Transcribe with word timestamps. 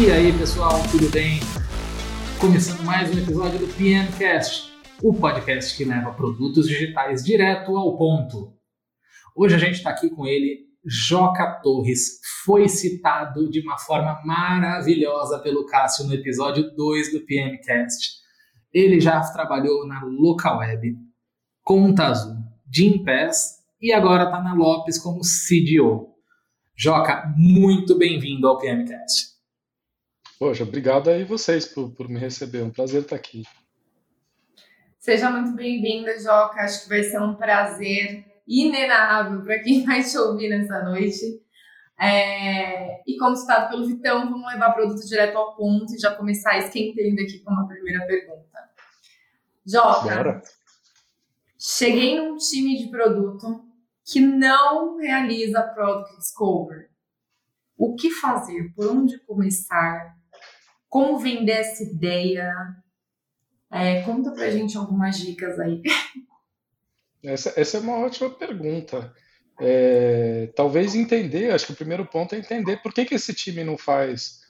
E 0.00 0.10
aí, 0.10 0.32
pessoal, 0.32 0.80
tudo 0.90 1.10
bem? 1.10 1.40
Começando 2.40 2.82
mais 2.86 3.14
um 3.14 3.18
episódio 3.18 3.58
do 3.58 3.68
PMcast, 3.74 4.72
o 5.02 5.12
podcast 5.12 5.76
que 5.76 5.84
leva 5.84 6.14
produtos 6.14 6.66
digitais 6.66 7.22
direto 7.22 7.76
ao 7.76 7.98
ponto. 7.98 8.54
Hoje 9.36 9.56
a 9.56 9.58
gente 9.58 9.74
está 9.74 9.90
aqui 9.90 10.08
com 10.08 10.26
ele, 10.26 10.60
Joca 10.86 11.60
Torres. 11.62 12.18
Foi 12.46 12.66
citado 12.66 13.50
de 13.50 13.60
uma 13.60 13.76
forma 13.76 14.18
maravilhosa 14.24 15.38
pelo 15.38 15.66
Cássio 15.66 16.06
no 16.06 16.14
episódio 16.14 16.74
2 16.74 17.12
do 17.12 17.20
PMcast. 17.26 18.20
Ele 18.72 18.98
já 19.00 19.20
trabalhou 19.20 19.86
na 19.86 20.02
Localweb, 20.02 20.96
Conta 21.62 22.06
Azul, 22.06 22.36
Gimpass 22.72 23.58
e 23.78 23.92
agora 23.92 24.24
está 24.24 24.42
na 24.42 24.54
Lopes 24.54 24.96
como 24.96 25.20
CDO. 25.20 26.08
Joca, 26.74 27.30
muito 27.36 27.98
bem-vindo 27.98 28.48
ao 28.48 28.56
PMcast. 28.56 29.39
Poxa, 30.40 30.62
obrigado 30.62 31.10
aí 31.10 31.22
vocês 31.22 31.66
por, 31.66 31.90
por 31.90 32.08
me 32.08 32.18
receber. 32.18 32.60
É 32.60 32.64
um 32.64 32.70
prazer 32.70 33.02
estar 33.02 33.14
aqui. 33.14 33.42
Seja 34.98 35.30
muito 35.30 35.54
bem-vinda, 35.54 36.18
Joca. 36.18 36.62
Acho 36.62 36.84
que 36.84 36.88
vai 36.88 37.02
ser 37.02 37.20
um 37.20 37.34
prazer 37.34 38.24
inenarrável 38.48 39.42
para 39.42 39.58
quem 39.58 39.84
vai 39.84 40.02
te 40.02 40.16
ouvir 40.16 40.48
nessa 40.48 40.82
noite. 40.82 41.42
É... 42.00 43.02
E 43.06 43.18
como 43.18 43.36
citado 43.36 43.68
pelo 43.68 43.86
Vitão, 43.86 44.30
vamos 44.30 44.50
levar 44.50 44.72
produto 44.72 45.06
direto 45.06 45.36
ao 45.36 45.54
ponto 45.54 45.94
e 45.94 45.98
já 45.98 46.14
começar 46.14 46.56
esquentando 46.56 47.20
aqui 47.20 47.40
com 47.40 47.52
uma 47.52 47.68
primeira 47.68 48.06
pergunta. 48.06 48.70
Joca, 49.66 50.16
Bora. 50.16 50.42
cheguei 51.58 52.18
num 52.18 52.38
time 52.38 52.78
de 52.78 52.88
produto 52.88 53.62
que 54.02 54.20
não 54.20 54.96
realiza 54.96 55.60
Product 55.60 56.16
Discovery. 56.16 56.86
O 57.76 57.94
que 57.94 58.10
fazer? 58.10 58.72
Por 58.74 58.90
onde 58.90 59.18
começar? 59.26 60.18
Como 60.90 61.18
vender 61.18 61.52
essa 61.52 61.84
ideia? 61.84 62.52
É, 63.70 64.02
conta 64.02 64.32
pra 64.32 64.50
gente 64.50 64.76
algumas 64.76 65.18
dicas 65.18 65.58
aí. 65.58 65.80
Essa, 67.22 67.52
essa 67.56 67.76
é 67.76 67.80
uma 67.80 67.98
ótima 67.98 68.28
pergunta. 68.30 69.14
É, 69.60 70.50
talvez 70.56 70.94
entender, 70.94 71.52
acho 71.52 71.66
que 71.66 71.72
o 71.72 71.76
primeiro 71.76 72.04
ponto 72.06 72.34
é 72.34 72.38
entender 72.38 72.82
por 72.82 72.92
que, 72.92 73.04
que 73.04 73.14
esse 73.14 73.32
time 73.32 73.62
não 73.62 73.78
faz 73.78 74.40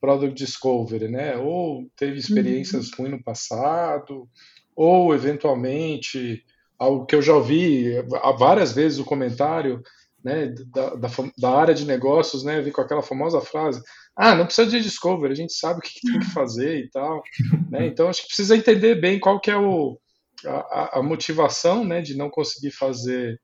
Product 0.00 0.34
Discovery, 0.34 1.08
né? 1.08 1.36
Ou 1.36 1.90
teve 1.96 2.18
experiências 2.18 2.90
uhum. 2.90 2.98
ruins 2.98 3.10
no 3.12 3.22
passado, 3.22 4.28
ou 4.76 5.14
eventualmente 5.14 6.44
algo 6.78 7.06
que 7.06 7.16
eu 7.16 7.22
já 7.22 7.34
ouvi 7.34 7.94
várias 8.38 8.72
vezes 8.72 8.98
o 8.98 9.04
comentário 9.04 9.82
né, 10.24 10.52
da, 10.74 10.94
da, 10.94 11.08
da, 11.38 11.50
área 11.50 11.74
de 11.74 11.84
negócios, 11.84 12.42
né, 12.42 12.60
vi 12.60 12.72
com 12.72 12.80
aquela 12.80 13.02
famosa 13.02 13.40
frase, 13.40 13.82
ah, 14.16 14.34
não 14.34 14.46
precisa 14.46 14.68
de 14.68 14.80
discovery, 14.80 15.32
a 15.32 15.36
gente 15.36 15.52
sabe 15.52 15.78
o 15.78 15.82
que 15.82 16.00
tem 16.00 16.18
que 16.18 16.30
fazer 16.30 16.78
e 16.78 16.90
tal, 16.90 17.22
né, 17.70 17.86
então 17.86 18.08
acho 18.08 18.22
que 18.22 18.28
precisa 18.28 18.56
entender 18.56 18.96
bem 18.96 19.18
qual 19.18 19.40
que 19.40 19.50
é 19.50 19.56
o, 19.56 19.98
a, 20.44 20.98
a 20.98 21.02
motivação, 21.02 21.84
né, 21.84 22.00
de 22.00 22.16
não 22.16 22.28
conseguir 22.28 22.72
fazer 22.72 23.40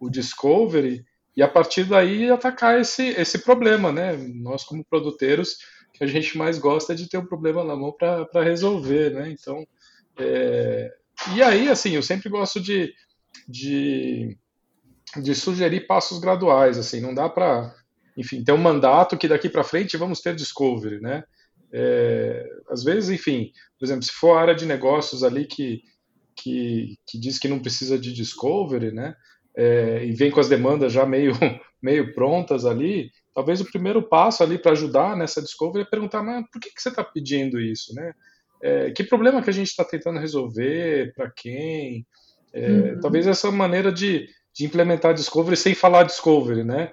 o 0.00 0.10
discovery 0.10 1.04
e 1.36 1.42
a 1.42 1.48
partir 1.48 1.84
daí 1.84 2.30
atacar 2.30 2.80
esse, 2.80 3.08
esse 3.10 3.38
problema, 3.38 3.92
né, 3.92 4.16
nós 4.16 4.64
como 4.64 4.84
produtores, 4.84 5.56
que 5.94 6.04
a 6.04 6.06
gente 6.06 6.36
mais 6.36 6.58
gosta 6.58 6.92
é 6.92 6.96
de 6.96 7.08
ter 7.08 7.18
um 7.18 7.26
problema 7.26 7.64
na 7.64 7.76
mão 7.76 7.92
para 7.92 8.42
resolver, 8.42 9.10
né, 9.10 9.30
então, 9.30 9.66
é, 10.18 10.90
e 11.34 11.42
aí, 11.42 11.68
assim, 11.68 11.92
eu 11.92 12.02
sempre 12.02 12.28
gosto 12.28 12.60
de, 12.60 12.92
de 13.48 14.36
de 15.22 15.34
sugerir 15.34 15.86
passos 15.86 16.18
graduais, 16.18 16.78
assim, 16.78 17.00
não 17.00 17.14
dá 17.14 17.28
para, 17.28 17.74
enfim, 18.16 18.42
ter 18.42 18.52
um 18.52 18.58
mandato 18.58 19.16
que 19.16 19.28
daqui 19.28 19.48
para 19.48 19.64
frente 19.64 19.96
vamos 19.96 20.20
ter 20.20 20.34
discovery, 20.34 21.00
né? 21.00 21.24
É, 21.72 22.48
às 22.70 22.84
vezes, 22.84 23.10
enfim, 23.10 23.50
por 23.78 23.84
exemplo, 23.84 24.02
se 24.02 24.12
for 24.12 24.36
a 24.36 24.40
área 24.40 24.54
de 24.54 24.66
negócios 24.66 25.22
ali 25.22 25.46
que, 25.46 25.82
que, 26.34 26.96
que 27.06 27.18
diz 27.18 27.38
que 27.38 27.48
não 27.48 27.58
precisa 27.58 27.98
de 27.98 28.12
discovery, 28.12 28.92
né? 28.92 29.14
É, 29.56 30.04
e 30.04 30.12
vem 30.12 30.30
com 30.30 30.40
as 30.40 30.48
demandas 30.48 30.92
já 30.92 31.06
meio, 31.06 31.32
meio 31.82 32.14
prontas 32.14 32.64
ali, 32.64 33.10
talvez 33.34 33.60
o 33.60 33.70
primeiro 33.70 34.02
passo 34.02 34.42
ali 34.42 34.58
para 34.58 34.72
ajudar 34.72 35.16
nessa 35.16 35.42
discovery 35.42 35.84
é 35.84 35.90
perguntar, 35.90 36.22
mas 36.22 36.44
por 36.52 36.60
que, 36.60 36.70
que 36.70 36.80
você 36.80 36.90
está 36.90 37.02
pedindo 37.02 37.60
isso, 37.60 37.94
né? 37.94 38.12
É, 38.62 38.90
que 38.90 39.04
problema 39.04 39.42
que 39.42 39.50
a 39.50 39.52
gente 39.52 39.68
está 39.68 39.84
tentando 39.84 40.18
resolver, 40.18 41.12
para 41.14 41.30
quem? 41.30 42.06
É, 42.52 42.70
uhum. 42.70 43.00
Talvez 43.00 43.26
essa 43.26 43.50
maneira 43.50 43.92
de, 43.92 44.28
de 44.56 44.64
implementar 44.64 45.12
Discovery 45.12 45.56
sem 45.56 45.74
falar 45.74 46.04
Discovery, 46.04 46.64
né? 46.64 46.92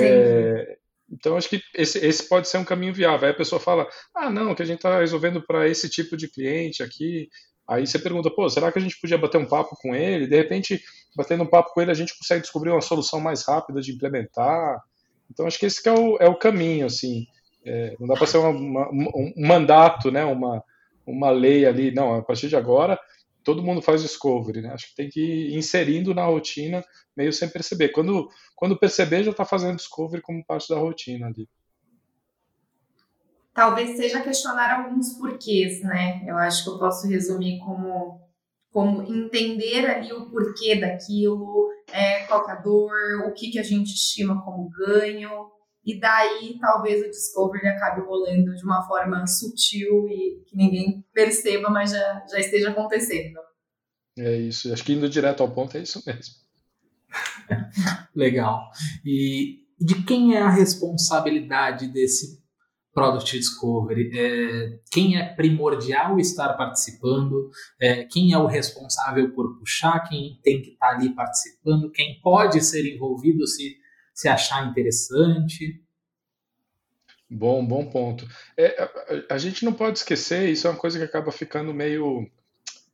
É, 0.00 0.76
então, 1.10 1.36
acho 1.36 1.48
que 1.48 1.62
esse, 1.74 2.04
esse, 2.04 2.28
pode 2.28 2.48
ser 2.48 2.58
um 2.58 2.64
caminho 2.64 2.92
viável. 2.92 3.26
Aí 3.26 3.32
a 3.32 3.36
pessoa 3.36 3.60
fala, 3.60 3.86
ah, 4.14 4.28
não, 4.30 4.54
que 4.54 4.62
a 4.62 4.64
gente 4.64 4.78
está 4.78 4.98
resolvendo 4.98 5.40
para 5.40 5.68
esse 5.68 5.88
tipo 5.88 6.16
de 6.16 6.28
cliente 6.28 6.82
aqui. 6.82 7.28
Aí 7.68 7.86
você 7.86 7.98
pergunta, 7.98 8.30
pô, 8.30 8.48
será 8.50 8.72
que 8.72 8.78
a 8.78 8.82
gente 8.82 9.00
podia 9.00 9.16
bater 9.16 9.38
um 9.38 9.46
papo 9.46 9.76
com 9.80 9.94
ele? 9.94 10.26
De 10.26 10.36
repente, 10.36 10.82
batendo 11.16 11.44
um 11.44 11.48
papo 11.48 11.72
com 11.72 11.80
ele, 11.80 11.92
a 11.92 11.94
gente 11.94 12.16
consegue 12.18 12.42
descobrir 12.42 12.70
uma 12.70 12.80
solução 12.80 13.20
mais 13.20 13.44
rápida 13.44 13.80
de 13.80 13.92
implementar. 13.92 14.82
Então, 15.30 15.46
acho 15.46 15.58
que 15.58 15.66
esse 15.66 15.82
que 15.82 15.88
é, 15.88 15.92
o, 15.92 16.16
é 16.18 16.28
o 16.28 16.38
caminho, 16.38 16.86
assim. 16.86 17.26
É, 17.64 17.96
não 17.98 18.08
dá 18.08 18.14
para 18.14 18.26
ser 18.26 18.38
uma, 18.38 18.50
uma, 18.50 18.88
um 18.90 19.32
mandato, 19.36 20.10
né? 20.10 20.24
Uma, 20.24 20.62
uma 21.06 21.30
lei 21.30 21.64
ali. 21.64 21.92
Não, 21.92 22.16
a 22.16 22.22
partir 22.22 22.48
de 22.48 22.56
agora, 22.56 22.98
todo 23.44 23.62
mundo 23.62 23.82
faz 23.82 24.02
discovery, 24.02 24.62
né? 24.62 24.70
Acho 24.70 24.88
que 24.88 24.96
tem 24.96 25.08
que 25.08 25.20
ir 25.20 25.54
inserindo 25.54 26.14
na 26.14 26.24
rotina 26.24 26.82
meio 27.16 27.32
sem 27.32 27.48
perceber. 27.48 27.90
Quando, 27.90 28.28
quando 28.56 28.78
perceber, 28.78 29.22
já 29.22 29.30
está 29.30 29.44
fazendo 29.44 29.76
discovery 29.76 30.22
como 30.22 30.44
parte 30.44 30.68
da 30.68 30.78
rotina 30.78 31.26
ali. 31.26 31.48
Talvez 33.52 33.96
seja 33.96 34.20
questionar 34.20 34.80
alguns 34.80 35.12
porquês, 35.12 35.80
né? 35.82 36.24
Eu 36.26 36.36
acho 36.36 36.64
que 36.64 36.70
eu 36.70 36.78
posso 36.78 37.06
resumir 37.06 37.60
como, 37.60 38.20
como 38.72 39.02
entender 39.02 39.86
ali 39.86 40.12
o 40.12 40.28
porquê 40.28 40.74
daquilo, 40.74 41.70
é, 41.92 42.24
qual 42.24 42.48
é 42.48 42.52
a 42.52 42.56
dor, 42.56 42.90
o 43.28 43.32
que, 43.32 43.52
que 43.52 43.58
a 43.60 43.62
gente 43.62 43.94
estima 43.94 44.42
como 44.42 44.70
ganho, 44.70 45.52
e 45.84 45.98
daí 45.98 46.58
talvez 46.60 47.04
o 47.04 47.10
discovery 47.10 47.68
acabe 47.68 48.00
rolando 48.02 48.54
de 48.54 48.64
uma 48.64 48.82
forma 48.86 49.26
sutil 49.26 50.08
e 50.08 50.42
que 50.46 50.56
ninguém 50.56 51.04
perceba, 51.12 51.68
mas 51.68 51.90
já, 51.90 52.24
já 52.30 52.38
esteja 52.38 52.70
acontecendo. 52.70 53.38
É 54.18 54.36
isso, 54.36 54.72
acho 54.72 54.84
que 54.84 54.92
indo 54.92 55.08
direto 55.08 55.42
ao 55.42 55.50
ponto 55.50 55.76
é 55.76 55.82
isso 55.82 56.02
mesmo. 56.06 56.34
Legal. 58.14 58.70
E 59.04 59.64
de 59.78 60.02
quem 60.04 60.34
é 60.34 60.40
a 60.40 60.48
responsabilidade 60.48 61.88
desse 61.88 62.44
Product 62.94 63.36
Discovery? 63.36 64.10
É, 64.16 64.78
quem 64.90 65.18
é 65.18 65.34
primordial 65.34 66.18
estar 66.20 66.54
participando? 66.54 67.50
É, 67.80 68.04
quem 68.04 68.32
é 68.32 68.38
o 68.38 68.46
responsável 68.46 69.34
por 69.34 69.58
puxar? 69.58 70.08
Quem 70.08 70.38
tem 70.42 70.62
que 70.62 70.70
estar 70.70 70.90
ali 70.90 71.12
participando? 71.12 71.90
Quem 71.90 72.20
pode 72.22 72.64
ser 72.64 72.86
envolvido 72.86 73.46
se 73.46 73.76
se 74.14 74.28
achar 74.28 74.66
interessante. 74.66 75.82
Bom, 77.28 77.66
bom 77.66 77.84
ponto. 77.86 78.26
É, 78.56 78.82
a, 79.28 79.34
a, 79.34 79.38
gente 79.38 79.64
não 79.64 79.72
pode 79.72 79.98
esquecer, 79.98 80.48
isso 80.48 80.66
é 80.66 80.70
uma 80.70 80.78
coisa 80.78 80.98
que 80.98 81.04
acaba 81.04 81.32
ficando 81.32 81.74
meio, 81.74 82.30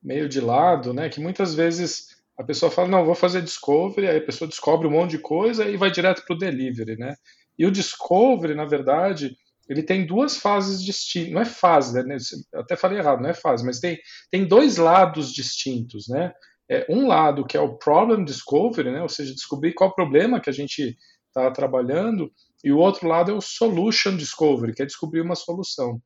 meio 0.03 0.28
de 0.28 0.41
lado, 0.41 0.94
né? 0.94 1.08
Que 1.08 1.20
muitas 1.20 1.54
vezes 1.54 2.16
a 2.38 2.42
pessoa 2.42 2.72
fala, 2.72 2.88
não, 2.88 3.04
vou 3.04 3.14
fazer 3.14 3.42
discovery, 3.42 4.08
aí 4.08 4.16
a 4.16 4.25
pessoa 4.25 4.48
descobre 4.48 4.86
um 4.86 4.92
monte 4.92 5.10
de 5.10 5.19
coisa 5.19 5.69
e 5.69 5.76
vai 5.76 5.91
direto 5.91 6.25
para 6.25 6.34
o 6.34 6.38
delivery, 6.38 6.97
né? 6.97 7.14
E 7.58 7.66
o 7.66 7.70
discovery, 7.70 8.54
na 8.54 8.64
verdade, 8.64 9.37
ele 9.69 9.82
tem 9.82 10.06
duas 10.06 10.38
fases 10.38 10.82
distintas, 10.82 11.32
não 11.32 11.42
é 11.42 11.44
fase, 11.44 12.02
né? 12.02 12.16
Até 12.55 12.76
falei 12.76 12.99
errado, 12.99 13.20
não 13.20 13.28
é 13.28 13.34
fase, 13.34 13.64
mas 13.64 13.78
tem, 13.78 13.99
tem 14.31 14.46
dois 14.46 14.78
lados 14.78 15.32
distintos, 15.34 16.08
né? 16.08 16.32
É, 16.69 16.87
um 16.88 17.06
lado 17.06 17.44
que 17.44 17.56
é 17.56 17.61
o 17.61 17.76
problem 17.76 18.25
discovery, 18.25 18.90
né? 18.90 19.02
Ou 19.02 19.08
seja, 19.08 19.34
descobrir 19.34 19.75
qual 19.75 19.94
problema 19.94 20.40
que 20.40 20.49
a 20.49 20.52
gente 20.52 20.96
está 21.31 21.50
trabalhando, 21.50 22.31
e 22.62 22.71
o 22.71 22.79
outro 22.79 23.09
lado 23.09 23.31
é 23.31 23.35
o 23.35 23.41
Solution 23.41 24.17
Discovery, 24.17 24.75
que 24.75 24.82
é 24.82 24.87
descobrir 24.87 25.21
uma 25.21 25.35
solução. 25.35 26.00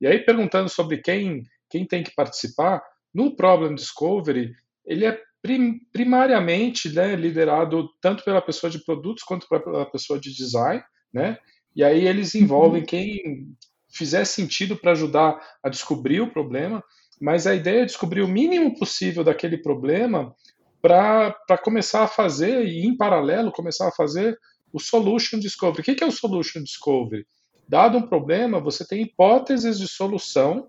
E 0.00 0.06
aí, 0.06 0.18
perguntando 0.18 0.68
sobre 0.68 0.98
quem, 0.98 1.44
quem 1.68 1.86
tem 1.86 2.02
que 2.02 2.14
participar, 2.14 2.82
no 3.14 3.36
Problem 3.36 3.74
Discovery, 3.74 4.52
ele 4.84 5.04
é 5.04 5.20
prim, 5.42 5.78
primariamente 5.92 6.88
né, 6.92 7.14
liderado 7.14 7.88
tanto 8.00 8.24
pela 8.24 8.40
pessoa 8.40 8.70
de 8.70 8.82
produtos 8.84 9.22
quanto 9.22 9.46
pela 9.48 9.86
pessoa 9.86 10.18
de 10.18 10.34
design, 10.34 10.82
né? 11.12 11.38
E 11.74 11.84
aí 11.84 12.06
eles 12.06 12.34
envolvem 12.34 12.84
quem 12.84 13.54
fizer 13.92 14.24
sentido 14.24 14.76
para 14.76 14.92
ajudar 14.92 15.40
a 15.62 15.68
descobrir 15.68 16.20
o 16.20 16.30
problema, 16.30 16.82
mas 17.20 17.46
a 17.46 17.54
ideia 17.54 17.82
é 17.82 17.86
descobrir 17.86 18.22
o 18.22 18.28
mínimo 18.28 18.78
possível 18.78 19.22
daquele 19.22 19.58
problema 19.58 20.34
para 20.80 21.58
começar 21.62 22.04
a 22.04 22.08
fazer, 22.08 22.64
e 22.66 22.86
em 22.86 22.96
paralelo, 22.96 23.52
começar 23.52 23.88
a 23.88 23.92
fazer 23.92 24.36
o 24.72 24.78
Solution 24.78 25.38
Discovery. 25.38 25.80
O 25.80 25.84
que 25.96 26.04
é 26.04 26.06
o 26.06 26.12
Solution 26.12 26.62
Discovery? 26.62 27.26
Dado 27.68 27.98
um 27.98 28.02
problema, 28.02 28.60
você 28.60 28.86
tem 28.86 29.02
hipóteses 29.02 29.78
de 29.78 29.86
solução 29.86 30.68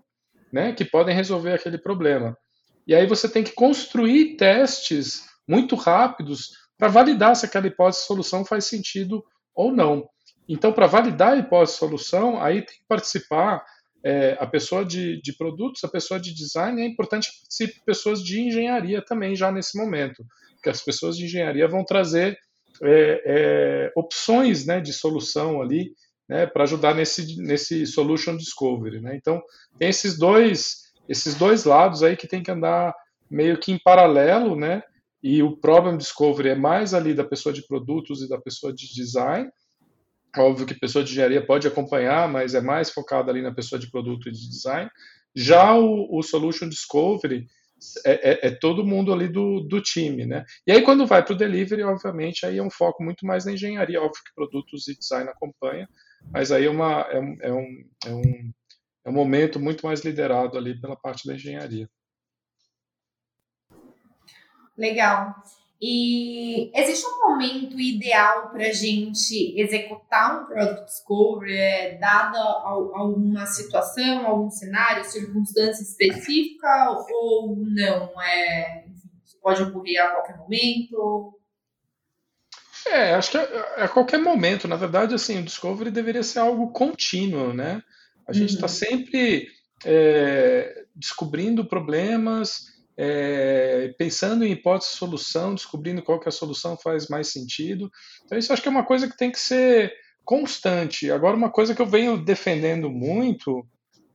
né, 0.52 0.72
que 0.72 0.84
podem 0.84 1.14
resolver 1.14 1.52
aquele 1.52 1.78
problema. 1.78 2.36
E 2.86 2.94
aí 2.94 3.06
você 3.06 3.28
tem 3.28 3.42
que 3.42 3.52
construir 3.52 4.36
testes 4.36 5.24
muito 5.48 5.74
rápidos 5.76 6.50
para 6.78 6.88
validar 6.88 7.34
se 7.36 7.46
aquela 7.46 7.66
hipótese 7.66 8.02
de 8.02 8.06
solução 8.06 8.44
faz 8.44 8.64
sentido 8.66 9.24
ou 9.54 9.72
não. 9.72 10.08
Então, 10.48 10.72
para 10.72 10.86
validar 10.86 11.32
a 11.32 11.36
hipótese 11.36 11.72
de 11.72 11.78
solução, 11.78 12.42
aí 12.42 12.62
tem 12.62 12.76
que 12.76 12.86
participar 12.88 13.64
é, 14.04 14.36
a 14.40 14.46
pessoa 14.46 14.84
de, 14.84 15.20
de, 15.22 15.32
produtos, 15.36 15.84
a 15.84 15.88
pessoa 15.88 16.18
de 16.18 16.34
design, 16.34 16.82
é 16.82 16.86
importante 16.86 17.30
que 17.30 17.80
pessoas 17.86 18.22
de 18.22 18.40
engenharia 18.40 19.00
também 19.04 19.36
já 19.36 19.52
nesse 19.52 19.78
momento, 19.78 20.24
porque 20.54 20.70
as 20.70 20.82
pessoas 20.82 21.16
de 21.16 21.24
engenharia 21.24 21.68
vão 21.68 21.84
trazer 21.84 22.36
é, 22.82 23.22
é, 23.24 23.92
opções 23.96 24.66
né, 24.66 24.80
de 24.80 24.92
solução 24.92 25.62
ali 25.62 25.92
né, 26.28 26.46
para 26.46 26.64
ajudar 26.64 26.94
nesse, 26.94 27.36
nesse 27.40 27.86
solution 27.86 28.36
discovery. 28.36 29.00
Né? 29.00 29.16
Então, 29.16 29.42
tem 29.78 29.88
esses 29.88 30.18
dois, 30.18 30.92
esses 31.08 31.34
dois 31.34 31.64
lados 31.64 32.02
aí 32.02 32.16
que 32.16 32.28
tem 32.28 32.42
que 32.42 32.50
andar 32.50 32.94
meio 33.30 33.58
que 33.58 33.72
em 33.72 33.78
paralelo, 33.78 34.54
né? 34.54 34.82
E 35.22 35.42
o 35.42 35.56
problem 35.56 35.96
discovery 35.96 36.50
é 36.50 36.54
mais 36.54 36.92
ali 36.92 37.14
da 37.14 37.24
pessoa 37.24 37.52
de 37.52 37.66
produtos 37.66 38.22
e 38.22 38.28
da 38.28 38.38
pessoa 38.38 38.74
de 38.74 38.92
design, 38.92 39.48
Óbvio 40.36 40.66
que 40.66 40.74
pessoa 40.74 41.04
de 41.04 41.12
engenharia 41.12 41.44
pode 41.44 41.68
acompanhar, 41.68 42.26
mas 42.26 42.54
é 42.54 42.60
mais 42.60 42.90
focado 42.90 43.30
ali 43.30 43.42
na 43.42 43.52
pessoa 43.52 43.78
de 43.78 43.90
produto 43.90 44.28
e 44.28 44.32
de 44.32 44.48
design. 44.48 44.90
Já 45.34 45.74
o, 45.74 46.08
o 46.10 46.22
Solution 46.22 46.68
Discovery 46.68 47.46
é, 48.04 48.30
é, 48.30 48.46
é, 48.48 48.50
todo 48.50 48.84
mundo 48.84 49.12
ali 49.12 49.28
do, 49.28 49.60
do 49.60 49.80
time, 49.80 50.26
né? 50.26 50.44
E 50.66 50.72
aí 50.72 50.82
quando 50.82 51.06
vai 51.06 51.24
para 51.24 51.34
o 51.34 51.36
delivery, 51.36 51.82
obviamente, 51.82 52.46
aí 52.46 52.58
é 52.58 52.62
um 52.62 52.70
foco 52.70 53.02
muito 53.02 53.26
mais 53.26 53.44
na 53.44 53.52
engenharia. 53.52 54.00
Óbvio 54.00 54.22
que 54.24 54.34
produtos 54.34 54.88
e 54.88 54.98
design 54.98 55.28
acompanha, 55.28 55.88
mas 56.30 56.52
aí 56.52 56.66
é, 56.66 56.70
uma, 56.70 57.00
é, 57.02 57.20
um, 57.20 57.36
é, 57.40 57.52
um, 57.52 57.84
é, 58.06 58.10
um, 58.10 58.52
é 59.06 59.10
um 59.10 59.12
momento 59.12 59.60
muito 59.60 59.86
mais 59.86 60.04
liderado 60.04 60.56
ali 60.56 60.80
pela 60.80 60.96
parte 60.96 61.26
da 61.26 61.34
engenharia. 61.34 61.88
Legal. 64.76 65.34
E 65.84 66.70
existe 66.72 67.04
um 67.04 67.28
momento 67.28 67.80
ideal 67.80 68.50
para 68.50 68.68
a 68.68 68.72
gente 68.72 69.52
executar 69.60 70.40
um 70.40 70.46
Product 70.46 70.84
Discovery, 70.84 71.56
é, 71.56 71.98
dada 71.98 72.38
alguma 72.38 73.44
situação, 73.46 74.24
algum 74.24 74.48
cenário, 74.48 75.04
circunstância 75.04 75.82
específica, 75.82 76.68
ou 77.10 77.56
não? 77.56 78.22
É, 78.22 78.84
pode 79.42 79.60
ocorrer 79.64 80.00
a 80.00 80.10
qualquer 80.10 80.38
momento? 80.38 81.34
É, 82.86 83.14
acho 83.14 83.32
que 83.32 83.38
a, 83.38 83.42
é, 83.42 83.74
é 83.78 83.82
a, 83.82 83.88
qualquer 83.88 84.18
momento. 84.18 84.68
Na 84.68 84.76
verdade, 84.76 85.16
assim, 85.16 85.40
o 85.40 85.42
Discovery 85.42 85.90
deveria 85.90 86.22
ser 86.22 86.38
algo 86.38 86.70
contínuo, 86.70 87.52
né? 87.52 87.82
A 88.28 88.32
gente 88.32 88.54
está 88.54 88.66
uhum. 88.66 88.72
sempre 88.72 89.48
é, 89.84 90.84
descobrindo 90.94 91.64
problemas, 91.64 92.71
é, 92.96 93.94
pensando 93.98 94.44
em 94.44 94.52
hipótese 94.52 94.92
de 94.92 94.96
solução, 94.98 95.54
descobrindo 95.54 96.02
qual 96.02 96.20
que 96.20 96.28
é 96.28 96.30
a 96.30 96.32
solução 96.32 96.76
faz 96.76 97.08
mais 97.08 97.28
sentido. 97.28 97.90
Então 98.24 98.38
isso 98.38 98.52
acho 98.52 98.62
que 98.62 98.68
é 98.68 98.70
uma 98.70 98.84
coisa 98.84 99.08
que 99.08 99.16
tem 99.16 99.30
que 99.30 99.40
ser 99.40 99.92
constante. 100.24 101.10
Agora 101.10 101.36
uma 101.36 101.50
coisa 101.50 101.74
que 101.74 101.82
eu 101.82 101.86
venho 101.86 102.22
defendendo 102.22 102.90
muito, 102.90 103.66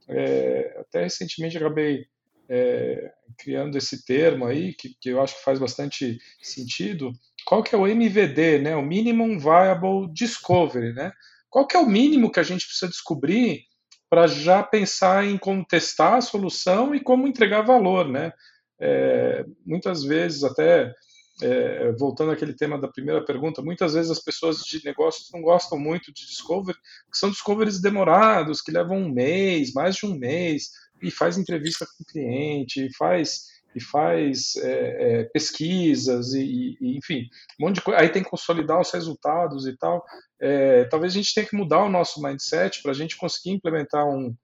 é, 0.07 0.77
até 0.79 1.03
recentemente 1.03 1.57
acabei 1.57 2.05
é, 2.49 3.11
criando 3.37 3.77
esse 3.77 4.05
termo 4.05 4.45
aí, 4.45 4.73
que, 4.73 4.95
que, 4.99 5.09
eu 5.09 5.21
acho 5.21 5.35
que 5.35 5.43
faz 5.43 5.59
bastante 5.59 6.17
sentido, 6.41 7.11
qual 7.45 7.61
que 7.61 7.75
é 7.75 7.77
o 7.77 7.87
MVD, 7.87 8.59
né? 8.59 8.75
o 8.75 8.81
Minimum 8.81 9.37
Viable 9.37 10.11
Discovery, 10.13 10.93
né? 10.93 11.11
Qual 11.49 11.65
que 11.65 11.75
é 11.75 11.79
o 11.79 11.87
mínimo 11.87 12.31
que 12.31 12.39
a 12.39 12.43
gente 12.43 12.65
precisa 12.65 12.89
descobrir 12.89 13.63
para 14.09 14.27
já 14.27 14.63
pensar 14.63 15.25
em 15.25 15.37
como 15.37 15.65
testar 15.65 16.17
a 16.17 16.21
solução 16.21 16.95
e 16.95 16.99
como 16.99 17.27
entregar 17.27 17.61
valor, 17.61 18.07
né? 18.07 18.31
É, 18.79 19.45
muitas 19.65 20.03
vezes, 20.03 20.43
até 20.43 20.93
é, 21.41 21.91
voltando 21.93 22.31
àquele 22.31 22.53
tema 22.53 22.79
da 22.79 22.87
primeira 22.87 23.23
pergunta, 23.23 23.61
muitas 23.61 23.93
vezes 23.93 24.11
as 24.11 24.19
pessoas 24.19 24.57
de 24.59 24.83
negócios 24.83 25.29
não 25.31 25.41
gostam 25.41 25.77
muito 25.77 26.11
de 26.13 26.25
discovery, 26.25 26.77
que 27.11 27.17
são 27.17 27.29
discoveries 27.29 27.79
demorados, 27.79 28.61
que 28.61 28.71
levam 28.71 28.97
um 28.97 29.09
mês, 29.09 29.73
mais 29.73 29.95
de 29.95 30.05
um 30.05 30.15
mês, 30.15 30.71
e 31.01 31.11
faz 31.11 31.37
entrevista 31.37 31.85
com 31.85 32.03
o 32.03 32.05
cliente, 32.05 32.89
faz 32.97 33.57
e 33.75 33.79
faz 33.79 34.55
é, 34.55 35.19
é, 35.19 35.23
pesquisas 35.25 36.33
e, 36.33 36.75
e, 36.81 36.97
enfim, 36.97 37.29
um 37.59 37.65
monte 37.65 37.75
de 37.75 37.81
coisa. 37.81 38.01
Aí 38.01 38.09
tem 38.09 38.23
que 38.23 38.29
consolidar 38.29 38.81
os 38.81 38.91
resultados 38.91 39.67
e 39.67 39.77
tal. 39.77 40.03
É, 40.39 40.85
talvez 40.85 41.13
a 41.13 41.17
gente 41.17 41.33
tenha 41.33 41.45
que 41.45 41.55
mudar 41.55 41.83
o 41.83 41.89
nosso 41.89 42.19
mindset 42.19 42.81
para 42.81 42.91
a 42.91 42.95
gente 42.95 43.15
conseguir 43.15 43.51
implementar 43.51 44.03
um, 44.07 44.35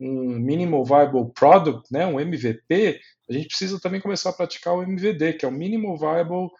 um 0.00 0.38
Minimal 0.38 0.84
Viable 0.84 1.32
Product, 1.34 1.90
né, 1.90 2.06
um 2.06 2.20
MVP, 2.20 3.00
a 3.28 3.32
gente 3.32 3.48
precisa 3.48 3.80
também 3.80 4.00
começar 4.00 4.30
a 4.30 4.32
praticar 4.32 4.74
o 4.74 4.82
MVD, 4.82 5.34
que 5.34 5.44
é 5.44 5.48
o 5.48 5.52
Minimal 5.52 5.96
Viable 5.98 6.50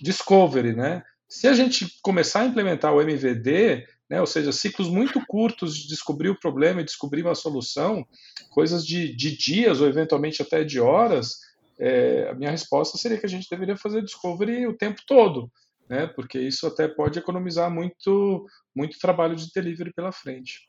Discovery, 0.00 0.74
né? 0.74 1.02
Se 1.28 1.48
a 1.48 1.54
gente 1.54 1.98
começar 2.02 2.42
a 2.42 2.46
implementar 2.46 2.92
o 2.92 3.00
MVD, 3.00 3.86
né, 4.08 4.20
ou 4.20 4.26
seja, 4.26 4.52
ciclos 4.52 4.90
muito 4.90 5.24
curtos 5.26 5.74
de 5.74 5.88
descobrir 5.88 6.28
o 6.28 6.38
problema 6.38 6.82
e 6.82 6.84
descobrir 6.84 7.22
uma 7.22 7.34
solução, 7.34 8.06
coisas 8.50 8.86
de, 8.86 9.16
de 9.16 9.34
dias 9.34 9.80
ou 9.80 9.88
eventualmente 9.88 10.42
até 10.42 10.62
de 10.62 10.78
horas, 10.78 11.38
é, 11.78 12.28
a 12.28 12.34
minha 12.34 12.50
resposta 12.50 12.98
seria 12.98 13.16
que 13.16 13.24
a 13.24 13.28
gente 13.28 13.48
deveria 13.48 13.76
fazer 13.76 14.02
discovery 14.02 14.66
o 14.66 14.76
tempo 14.76 15.00
todo, 15.06 15.50
né, 15.88 16.06
porque 16.06 16.38
isso 16.38 16.66
até 16.66 16.86
pode 16.86 17.18
economizar 17.18 17.70
muito, 17.70 18.46
muito 18.76 18.98
trabalho 18.98 19.34
de 19.34 19.50
delivery 19.54 19.92
pela 19.94 20.12
frente. 20.12 20.68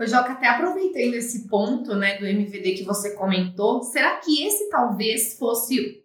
Ô, 0.00 0.06
Joca, 0.06 0.32
até 0.32 0.48
aproveitando 0.48 1.12
esse 1.12 1.46
ponto 1.46 1.94
né, 1.94 2.16
do 2.16 2.26
MVD 2.26 2.72
que 2.72 2.84
você 2.84 3.14
comentou, 3.14 3.82
será 3.82 4.16
que 4.16 4.46
esse 4.46 4.70
talvez 4.70 5.36
fosse 5.38 6.02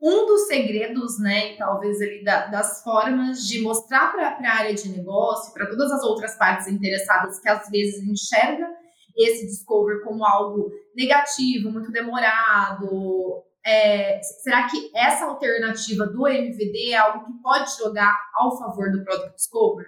um 0.00 0.24
dos 0.26 0.46
segredos, 0.46 1.18
né, 1.18 1.54
talvez 1.56 2.00
ali 2.00 2.24
da, 2.24 2.46
das 2.46 2.82
formas 2.82 3.46
de 3.46 3.60
mostrar 3.60 4.10
para 4.10 4.28
a 4.28 4.56
área 4.56 4.74
de 4.74 4.88
negócio, 4.88 5.52
para 5.52 5.68
todas 5.68 5.92
as 5.92 6.02
outras 6.02 6.34
partes 6.38 6.66
interessadas 6.66 7.38
que 7.38 7.48
às 7.48 7.68
vezes 7.68 8.02
enxerga 8.02 8.66
esse 9.14 9.44
discover 9.44 10.02
como 10.02 10.24
algo 10.24 10.70
negativo, 10.94 11.70
muito 11.70 11.92
demorado. 11.92 13.44
É, 13.62 14.18
será 14.22 14.66
que 14.66 14.90
essa 14.94 15.26
alternativa 15.26 16.06
do 16.06 16.26
MVD 16.26 16.92
é 16.92 16.96
algo 16.96 17.26
que 17.26 17.42
pode 17.42 17.76
jogar 17.76 18.16
ao 18.34 18.56
favor 18.56 18.90
do 18.90 19.04
Product 19.04 19.34
Discover? 19.34 19.86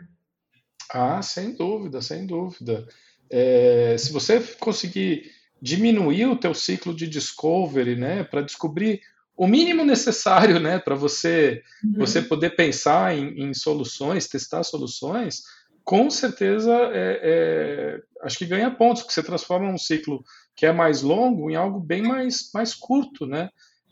Ah, 0.91 1.23
sem 1.23 1.55
dúvida, 1.55 2.03
sem 2.03 2.27
dúvida. 2.27 2.87
É, 3.31 3.97
se 3.99 4.13
você 4.13 4.41
conseguir 4.59 5.31
diminuir 5.61 6.27
o 6.27 6.37
teu 6.37 6.55
ciclo 6.55 6.95
de 6.95 7.09
discovery, 7.09 7.97
né, 7.97 8.25
para 8.25 8.43
descobrir 8.43 9.01
o 9.37 9.47
mínimo 9.47 9.85
necessário, 9.85 10.59
né, 10.59 10.79
para 10.79 10.95
você 10.95 11.63
uhum. 11.85 11.95
você 11.99 12.23
poder 12.23 12.57
pensar 12.57 13.17
em, 13.17 13.43
em, 13.43 13.55
soluções, 13.55 14.29
testar 14.29 14.63
soluções, 14.63 15.43
com 15.85 16.11
certeza 16.11 16.73
é, 16.93 17.21
é, 17.23 18.03
acho 18.23 18.39
que 18.39 18.47
ganha 18.47 18.71
pontos, 18.71 19.03
porque 19.03 19.15
você 19.15 19.23
transforma 19.23 19.69
um 19.69 19.79
ciclo 19.79 20.23
que 20.55 20.67
é 20.67 20.73
mais 20.73 21.03
longo 21.03 21.51
em 21.51 21.55
algo 21.55 21.81
bem 21.81 22.03
mais 22.03 22.51
mais 22.53 22.75
curto, 22.75 23.27
né? 23.27 23.49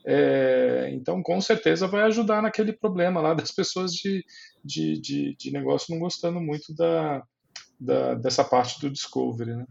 É, 0.09 0.89
então, 0.93 1.21
com 1.21 1.41
certeza 1.41 1.89
vai 1.89 2.05
ajudar 2.05 2.41
naquele 2.41 2.73
problema 2.73 3.21
lá 3.21 3.35
das 3.35 3.51
pessoas 3.51 3.93
de, 3.93 4.25
de, 4.65 5.01
de, 5.01 5.37
de 5.37 5.51
negócio 5.51 5.93
não 5.93 6.01
gostando 6.01 6.41
muito 6.41 6.73
da, 6.73 7.25
da, 7.79 8.15
dessa 8.15 8.45
parte 8.45 8.81
do 8.81 8.91
discovery, 8.91 9.57
né? 9.57 9.67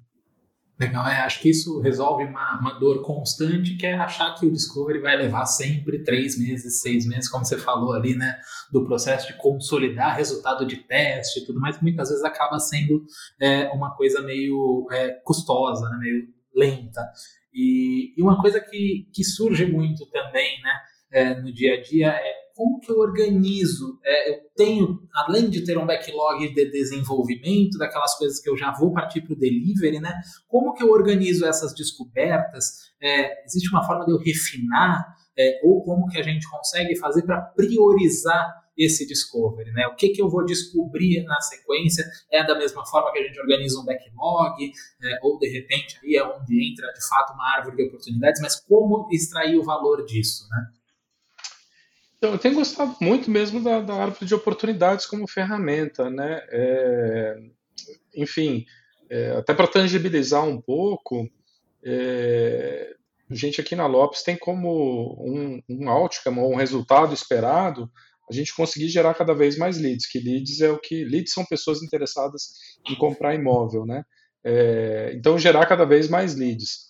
Legal, 0.78 1.08
é, 1.08 1.22
acho 1.22 1.40
que 1.40 1.50
isso 1.50 1.80
resolve 1.80 2.26
uma, 2.26 2.60
uma, 2.60 2.78
dor 2.78 3.02
constante, 3.02 3.78
que 3.78 3.86
é 3.86 3.94
achar 3.94 4.36
que 4.36 4.46
o 4.46 4.52
Discovery 4.52 5.00
vai 5.00 5.16
levar 5.16 5.46
sempre 5.46 6.04
três 6.04 6.38
meses, 6.38 6.82
seis 6.82 7.08
meses, 7.08 7.30
como 7.30 7.46
você 7.46 7.58
falou 7.58 7.94
ali, 7.94 8.14
né? 8.14 8.38
Do 8.74 8.84
processo 8.84 9.28
de 9.28 9.38
consolidar 9.38 10.18
resultado 10.18 10.66
de 10.66 10.76
teste 10.76 11.40
e 11.40 11.46
tudo 11.46 11.62
mais, 11.62 11.82
muitas 11.82 12.10
vezes 12.10 12.26
acaba 12.26 12.60
sendo 12.60 13.06
é, 13.40 13.70
uma 13.70 13.96
coisa 13.96 14.22
meio 14.22 14.86
é, 14.92 15.12
custosa, 15.24 15.88
né, 15.90 15.98
meio 15.98 16.28
lenta. 16.54 17.02
E, 17.54 18.14
e, 18.18 18.22
uma 18.22 18.42
coisa 18.42 18.60
que, 18.60 19.08
que 19.14 19.24
surge 19.24 19.66
muito 19.66 20.06
também, 20.08 20.62
né, 20.62 20.74
é, 21.10 21.42
no 21.42 21.54
dia 21.54 21.76
a 21.76 21.82
dia 21.82 22.10
é 22.10 22.45
como 22.56 22.80
que 22.80 22.90
eu 22.90 22.98
organizo? 22.98 24.00
É, 24.04 24.32
eu 24.32 24.40
tenho, 24.56 25.00
além 25.14 25.50
de 25.50 25.66
ter 25.66 25.78
um 25.78 25.86
backlog 25.86 26.54
de 26.54 26.72
desenvolvimento, 26.72 27.78
daquelas 27.78 28.18
coisas 28.18 28.40
que 28.40 28.50
eu 28.50 28.58
já 28.58 28.72
vou 28.72 28.94
partir 28.94 29.22
para 29.22 29.34
o 29.34 29.38
delivery, 29.38 30.00
né? 30.00 30.14
Como 30.48 30.74
que 30.74 30.82
eu 30.82 30.90
organizo 30.90 31.46
essas 31.46 31.76
descobertas? 31.76 32.94
É, 33.02 33.44
existe 33.46 33.70
uma 33.70 33.86
forma 33.86 34.06
de 34.06 34.12
eu 34.12 34.18
refinar? 34.18 35.06
É, 35.38 35.60
ou 35.66 35.84
como 35.84 36.08
que 36.08 36.18
a 36.18 36.24
gente 36.24 36.50
consegue 36.50 36.96
fazer 36.96 37.24
para 37.24 37.42
priorizar 37.42 38.64
esse 38.78 39.06
discovery, 39.06 39.72
né? 39.72 39.86
O 39.88 39.96
que, 39.96 40.10
que 40.10 40.22
eu 40.22 40.30
vou 40.30 40.46
descobrir 40.46 41.24
na 41.24 41.40
sequência 41.42 42.06
é 42.32 42.42
da 42.46 42.58
mesma 42.58 42.86
forma 42.86 43.12
que 43.12 43.20
a 43.20 43.24
gente 43.24 43.40
organiza 43.40 43.80
um 43.80 43.86
backlog, 43.86 44.72
é, 45.04 45.20
ou 45.22 45.38
de 45.38 45.50
repente 45.50 45.98
aí 46.04 46.16
é 46.16 46.24
onde 46.24 46.72
entra 46.72 46.92
de 46.94 47.06
fato 47.06 47.34
uma 47.34 47.54
árvore 47.54 47.76
de 47.76 47.84
oportunidades, 47.84 48.42
mas 48.42 48.56
como 48.62 49.10
extrair 49.12 49.58
o 49.58 49.64
valor 49.64 50.06
disso, 50.06 50.48
né? 50.50 50.68
Então, 52.26 52.34
eu 52.34 52.40
tenho 52.40 52.56
gostado 52.56 52.96
muito 53.00 53.30
mesmo 53.30 53.62
da, 53.62 53.82
da 53.82 53.94
árvore 53.94 54.26
de 54.26 54.34
oportunidades 54.34 55.06
como 55.06 55.28
ferramenta, 55.28 56.10
né? 56.10 56.42
É, 56.50 57.36
enfim, 58.16 58.66
é, 59.08 59.34
até 59.34 59.54
para 59.54 59.68
tangibilizar 59.68 60.44
um 60.44 60.60
pouco, 60.60 61.30
é, 61.86 62.96
a 63.30 63.36
gente 63.36 63.62
aqui 63.62 63.76
na 63.76 63.86
Lopes 63.86 64.24
tem 64.24 64.36
como 64.36 65.16
um, 65.24 65.62
um 65.70 65.88
outcome 65.88 66.40
ou 66.40 66.54
um 66.54 66.56
resultado 66.56 67.14
esperado 67.14 67.92
a 68.28 68.34
gente 68.34 68.56
conseguir 68.56 68.90
gerar 68.90 69.14
cada 69.14 69.36
vez 69.36 69.56
mais 69.56 69.78
leads, 69.78 70.08
que 70.08 70.18
leads 70.18 70.62
é 70.62 70.72
o 70.72 70.80
que 70.80 71.06
leads 71.06 71.32
são 71.32 71.46
pessoas 71.46 71.84
interessadas 71.84 72.54
em 72.90 72.96
comprar 72.96 73.36
imóvel, 73.36 73.86
né? 73.86 74.04
É, 74.44 75.14
então 75.16 75.38
gerar 75.38 75.68
cada 75.68 75.86
vez 75.86 76.10
mais 76.10 76.36
leads. 76.36 76.86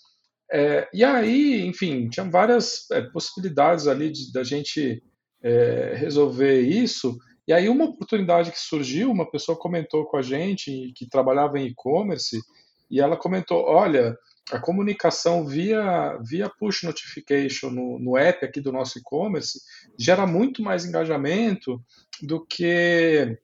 É, 0.50 0.88
e 0.94 1.04
aí, 1.04 1.66
enfim, 1.66 2.08
tinha 2.08 2.30
várias 2.30 2.90
é, 2.90 3.02
possibilidades 3.02 3.86
ali 3.86 4.14
da 4.32 4.42
gente 4.42 5.04
é, 5.46 5.94
resolver 5.96 6.62
isso. 6.62 7.16
E 7.48 7.54
aí 7.54 7.70
uma 7.70 7.86
oportunidade 7.86 8.52
que 8.52 8.60
surgiu, 8.60 9.12
uma 9.12 9.30
pessoa 9.30 9.58
comentou 9.58 10.06
com 10.06 10.18
a 10.18 10.22
gente 10.24 10.92
que 10.96 11.08
trabalhava 11.08 11.60
em 11.60 11.68
e-commerce 11.68 12.42
e 12.90 13.00
ela 13.00 13.16
comentou, 13.16 13.64
olha, 13.64 14.18
a 14.52 14.60
comunicação 14.60 15.46
via, 15.46 16.18
via 16.28 16.50
push 16.50 16.82
notification 16.84 17.70
no, 17.70 18.00
no 18.00 18.18
app 18.18 18.44
aqui 18.44 18.60
do 18.60 18.72
nosso 18.72 18.98
e-commerce 18.98 19.60
gera 20.00 20.26
muito 20.26 20.64
mais 20.64 20.84
engajamento 20.84 21.80
do 22.24 22.44
que 22.44 23.38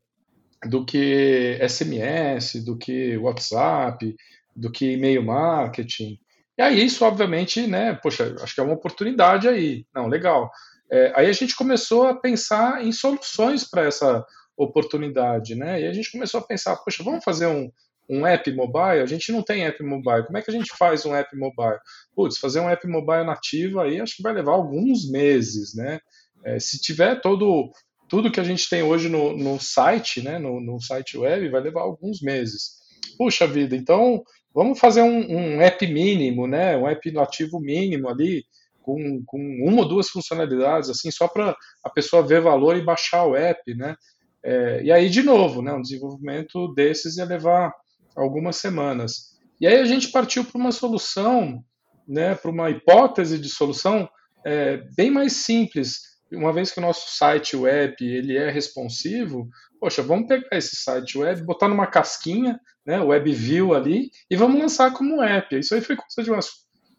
do 0.67 0.85
que 0.85 1.57
SMS, 1.67 2.63
do 2.63 2.77
que 2.77 3.17
WhatsApp, 3.17 4.15
do 4.55 4.71
que 4.71 4.91
e-mail 4.91 5.23
marketing. 5.23 6.19
E 6.55 6.61
aí 6.61 6.85
isso, 6.85 7.03
obviamente, 7.03 7.65
né, 7.65 7.95
poxa, 7.95 8.35
acho 8.41 8.53
que 8.53 8.61
é 8.61 8.63
uma 8.63 8.75
oportunidade 8.75 9.47
aí. 9.47 9.87
Não, 9.91 10.07
legal. 10.07 10.51
É, 10.91 11.13
aí 11.15 11.27
a 11.27 11.33
gente 11.33 11.55
começou 11.55 12.07
a 12.07 12.15
pensar 12.15 12.85
em 12.85 12.91
soluções 12.91 13.63
para 13.63 13.85
essa 13.85 14.25
oportunidade, 14.57 15.55
né? 15.55 15.81
E 15.81 15.87
a 15.87 15.93
gente 15.93 16.11
começou 16.11 16.39
a 16.39 16.43
pensar, 16.43 16.75
poxa, 16.77 17.03
vamos 17.03 17.23
fazer 17.23 17.47
um, 17.47 17.71
um 18.09 18.27
app 18.27 18.51
mobile, 18.51 19.01
a 19.01 19.05
gente 19.05 19.31
não 19.31 19.41
tem 19.41 19.65
app 19.65 19.81
mobile. 19.81 20.25
Como 20.25 20.37
é 20.37 20.41
que 20.41 20.51
a 20.51 20.53
gente 20.53 20.75
faz 20.77 21.05
um 21.05 21.15
app 21.15 21.33
mobile? 21.35 21.79
Putz, 22.13 22.37
fazer 22.37 22.59
um 22.59 22.69
app 22.69 22.85
mobile 22.87 23.23
nativo 23.23 23.79
aí 23.79 24.01
acho 24.01 24.17
que 24.17 24.23
vai 24.23 24.33
levar 24.33 24.51
alguns 24.51 25.09
meses, 25.09 25.73
né? 25.73 25.99
É, 26.43 26.59
se 26.59 26.79
tiver 26.81 27.21
todo 27.21 27.71
tudo 28.09 28.29
que 28.29 28.41
a 28.41 28.43
gente 28.43 28.69
tem 28.69 28.83
hoje 28.83 29.07
no, 29.07 29.37
no 29.37 29.57
site, 29.57 30.21
né, 30.21 30.37
no, 30.37 30.59
no, 30.59 30.81
site 30.81 31.17
web, 31.17 31.47
vai 31.47 31.61
levar 31.61 31.83
alguns 31.83 32.21
meses. 32.21 32.81
Puxa 33.17 33.47
vida, 33.47 33.73
então 33.73 34.21
vamos 34.53 34.77
fazer 34.77 35.01
um, 35.01 35.31
um 35.31 35.61
app 35.61 35.87
mínimo, 35.87 36.45
né, 36.45 36.75
um 36.75 36.89
app 36.89 37.09
nativo 37.09 37.57
mínimo 37.57 38.09
ali, 38.09 38.43
com, 38.81 39.23
com 39.25 39.37
uma 39.63 39.81
ou 39.81 39.87
duas 39.87 40.09
funcionalidades, 40.09 40.89
assim, 40.89 41.11
só 41.11 41.27
para 41.27 41.55
a 41.83 41.89
pessoa 41.89 42.25
ver 42.25 42.41
valor 42.41 42.75
e 42.75 42.83
baixar 42.83 43.25
o 43.25 43.35
app, 43.35 43.75
né? 43.75 43.95
É, 44.43 44.83
e 44.83 44.91
aí, 44.91 45.09
de 45.09 45.21
novo, 45.21 45.61
né, 45.61 45.71
um 45.71 45.81
desenvolvimento 45.81 46.73
desses 46.73 47.17
ia 47.17 47.25
levar 47.25 47.71
algumas 48.15 48.55
semanas. 48.55 49.31
E 49.59 49.67
aí 49.67 49.77
a 49.77 49.85
gente 49.85 50.11
partiu 50.11 50.43
para 50.43 50.59
uma 50.59 50.71
solução, 50.71 51.63
né, 52.07 52.33
para 52.33 52.49
uma 52.49 52.69
hipótese 52.69 53.39
de 53.39 53.49
solução 53.49 54.09
é, 54.45 54.77
bem 54.95 55.11
mais 55.11 55.33
simples. 55.33 56.11
Uma 56.31 56.51
vez 56.51 56.71
que 56.71 56.79
o 56.79 56.81
nosso 56.81 57.15
site 57.15 57.55
web 57.55 57.95
ele 57.99 58.37
é 58.37 58.49
responsivo, 58.49 59.47
poxa, 59.79 60.01
vamos 60.01 60.27
pegar 60.27 60.47
esse 60.53 60.75
site 60.75 61.17
web, 61.17 61.43
botar 61.43 61.67
numa 61.67 61.85
casquinha, 61.85 62.59
né, 62.85 62.99
web 62.99 63.31
view 63.31 63.73
ali, 63.75 64.09
e 64.29 64.35
vamos 64.35 64.59
lançar 64.59 64.91
como 64.93 65.21
app. 65.21 65.57
Isso 65.57 65.75
aí 65.75 65.81
foi 65.81 65.95
coisa 65.95 66.23
de 66.23 66.31
umas, 66.31 66.49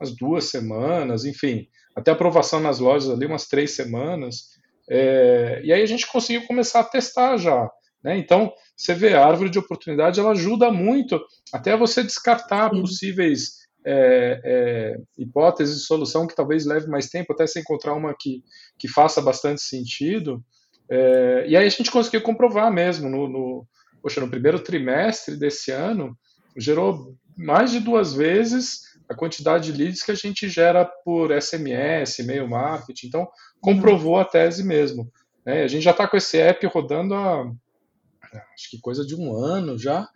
umas 0.03 0.17
duas 0.17 0.45
semanas, 0.47 1.25
enfim, 1.25 1.69
até 1.95 2.11
aprovação 2.11 2.59
nas 2.59 2.81
lojas 2.81 3.09
ali, 3.09 3.25
umas 3.25 3.47
três 3.47 3.71
semanas. 3.77 4.49
É, 4.91 5.63
e 5.65 5.73
aí 5.73 5.81
a 5.81 5.87
gente 5.87 6.11
conseguiu 6.11 6.47
começar 6.47 6.81
a 6.81 6.85
testar 6.85 7.37
já. 7.37 7.71
Né? 8.03 8.19
Então, 8.19 8.53
você 8.77 8.95
vê, 8.95 9.15
a 9.15 9.25
árvore 9.25 9.49
de 9.49 9.59
oportunidade 9.59 10.19
ela 10.19 10.33
ajuda 10.33 10.73
muito 10.73 11.21
até 11.53 11.77
você 11.77 12.03
descartar 12.03 12.71
possíveis 12.71 13.63
é, 13.85 14.41
é, 14.45 14.97
hipóteses 15.17 15.79
de 15.79 15.87
solução 15.87 16.27
que 16.27 16.35
talvez 16.35 16.67
leve 16.67 16.89
mais 16.89 17.09
tempo, 17.09 17.33
até 17.33 17.47
você 17.47 17.61
encontrar 17.61 17.95
uma 17.95 18.15
que, 18.19 18.43
que 18.79 18.89
faça 18.89 19.23
bastante 19.23 19.63
sentido. 19.63 20.43
É, 20.91 21.45
e 21.47 21.57
aí 21.57 21.65
a 21.65 21.69
gente 21.69 21.91
conseguiu 21.91 22.23
comprovar 22.23 22.73
mesmo, 22.73 23.09
no, 23.09 23.29
no, 23.29 23.67
poxa, 24.03 24.21
no 24.21 24.29
primeiro 24.29 24.59
trimestre 24.59 25.37
desse 25.37 25.71
ano, 25.71 26.17
gerou 26.57 27.15
mais 27.37 27.71
de 27.71 27.81
duas 27.81 28.13
vezes 28.13 28.92
a 29.09 29.15
quantidade 29.15 29.73
de 29.73 29.79
leads 29.79 30.03
que 30.03 30.13
a 30.13 30.17
gente 30.17 30.49
gera 30.49 30.85
por 30.85 31.31
SMS, 31.31 32.19
e-mail 32.19 32.49
marketing. 32.49 33.07
Então, 33.07 33.29
comprovou 33.61 34.19
a 34.19 34.25
tese 34.25 34.65
mesmo. 34.65 35.11
Né? 35.45 35.63
A 35.63 35.69
gente 35.69 35.83
já 35.83 35.91
está 35.91 36.07
com 36.07 36.17
esse 36.17 36.39
app 36.39 36.65
rodando 36.67 37.15
há 37.15 37.51
acho 38.55 38.71
que 38.71 38.81
coisa 38.81 39.05
de 39.05 39.15
um 39.15 39.35
ano 39.37 39.79
já. 39.79 40.09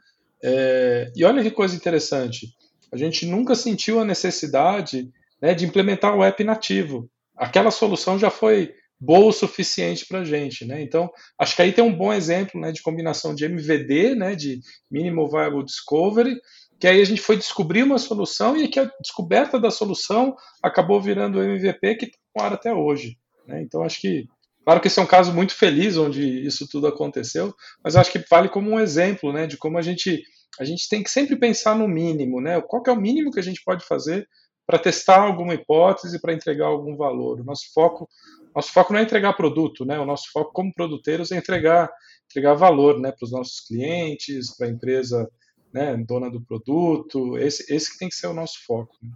É, 0.43 1.11
e 1.14 1.25
olha 1.25 1.43
que 1.43 1.50
coisa 1.50 1.75
interessante, 1.75 2.55
a 2.93 2.97
gente 2.97 3.26
nunca 3.26 3.55
sentiu 3.55 4.00
a 4.00 4.05
necessidade 4.05 5.11
né, 5.40 5.55
de 5.55 5.64
implementar 5.64 6.14
o 6.14 6.23
app 6.23 6.43
nativo. 6.45 7.11
Aquela 7.37 7.71
solução 7.71 8.19
já 8.19 8.31
foi 8.31 8.75
boa 8.99 9.26
o 9.26 9.33
suficiente 9.33 10.07
para 10.07 10.21
a 10.21 10.25
gente. 10.25 10.64
Né? 10.64 10.83
Então, 10.83 11.11
acho 11.38 11.55
que 11.55 11.62
aí 11.62 11.73
tem 11.73 11.85
um 11.85 11.95
bom 11.95 12.12
exemplo 12.12 12.61
né, 12.61 12.73
de 12.73 12.83
combinação 12.83 13.35
de 13.35 13.45
MVD, 13.45 14.14
né, 14.14 14.35
de 14.35 14.61
Minimal 14.90 15.31
Viable 15.31 15.64
Discovery, 15.64 16.37
que 16.78 16.87
aí 16.87 17.00
a 17.00 17.04
gente 17.04 17.21
foi 17.21 17.37
descobrir 17.37 17.83
uma 17.83 17.99
solução 17.99 18.56
e 18.56 18.68
que 18.68 18.78
a 18.78 18.90
descoberta 19.00 19.59
da 19.59 19.71
solução 19.71 20.37
acabou 20.62 21.00
virando 21.00 21.38
o 21.38 21.42
MVP 21.42 21.97
que 21.97 22.06
está 22.06 22.18
no 22.37 22.42
ar 22.42 22.52
até 22.52 22.73
hoje. 22.73 23.16
Né? 23.47 23.62
Então, 23.62 23.83
acho 23.83 24.00
que 24.00 24.26
Claro 24.64 24.80
que 24.80 24.88
esse 24.88 24.99
é 24.99 25.02
um 25.02 25.06
caso 25.06 25.33
muito 25.33 25.54
feliz 25.54 25.97
onde 25.97 26.45
isso 26.45 26.66
tudo 26.68 26.88
aconteceu, 26.88 27.54
mas 27.85 27.95
acho 27.95 28.11
que 28.11 28.25
vale 28.28 28.49
como 28.49 28.73
um 28.73 28.80
exemplo, 28.80 29.33
né, 29.33 29.47
de 29.47 29.56
como 29.56 29.78
a 29.78 29.83
gente 29.83 30.25
a 30.59 30.64
gente 30.64 30.88
tem 30.88 31.04
que 31.04 31.11
sempre 31.11 31.37
pensar 31.37 31.76
no 31.76 31.87
mínimo, 31.87 32.40
né? 32.40 32.61
Qual 32.61 32.83
é 32.85 32.90
o 32.90 33.00
mínimo 33.00 33.30
que 33.30 33.38
a 33.38 33.42
gente 33.42 33.62
pode 33.64 33.85
fazer 33.85 34.26
para 34.66 34.78
testar 34.78 35.21
alguma 35.21 35.54
hipótese, 35.54 36.21
para 36.21 36.33
entregar 36.33 36.66
algum 36.66 36.97
valor. 36.97 37.40
O 37.40 37.45
nosso 37.45 37.73
foco, 37.73 38.09
nosso 38.54 38.73
foco 38.73 38.92
não 38.92 38.99
é 38.99 39.04
entregar 39.04 39.35
produto, 39.35 39.85
né? 39.85 39.99
O 40.00 40.04
nosso 40.04 40.25
foco 40.33 40.50
como 40.52 40.75
produteiros 40.75 41.30
é 41.30 41.37
entregar 41.37 41.88
entregar 42.28 42.54
valor, 42.54 42.99
né, 42.99 43.12
para 43.12 43.25
os 43.25 43.30
nossos 43.30 43.61
clientes, 43.61 44.56
para 44.56 44.66
a 44.66 44.71
empresa, 44.71 45.30
né, 45.73 45.96
dona 45.96 46.30
do 46.30 46.40
produto. 46.40 47.37
Esse 47.38 47.73
esse 47.73 47.92
que 47.92 47.99
tem 47.99 48.08
que 48.08 48.14
ser 48.14 48.26
o 48.26 48.35
nosso 48.35 48.64
foco. 48.64 48.96
Né? 49.02 49.11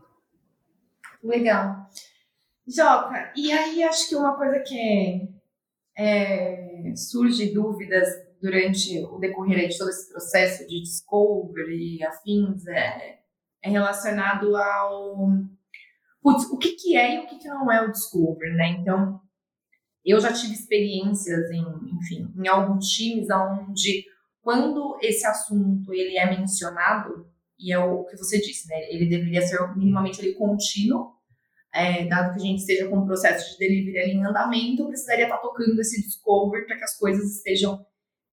Legal. 1.22 1.88
Joca, 2.66 3.32
e 3.36 3.50
aí 3.50 3.82
acho 3.82 4.08
que 4.08 4.16
uma 4.16 4.36
coisa 4.36 4.60
que 4.60 5.28
é 5.98 6.94
surge 6.96 7.52
dúvidas 7.52 8.08
durante 8.40 8.98
o 9.04 9.18
decorrer 9.18 9.68
de 9.68 9.76
todo 9.76 9.90
esse 9.90 10.10
processo 10.10 10.66
de 10.66 10.80
discovery 10.80 11.98
e 11.98 12.04
afins 12.04 12.66
é, 12.66 13.18
é 13.62 13.70
relacionado 13.70 14.56
ao 14.56 15.28
putz, 16.22 16.44
o 16.50 16.58
que, 16.58 16.72
que 16.72 16.96
é 16.96 17.16
e 17.16 17.18
o 17.18 17.26
que, 17.26 17.38
que 17.38 17.48
não 17.48 17.70
é 17.70 17.82
o 17.82 17.90
discovery, 17.90 18.54
né? 18.54 18.68
Então, 18.80 19.20
eu 20.04 20.20
já 20.20 20.32
tive 20.32 20.54
experiências 20.54 21.50
em, 21.50 21.64
enfim, 21.98 22.32
em 22.36 22.48
alguns 22.48 22.86
times 22.88 23.28
onde 23.30 24.04
quando 24.42 24.98
esse 25.02 25.26
assunto 25.26 25.92
ele 25.92 26.16
é 26.16 26.28
mencionado 26.28 27.28
e 27.58 27.72
é 27.72 27.78
o 27.78 28.04
que 28.04 28.16
você 28.16 28.38
disse, 28.40 28.68
né? 28.68 28.76
Ele 28.90 29.06
deveria 29.06 29.42
ser 29.42 29.58
minimamente 29.76 30.20
ele 30.20 30.34
contínuo 30.34 31.20
é, 31.72 32.04
dado 32.06 32.34
que 32.34 32.40
a 32.40 32.44
gente 32.44 32.60
esteja 32.60 32.88
com 32.88 32.98
um 32.98 33.06
processo 33.06 33.52
de 33.52 33.58
delivery 33.58 34.12
em 34.12 34.24
andamento, 34.24 34.88
precisaria 34.88 35.24
estar 35.24 35.38
tocando 35.38 35.80
esse 35.80 36.02
discover 36.02 36.66
para 36.66 36.76
que 36.76 36.84
as 36.84 36.98
coisas 36.98 37.36
estejam 37.36 37.84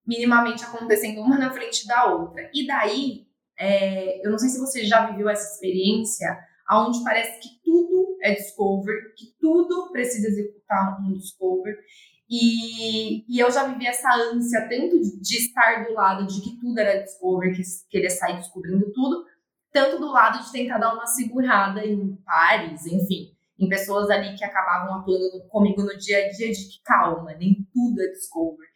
minimamente 0.06 0.64
acontecendo 0.64 1.20
uma 1.20 1.38
na 1.38 1.52
frente 1.52 1.86
da 1.86 2.06
outra. 2.06 2.50
E 2.52 2.66
daí, 2.66 3.26
é, 3.58 4.26
eu 4.26 4.30
não 4.30 4.38
sei 4.38 4.48
se 4.48 4.58
você 4.58 4.84
já 4.84 5.06
viveu 5.10 5.28
essa 5.28 5.54
experiência, 5.54 6.26
onde 6.70 7.02
parece 7.04 7.38
que 7.40 7.60
tudo 7.64 8.16
é 8.22 8.34
discover, 8.34 9.14
que 9.16 9.26
tudo 9.40 9.90
precisa 9.92 10.28
executar 10.28 11.00
um 11.00 11.12
discover. 11.12 11.78
E, 12.30 13.24
e 13.26 13.38
eu 13.38 13.50
já 13.50 13.66
vivi 13.66 13.86
essa 13.86 14.14
ânsia 14.14 14.68
tanto 14.68 15.00
de, 15.00 15.20
de 15.20 15.36
estar 15.38 15.86
do 15.86 15.94
lado 15.94 16.26
de 16.26 16.42
que 16.42 16.58
tudo 16.60 16.78
era 16.78 17.02
discover, 17.02 17.54
que 17.54 17.62
querer 17.88 18.10
sair 18.10 18.36
descobrindo 18.36 18.92
tudo, 18.92 19.24
tanto 19.72 19.98
do 19.98 20.10
lado 20.10 20.44
de 20.44 20.52
tentar 20.52 20.78
dar 20.78 20.94
uma 20.94 21.06
segurada 21.06 21.84
em 21.84 22.16
pares, 22.24 22.84
enfim, 22.86 23.34
em 23.58 23.68
pessoas 23.68 24.10
ali 24.10 24.36
que 24.36 24.44
acabavam 24.44 25.00
atuando 25.00 25.48
comigo 25.48 25.82
no 25.82 25.96
dia 25.96 26.26
a 26.26 26.30
dia 26.30 26.52
de 26.52 26.68
que 26.68 26.82
calma, 26.84 27.32
nem 27.34 27.66
tudo 27.72 28.02
é 28.02 28.08
discover. 28.08 28.68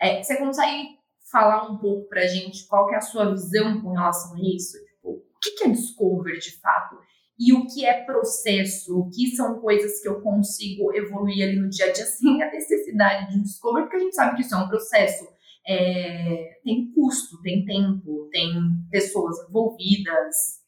É, 0.00 0.22
você 0.22 0.36
consegue 0.36 1.00
falar 1.30 1.68
um 1.70 1.78
pouco 1.78 2.08
pra 2.08 2.26
gente 2.26 2.66
qual 2.66 2.86
que 2.88 2.94
é 2.94 2.98
a 2.98 3.02
sua 3.02 3.30
visão 3.30 3.80
com 3.80 3.92
relação 3.92 4.34
a 4.34 4.40
isso? 4.40 4.78
Tipo, 4.84 5.10
o 5.10 5.38
que, 5.40 5.50
que 5.52 5.64
é 5.64 5.70
discover 5.70 6.38
de 6.38 6.60
fato? 6.60 6.96
E 7.40 7.54
o 7.54 7.66
que 7.66 7.86
é 7.86 8.04
processo? 8.04 8.98
O 8.98 9.08
que 9.08 9.34
são 9.34 9.58
coisas 9.60 10.02
que 10.02 10.08
eu 10.08 10.20
consigo 10.20 10.94
evoluir 10.94 11.42
ali 11.42 11.56
no 11.56 11.70
dia 11.70 11.86
a 11.86 11.92
dia 11.92 12.04
sem 12.04 12.42
a 12.42 12.50
necessidade 12.50 13.32
de 13.32 13.38
um 13.38 13.42
discover? 13.42 13.84
Porque 13.84 13.96
a 13.96 14.00
gente 14.00 14.14
sabe 14.14 14.36
que 14.36 14.42
isso 14.42 14.54
é 14.54 14.58
um 14.58 14.68
processo 14.68 15.26
é, 15.66 16.58
tem 16.64 16.92
custo, 16.92 17.40
tem 17.42 17.64
tempo, 17.64 18.28
tem 18.32 18.52
pessoas 18.90 19.36
envolvidas. 19.48 20.60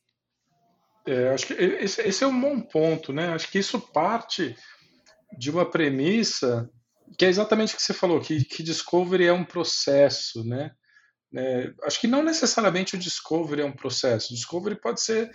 É, 1.07 1.31
acho 1.31 1.47
que 1.47 1.55
esse, 1.55 2.01
esse, 2.03 2.25
é 2.25 2.27
um 2.27 2.41
bom 2.41 2.61
ponto, 2.61 3.13
né? 3.13 3.29
Acho 3.29 3.51
que 3.51 3.59
isso 3.59 3.81
parte 3.81 4.55
de 5.37 5.51
uma 5.51 5.69
premissa 5.69 6.71
que 7.19 7.25
é 7.25 7.29
exatamente 7.29 7.75
o 7.75 7.77
que 7.77 7.83
você 7.83 7.93
falou, 7.93 8.21
que, 8.21 8.45
que 8.45 8.63
discovery 8.63 9.27
é 9.27 9.33
um 9.33 9.45
processo, 9.45 10.45
né? 10.45 10.71
É, 11.35 11.73
acho 11.85 12.01
que 12.01 12.07
não 12.07 12.23
necessariamente 12.23 12.95
o 12.95 12.99
discovery 12.99 13.63
é 13.63 13.65
um 13.65 13.75
processo. 13.75 14.35
Discovery 14.35 14.81
pode 14.81 15.01
ser 15.01 15.31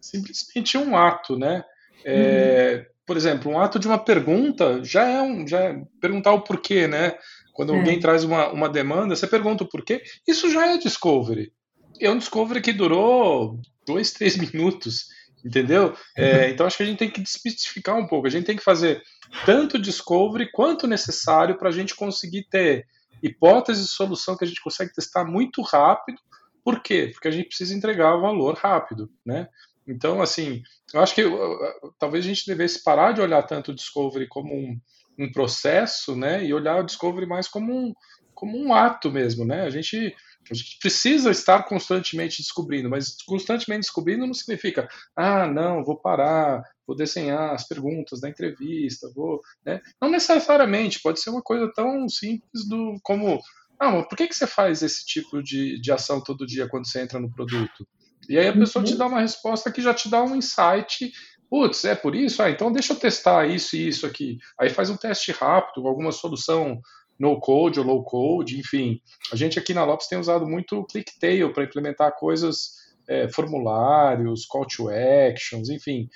simplesmente 0.00 0.78
um 0.78 0.96
ato, 0.96 1.38
né? 1.38 1.64
É, 2.04 2.76
uhum. 2.76 2.90
Por 3.06 3.16
exemplo, 3.16 3.50
um 3.50 3.58
ato 3.58 3.78
de 3.78 3.86
uma 3.86 3.98
pergunta 3.98 4.82
já 4.84 5.04
é 5.04 5.20
um, 5.20 5.46
já 5.46 5.60
é 5.60 5.82
perguntar 6.00 6.32
o 6.32 6.42
porquê, 6.42 6.86
né? 6.86 7.14
Quando 7.52 7.74
é. 7.74 7.76
alguém 7.76 8.00
traz 8.00 8.24
uma, 8.24 8.48
uma 8.50 8.68
demanda, 8.68 9.14
você 9.14 9.26
pergunta 9.26 9.64
por 9.64 9.84
quê. 9.84 10.02
Isso 10.26 10.50
já 10.50 10.66
é 10.68 10.78
discovery. 10.78 11.52
É 12.00 12.10
um 12.10 12.18
discovery 12.18 12.60
que 12.60 12.72
durou 12.72 13.60
dois, 13.86 14.12
três 14.14 14.36
minutos, 14.36 15.08
entendeu? 15.44 15.94
É, 16.16 16.48
então 16.50 16.66
acho 16.66 16.76
que 16.76 16.82
a 16.82 16.86
gente 16.86 16.98
tem 16.98 17.10
que 17.10 17.20
desmistificar 17.20 17.96
um 17.96 18.06
pouco. 18.06 18.26
A 18.26 18.30
gente 18.30 18.46
tem 18.46 18.56
que 18.56 18.64
fazer 18.64 19.02
tanto 19.44 19.78
discovery 19.78 20.50
quanto 20.52 20.86
necessário 20.86 21.58
para 21.58 21.68
a 21.68 21.72
gente 21.72 21.94
conseguir 21.94 22.46
ter 22.48 22.86
hipótese 23.22 23.82
de 23.82 23.88
solução 23.88 24.36
que 24.36 24.44
a 24.44 24.46
gente 24.46 24.62
consegue 24.62 24.92
testar 24.92 25.24
muito 25.24 25.60
rápido. 25.62 26.18
Por 26.64 26.80
quê? 26.80 27.10
Porque 27.12 27.28
a 27.28 27.30
gente 27.30 27.48
precisa 27.48 27.74
entregar 27.74 28.14
o 28.14 28.20
valor 28.20 28.54
rápido, 28.56 29.10
né? 29.24 29.48
Então, 29.90 30.22
assim, 30.22 30.62
eu 30.94 31.00
acho 31.00 31.14
que 31.14 31.22
talvez 31.98 32.24
a 32.24 32.28
gente 32.28 32.46
devesse 32.46 32.82
parar 32.82 33.12
de 33.12 33.20
olhar 33.20 33.42
tanto 33.42 33.72
o 33.72 33.74
Discovery 33.74 34.28
como 34.28 34.54
um, 34.54 34.80
um 35.18 35.30
processo, 35.32 36.14
né? 36.14 36.44
E 36.44 36.54
olhar 36.54 36.80
o 36.80 36.84
Discovery 36.84 37.26
mais 37.26 37.48
como 37.48 37.72
um, 37.72 37.92
como 38.32 38.56
um 38.56 38.72
ato 38.72 39.10
mesmo, 39.10 39.44
né? 39.44 39.62
A 39.62 39.70
gente, 39.70 40.14
a 40.48 40.54
gente 40.54 40.78
precisa 40.80 41.30
estar 41.30 41.64
constantemente 41.64 42.40
descobrindo, 42.40 42.88
mas 42.88 43.16
constantemente 43.26 43.82
descobrindo 43.82 44.26
não 44.26 44.34
significa, 44.34 44.88
ah, 45.16 45.46
não, 45.46 45.84
vou 45.84 45.96
parar, 45.96 46.62
vou 46.86 46.96
desenhar 46.96 47.52
as 47.52 47.66
perguntas 47.66 48.20
da 48.20 48.28
entrevista, 48.28 49.10
vou, 49.14 49.40
né? 49.66 49.80
Não 50.00 50.08
necessariamente, 50.08 51.02
pode 51.02 51.20
ser 51.20 51.30
uma 51.30 51.42
coisa 51.42 51.70
tão 51.74 52.08
simples 52.08 52.68
do 52.68 52.96
como, 53.02 53.40
ah, 53.78 54.02
por 54.04 54.16
que, 54.16 54.28
que 54.28 54.34
você 54.34 54.46
faz 54.46 54.82
esse 54.82 55.04
tipo 55.04 55.42
de, 55.42 55.80
de 55.80 55.90
ação 55.90 56.22
todo 56.22 56.46
dia 56.46 56.68
quando 56.68 56.88
você 56.88 57.00
entra 57.00 57.18
no 57.18 57.30
produto? 57.30 57.86
E 58.28 58.38
aí 58.38 58.48
a 58.48 58.52
pessoa 58.52 58.84
te 58.84 58.92
uhum. 58.92 58.98
dá 58.98 59.06
uma 59.06 59.20
resposta 59.20 59.70
que 59.70 59.80
já 59.82 59.94
te 59.94 60.08
dá 60.08 60.22
um 60.22 60.36
insight. 60.36 61.12
Putz, 61.48 61.84
é 61.84 61.94
por 61.94 62.14
isso? 62.14 62.42
Ah, 62.42 62.50
então 62.50 62.70
deixa 62.70 62.92
eu 62.92 62.98
testar 62.98 63.48
isso 63.48 63.76
e 63.76 63.88
isso 63.88 64.06
aqui. 64.06 64.38
Aí 64.58 64.70
faz 64.70 64.88
um 64.88 64.96
teste 64.96 65.32
rápido, 65.32 65.86
alguma 65.86 66.12
solução 66.12 66.80
no 67.18 67.38
code 67.38 67.78
ou 67.78 67.84
low 67.84 68.04
code, 68.04 68.58
enfim. 68.58 69.00
A 69.32 69.36
gente 69.36 69.58
aqui 69.58 69.74
na 69.74 69.84
Lopes 69.84 70.06
tem 70.06 70.18
usado 70.18 70.46
muito 70.46 70.84
ClickTail 70.84 71.52
para 71.52 71.64
implementar 71.64 72.16
coisas, 72.16 72.70
é, 73.06 73.28
formulários, 73.28 74.46
call 74.46 74.66
to 74.66 74.88
actions, 74.88 75.68
enfim, 75.68 76.08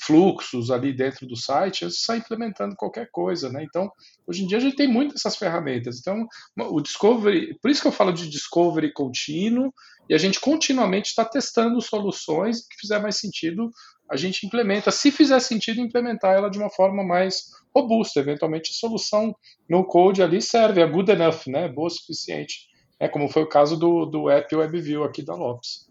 fluxos 0.00 0.70
ali 0.70 0.92
dentro 0.92 1.26
do 1.26 1.36
site, 1.36 1.84
você 1.84 1.96
sai 1.98 2.18
implementando 2.18 2.76
qualquer 2.76 3.08
coisa, 3.10 3.50
né? 3.50 3.64
Então, 3.64 3.90
hoje 4.26 4.44
em 4.44 4.46
dia 4.46 4.58
a 4.58 4.60
gente 4.60 4.76
tem 4.76 4.88
muitas 4.88 5.20
essas 5.20 5.36
ferramentas. 5.36 5.98
Então, 5.98 6.26
o 6.58 6.80
discovery, 6.80 7.58
por 7.60 7.70
isso 7.70 7.82
que 7.82 7.88
eu 7.88 7.92
falo 7.92 8.12
de 8.12 8.28
discovery 8.28 8.92
contínuo, 8.92 9.72
e 10.08 10.14
a 10.14 10.18
gente 10.18 10.40
continuamente 10.40 11.08
está 11.08 11.24
testando 11.24 11.80
soluções 11.80 12.66
que 12.66 12.76
fizer 12.80 13.00
mais 13.00 13.16
sentido, 13.16 13.70
a 14.10 14.16
gente 14.16 14.44
implementa. 14.44 14.90
Se 14.90 15.10
fizer 15.10 15.40
sentido, 15.40 15.80
implementar 15.80 16.34
ela 16.34 16.50
de 16.50 16.58
uma 16.58 16.68
forma 16.68 17.02
mais 17.02 17.50
robusta. 17.74 18.20
Eventualmente, 18.20 18.70
a 18.70 18.74
solução 18.74 19.34
no 19.68 19.84
code 19.84 20.22
ali 20.22 20.42
serve, 20.42 20.80
é 20.80 20.86
good 20.86 21.10
enough, 21.10 21.46
né? 21.46 21.68
Boa 21.68 21.86
o 21.86 21.90
suficiente. 21.90 22.68
É 23.00 23.08
como 23.08 23.28
foi 23.28 23.42
o 23.42 23.48
caso 23.48 23.76
do, 23.76 24.04
do 24.06 24.30
app 24.30 24.54
WebView 24.54 25.02
aqui 25.02 25.22
da 25.22 25.34
Lopes. 25.34 25.88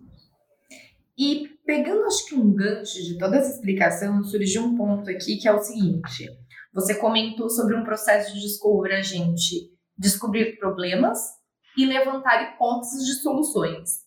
E 1.22 1.50
pegando, 1.68 2.04
acho 2.06 2.26
que 2.26 2.34
um 2.34 2.52
gancho 2.52 2.96
de 2.96 3.16
toda 3.20 3.38
essa 3.38 3.54
explicação, 3.54 4.24
surgiu 4.24 4.64
um 4.64 4.76
ponto 4.76 5.08
aqui 5.08 5.38
que 5.38 5.48
é 5.48 5.54
o 5.54 5.62
seguinte: 5.62 6.28
você 6.74 6.96
comentou 6.96 7.48
sobre 7.48 7.76
um 7.76 7.84
processo 7.84 8.34
de 8.34 8.42
descobrir 8.42 8.96
a 8.96 9.04
gente 9.04 9.70
descobrir 9.96 10.58
problemas 10.58 11.20
e 11.78 11.86
levantar 11.86 12.56
hipóteses 12.56 13.06
de 13.06 13.22
soluções. 13.22 14.00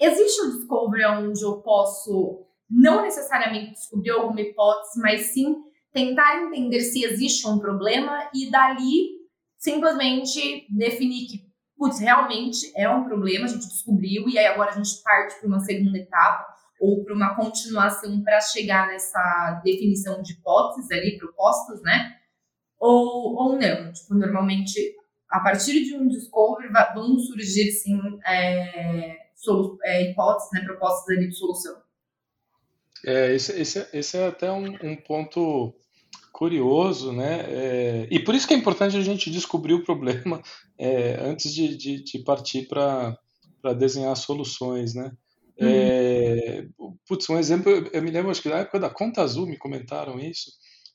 Existe 0.00 0.40
um 0.42 0.50
discovery 0.50 1.04
onde 1.04 1.42
eu 1.42 1.60
posso 1.62 2.46
não 2.70 3.02
necessariamente 3.02 3.72
descobrir 3.72 4.10
alguma 4.10 4.40
hipótese, 4.40 5.00
mas 5.00 5.32
sim 5.32 5.56
tentar 5.92 6.44
entender 6.44 6.80
se 6.80 7.02
existe 7.04 7.48
um 7.48 7.58
problema 7.58 8.30
e 8.32 8.48
dali 8.52 9.16
simplesmente 9.58 10.64
definir 10.70 11.26
que, 11.26 11.45
putz, 11.76 11.98
realmente 11.98 12.72
é 12.74 12.88
um 12.88 13.04
problema, 13.04 13.44
a 13.44 13.48
gente 13.48 13.68
descobriu 13.68 14.28
e 14.28 14.38
aí 14.38 14.46
agora 14.46 14.70
a 14.70 14.74
gente 14.74 15.02
parte 15.02 15.38
para 15.38 15.48
uma 15.48 15.60
segunda 15.60 15.98
etapa 15.98 16.46
ou 16.80 17.04
para 17.04 17.14
uma 17.14 17.34
continuação 17.34 18.22
para 18.22 18.40
chegar 18.40 18.88
nessa 18.88 19.60
definição 19.64 20.22
de 20.22 20.34
hipóteses 20.34 20.90
ali 20.90 21.18
propostas, 21.18 21.80
né? 21.82 22.16
Ou, 22.78 23.34
ou 23.34 23.52
não. 23.58 23.92
Tipo, 23.92 24.14
normalmente 24.14 24.94
a 25.30 25.40
partir 25.40 25.84
de 25.84 25.94
um 25.94 26.06
discovery 26.08 26.68
vão 26.94 27.18
surgir, 27.18 27.70
sim, 27.72 27.98
é, 28.24 29.16
é, 29.84 30.10
hipóteses, 30.10 30.52
né, 30.52 30.64
propostas 30.64 31.16
ali 31.16 31.28
de 31.28 31.34
solução. 31.34 31.76
É, 33.04 33.34
esse, 33.34 33.60
esse, 33.60 33.88
esse 33.92 34.16
é 34.16 34.28
até 34.28 34.50
um, 34.50 34.66
um 34.82 34.96
ponto 34.96 35.74
curioso, 36.32 37.12
né? 37.12 37.40
É, 37.48 38.08
e 38.10 38.18
por 38.20 38.34
isso 38.34 38.46
que 38.46 38.52
é 38.52 38.56
importante 38.56 38.96
a 38.96 39.02
gente 39.02 39.30
descobrir 39.30 39.74
o 39.74 39.84
problema 39.84 40.42
é, 40.78 41.18
antes 41.20 41.52
de, 41.52 41.76
de, 41.76 42.04
de 42.04 42.18
partir 42.24 42.68
para 42.68 43.18
desenhar 43.78 44.14
soluções, 44.16 44.94
né? 44.94 45.12
Uhum. 45.58 45.68
É, 45.68 46.66
putz, 47.08 47.30
um 47.30 47.38
exemplo, 47.38 47.72
eu 47.90 48.02
me 48.02 48.10
lembro, 48.10 48.30
acho 48.30 48.42
que 48.42 48.50
na 48.50 48.58
época 48.58 48.78
da 48.78 48.90
Conta 48.90 49.22
Azul 49.22 49.46
me 49.46 49.56
comentaram 49.56 50.20
isso, 50.20 50.50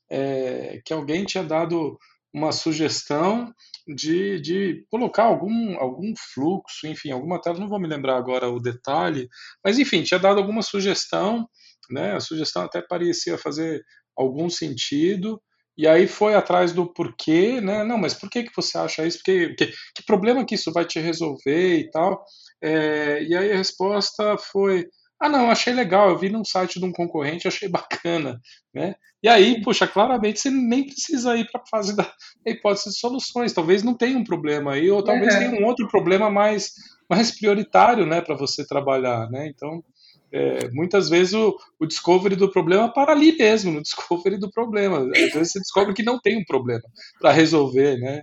é, 0.09 0.79
que 0.85 0.93
alguém 0.93 1.25
tinha 1.25 1.43
dado 1.43 1.97
uma 2.33 2.51
sugestão 2.51 3.51
de, 3.87 4.39
de 4.39 4.85
colocar 4.89 5.23
algum, 5.23 5.77
algum 5.79 6.13
fluxo, 6.33 6.87
enfim, 6.87 7.11
alguma 7.11 7.41
tela, 7.41 7.59
não 7.59 7.67
vou 7.67 7.79
me 7.79 7.87
lembrar 7.87 8.17
agora 8.17 8.49
o 8.49 8.59
detalhe, 8.59 9.27
mas 9.63 9.79
enfim, 9.79 10.03
tinha 10.03 10.19
dado 10.19 10.37
alguma 10.37 10.61
sugestão, 10.61 11.47
né? 11.89 12.15
A 12.15 12.19
sugestão 12.19 12.63
até 12.63 12.81
parecia 12.81 13.37
fazer 13.37 13.81
algum 14.15 14.49
sentido, 14.49 15.41
e 15.77 15.87
aí 15.87 16.07
foi 16.07 16.35
atrás 16.35 16.73
do 16.73 16.85
porquê, 16.85 17.61
né? 17.61 17.83
Não, 17.83 17.97
mas 17.97 18.13
por 18.13 18.29
que, 18.29 18.43
que 18.43 18.55
você 18.55 18.77
acha 18.77 19.05
isso? 19.05 19.19
Porque, 19.19 19.55
que, 19.55 19.67
que 19.67 20.05
problema 20.05 20.45
que 20.45 20.55
isso 20.55 20.71
vai 20.71 20.85
te 20.85 20.99
resolver 20.99 21.77
e 21.79 21.89
tal? 21.89 22.23
É, 22.61 23.23
e 23.23 23.35
aí 23.35 23.51
a 23.51 23.57
resposta 23.57 24.37
foi: 24.37 24.85
ah, 25.19 25.29
não, 25.29 25.51
achei 25.51 25.71
legal, 25.71 26.09
eu 26.09 26.17
vi 26.17 26.29
num 26.29 26.43
site 26.43 26.79
de 26.79 26.85
um 26.85 26.91
concorrente, 26.91 27.47
achei 27.47 27.69
bacana, 27.69 28.39
né? 28.73 28.95
E 29.23 29.29
aí, 29.29 29.61
puxa, 29.61 29.87
claramente 29.87 30.39
você 30.39 30.49
nem 30.49 30.85
precisa 30.85 31.37
ir 31.37 31.49
para 31.51 31.61
a 31.61 31.67
fase 31.69 31.95
da 31.95 32.11
hipótese 32.45 32.89
de 32.89 32.97
soluções. 32.99 33.53
Talvez 33.53 33.83
não 33.83 33.95
tenha 33.95 34.17
um 34.17 34.23
problema 34.23 34.73
aí, 34.73 34.89
ou 34.89 35.03
talvez 35.03 35.33
uhum. 35.33 35.39
tenha 35.39 35.61
um 35.61 35.65
outro 35.65 35.87
problema 35.87 36.29
mais, 36.29 36.73
mais 37.09 37.31
prioritário, 37.31 38.05
né, 38.05 38.19
para 38.19 38.35
você 38.35 38.65
trabalhar, 38.65 39.29
né? 39.29 39.47
Então, 39.47 39.83
é, 40.31 40.69
muitas 40.71 41.09
vezes 41.09 41.33
o, 41.33 41.57
o 41.79 41.85
discovery 41.85 42.35
do 42.35 42.51
problema 42.51 42.91
para 42.91 43.11
ali 43.11 43.35
mesmo, 43.37 43.71
no 43.71 43.81
discovery 43.83 44.37
do 44.37 44.51
problema. 44.51 44.99
Às 44.99 45.33
vezes 45.33 45.51
você 45.51 45.59
descobre 45.59 45.93
que 45.93 46.03
não 46.03 46.19
tem 46.19 46.37
um 46.37 46.45
problema 46.45 46.83
para 47.19 47.31
resolver, 47.31 47.97
né? 47.97 48.21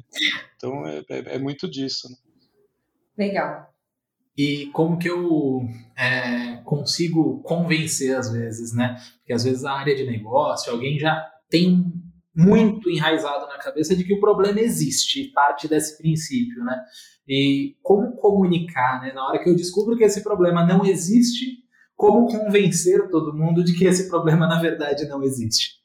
Então, 0.56 0.86
é, 0.86 1.04
é, 1.08 1.34
é 1.34 1.38
muito 1.38 1.68
disso. 1.68 2.08
Né? 2.08 2.16
Legal 3.26 3.68
e 4.38 4.66
como 4.66 4.96
que 4.96 5.10
eu 5.10 5.68
é, 5.98 6.58
consigo 6.64 7.42
convencer 7.42 8.16
às 8.16 8.30
vezes, 8.30 8.72
né? 8.72 8.96
Porque 9.18 9.32
às 9.32 9.42
vezes 9.42 9.64
a 9.64 9.72
área 9.72 9.96
de 9.96 10.06
negócio, 10.06 10.72
alguém 10.72 10.96
já 10.96 11.28
tem 11.50 11.92
muito 12.32 12.88
enraizado 12.88 13.48
na 13.48 13.58
cabeça 13.58 13.96
de 13.96 14.04
que 14.04 14.14
o 14.14 14.20
problema 14.20 14.60
existe, 14.60 15.32
parte 15.34 15.66
desse 15.66 15.98
princípio, 15.98 16.62
né? 16.62 16.80
E 17.26 17.76
como 17.82 18.12
comunicar, 18.12 19.00
né? 19.02 19.12
Na 19.12 19.26
hora 19.26 19.42
que 19.42 19.50
eu 19.50 19.56
descubro 19.56 19.96
que 19.96 20.04
esse 20.04 20.22
problema 20.22 20.64
não 20.64 20.86
existe, 20.86 21.64
como 21.98 22.28
convencer 22.28 23.10
todo 23.10 23.34
mundo 23.34 23.64
de 23.64 23.76
que 23.76 23.84
esse 23.84 24.08
problema 24.08 24.46
na 24.46 24.60
verdade 24.60 25.04
não 25.08 25.20
existe? 25.20 25.78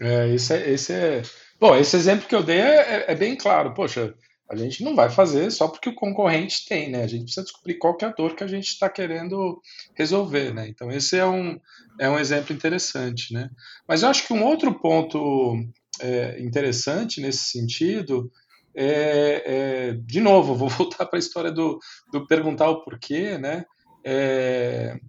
É, 0.00 0.28
esse 0.34 0.52
é, 0.52 0.70
esse 0.70 0.92
é... 0.92 1.22
Bom, 1.60 1.76
esse 1.76 1.96
exemplo 1.96 2.26
que 2.28 2.34
eu 2.34 2.42
dei 2.42 2.58
é, 2.58 3.12
é 3.12 3.14
bem 3.14 3.36
claro. 3.36 3.72
Poxa, 3.72 4.12
a 4.50 4.56
gente 4.56 4.82
não 4.82 4.96
vai 4.96 5.08
fazer 5.08 5.50
só 5.52 5.68
porque 5.68 5.88
o 5.88 5.94
concorrente 5.94 6.66
tem, 6.66 6.90
né? 6.90 7.04
A 7.04 7.06
gente 7.06 7.22
precisa 7.22 7.44
descobrir 7.44 7.74
qual 7.74 7.96
é 8.02 8.04
a 8.04 8.12
dor 8.12 8.34
que 8.34 8.42
a 8.42 8.48
gente 8.48 8.66
está 8.66 8.90
querendo 8.90 9.62
resolver, 9.94 10.52
né? 10.52 10.68
Então 10.68 10.90
esse 10.90 11.16
é 11.16 11.24
um, 11.24 11.56
é 12.00 12.10
um 12.10 12.18
exemplo 12.18 12.52
interessante, 12.52 13.32
né? 13.32 13.48
Mas 13.86 14.02
eu 14.02 14.08
acho 14.08 14.26
que 14.26 14.32
um 14.32 14.44
outro 14.44 14.74
ponto 14.74 15.54
é, 16.00 16.42
interessante 16.42 17.20
nesse 17.20 17.44
sentido 17.44 18.28
é, 18.74 19.42
é, 19.46 19.92
de 19.92 20.20
novo, 20.20 20.52
vou 20.58 20.68
voltar 20.68 21.06
para 21.06 21.16
a 21.16 21.20
história 21.20 21.52
do, 21.52 21.78
do 22.12 22.26
perguntar 22.26 22.68
o 22.68 22.82
porquê, 22.82 23.38
né? 23.38 23.64
É, 24.08 25.00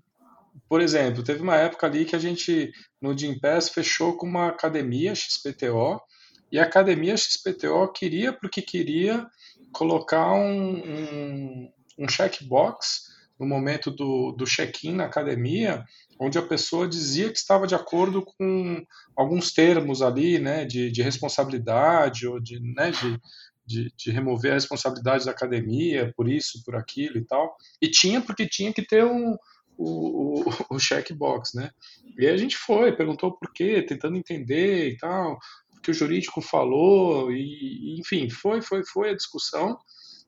por 0.68 0.82
exemplo, 0.82 1.24
teve 1.24 1.44
uma 1.44 1.56
época 1.56 1.86
ali 1.86 2.04
que 2.04 2.16
a 2.16 2.20
gente 2.20 2.72
no 3.00 3.16
Gimpass 3.16 3.70
fechou 3.70 4.18
com 4.18 4.26
uma 4.26 4.48
academia 4.48 5.14
XPTO 5.14 6.02
e 6.52 6.58
a 6.58 6.64
academia 6.64 7.16
XPTO 7.16 7.92
queria, 7.94 8.34
porque 8.34 8.60
queria, 8.60 9.24
colocar 9.72 10.34
um, 10.34 10.78
um, 10.78 11.72
um 12.00 12.10
checkbox 12.10 13.04
no 13.40 13.46
momento 13.46 13.92
do, 13.92 14.32
do 14.32 14.46
check-in 14.46 14.94
na 14.94 15.06
academia, 15.06 15.86
onde 16.20 16.40
a 16.40 16.42
pessoa 16.42 16.88
dizia 16.88 17.32
que 17.32 17.38
estava 17.38 17.68
de 17.68 17.76
acordo 17.76 18.26
com 18.26 18.84
alguns 19.16 19.54
termos 19.54 20.02
ali, 20.02 20.40
né, 20.40 20.66
de, 20.66 20.90
de 20.90 21.04
responsabilidade 21.04 22.28
ou 22.28 22.40
de, 22.40 22.60
né, 22.60 22.90
de, 22.90 23.22
de, 23.68 23.92
de, 23.96 24.12
remover 24.12 24.52
a 24.52 24.56
responsabilidade 24.56 25.26
da 25.26 25.32
academia 25.32 26.14
por 26.16 26.30
isso, 26.30 26.64
por 26.64 26.76
aquilo 26.76 27.18
e 27.18 27.26
tal. 27.26 27.56
E 27.82 27.90
tinha 27.90 28.22
porque 28.22 28.48
tinha 28.48 28.74
que 28.74 28.82
ter 28.82 29.04
um, 29.04 29.36
o, 29.78 30.42
o, 30.42 30.54
o 30.76 30.80
checkbox, 30.80 31.54
né? 31.54 31.72
E 32.18 32.26
aí 32.26 32.34
a 32.34 32.38
gente 32.38 32.58
foi, 32.58 32.96
perguntou 32.96 33.38
por 33.38 33.52
quê, 33.54 33.82
tentando 33.82 34.18
entender 34.18 34.90
e 34.90 34.98
tal 34.98 35.38
que 35.88 35.92
o 35.92 35.94
jurídico 35.94 36.42
falou, 36.42 37.32
e, 37.32 37.98
enfim, 37.98 38.30
foi, 38.30 38.62
foi, 38.62 38.84
foi 38.84 39.12
a 39.12 39.16
discussão, 39.16 39.78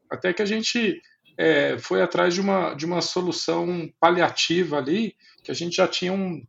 até 0.09 0.31
que 0.31 0.41
a 0.41 0.45
gente 0.45 1.01
é, 1.37 1.77
foi 1.77 2.01
atrás 2.01 2.33
de 2.33 2.39
uma, 2.39 2.73
de 2.73 2.85
uma 2.85 3.01
solução 3.01 3.91
paliativa 3.99 4.77
ali, 4.77 5.15
que 5.43 5.51
a 5.51 5.53
gente 5.53 5.75
já 5.75 5.85
tinha 5.85 6.13
um, 6.13 6.41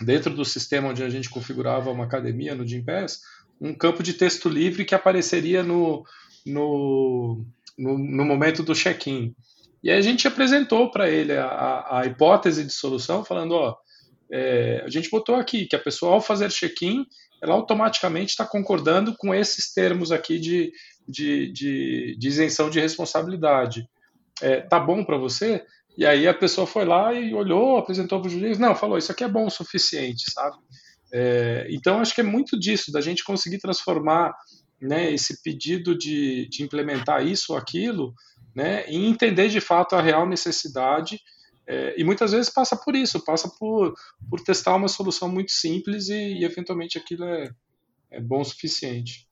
dentro 0.00 0.34
do 0.34 0.44
sistema 0.44 0.88
onde 0.88 1.04
a 1.04 1.08
gente 1.08 1.30
configurava 1.30 1.90
uma 1.90 2.04
academia 2.04 2.54
no 2.54 2.66
Gympass, 2.66 3.20
um 3.60 3.74
campo 3.74 4.02
de 4.02 4.14
texto 4.14 4.48
livre 4.48 4.84
que 4.84 4.94
apareceria 4.94 5.62
no, 5.62 6.04
no, 6.46 7.44
no, 7.78 7.98
no 7.98 8.24
momento 8.24 8.62
do 8.62 8.74
check-in. 8.74 9.34
E 9.82 9.90
aí 9.90 9.98
a 9.98 10.02
gente 10.02 10.26
apresentou 10.26 10.90
para 10.90 11.08
ele 11.08 11.32
a, 11.32 11.86
a, 11.90 12.06
hipótese 12.06 12.64
de 12.64 12.72
solução, 12.72 13.24
falando, 13.24 13.52
ó, 13.52 13.76
é, 14.30 14.82
a 14.84 14.88
gente 14.88 15.10
botou 15.10 15.34
aqui 15.34 15.66
que 15.66 15.76
a 15.76 15.80
pessoa, 15.80 16.12
ao 16.12 16.20
fazer 16.20 16.50
check-in, 16.50 17.04
ela 17.42 17.54
automaticamente 17.54 18.30
está 18.30 18.44
concordando 18.44 19.14
com 19.16 19.34
esses 19.34 19.72
termos 19.72 20.12
aqui 20.12 20.38
de, 20.38 20.70
de, 21.08 21.50
de, 21.52 22.16
de 22.18 22.28
isenção 22.28 22.68
de 22.68 22.80
responsabilidade. 22.80 23.88
É, 24.42 24.60
tá 24.60 24.78
bom 24.78 25.04
para 25.04 25.16
você? 25.16 25.64
E 25.96 26.06
aí 26.06 26.28
a 26.28 26.34
pessoa 26.34 26.66
foi 26.66 26.84
lá 26.84 27.12
e 27.12 27.34
olhou, 27.34 27.78
apresentou 27.78 28.20
para 28.20 28.28
o 28.28 28.30
juiz, 28.30 28.58
não, 28.58 28.74
falou, 28.74 28.98
isso 28.98 29.10
aqui 29.10 29.24
é 29.24 29.28
bom 29.28 29.46
o 29.46 29.50
suficiente, 29.50 30.30
sabe? 30.30 30.56
É, 31.12 31.66
então 31.70 32.00
acho 32.00 32.14
que 32.14 32.20
é 32.20 32.24
muito 32.24 32.58
disso, 32.58 32.92
da 32.92 33.00
gente 33.00 33.24
conseguir 33.24 33.58
transformar 33.58 34.34
né, 34.80 35.12
esse 35.12 35.42
pedido 35.42 35.96
de, 35.96 36.48
de 36.48 36.62
implementar 36.62 37.26
isso 37.26 37.52
ou 37.52 37.58
aquilo, 37.58 38.14
né, 38.54 38.88
e 38.88 38.96
entender 39.06 39.48
de 39.48 39.60
fato 39.60 39.94
a 39.94 40.02
real 40.02 40.26
necessidade 40.26 41.20
é, 41.70 41.94
e 41.96 42.02
muitas 42.02 42.32
vezes 42.32 42.50
passa 42.50 42.76
por 42.76 42.96
isso, 42.96 43.24
passa 43.24 43.48
por, 43.48 43.94
por 44.28 44.40
testar 44.40 44.74
uma 44.74 44.88
solução 44.88 45.28
muito 45.28 45.52
simples 45.52 46.08
e, 46.08 46.14
e 46.14 46.44
eventualmente 46.44 46.98
aquilo 46.98 47.24
é, 47.24 47.48
é 48.10 48.20
bom 48.20 48.40
o 48.40 48.44
suficiente. 48.44 49.28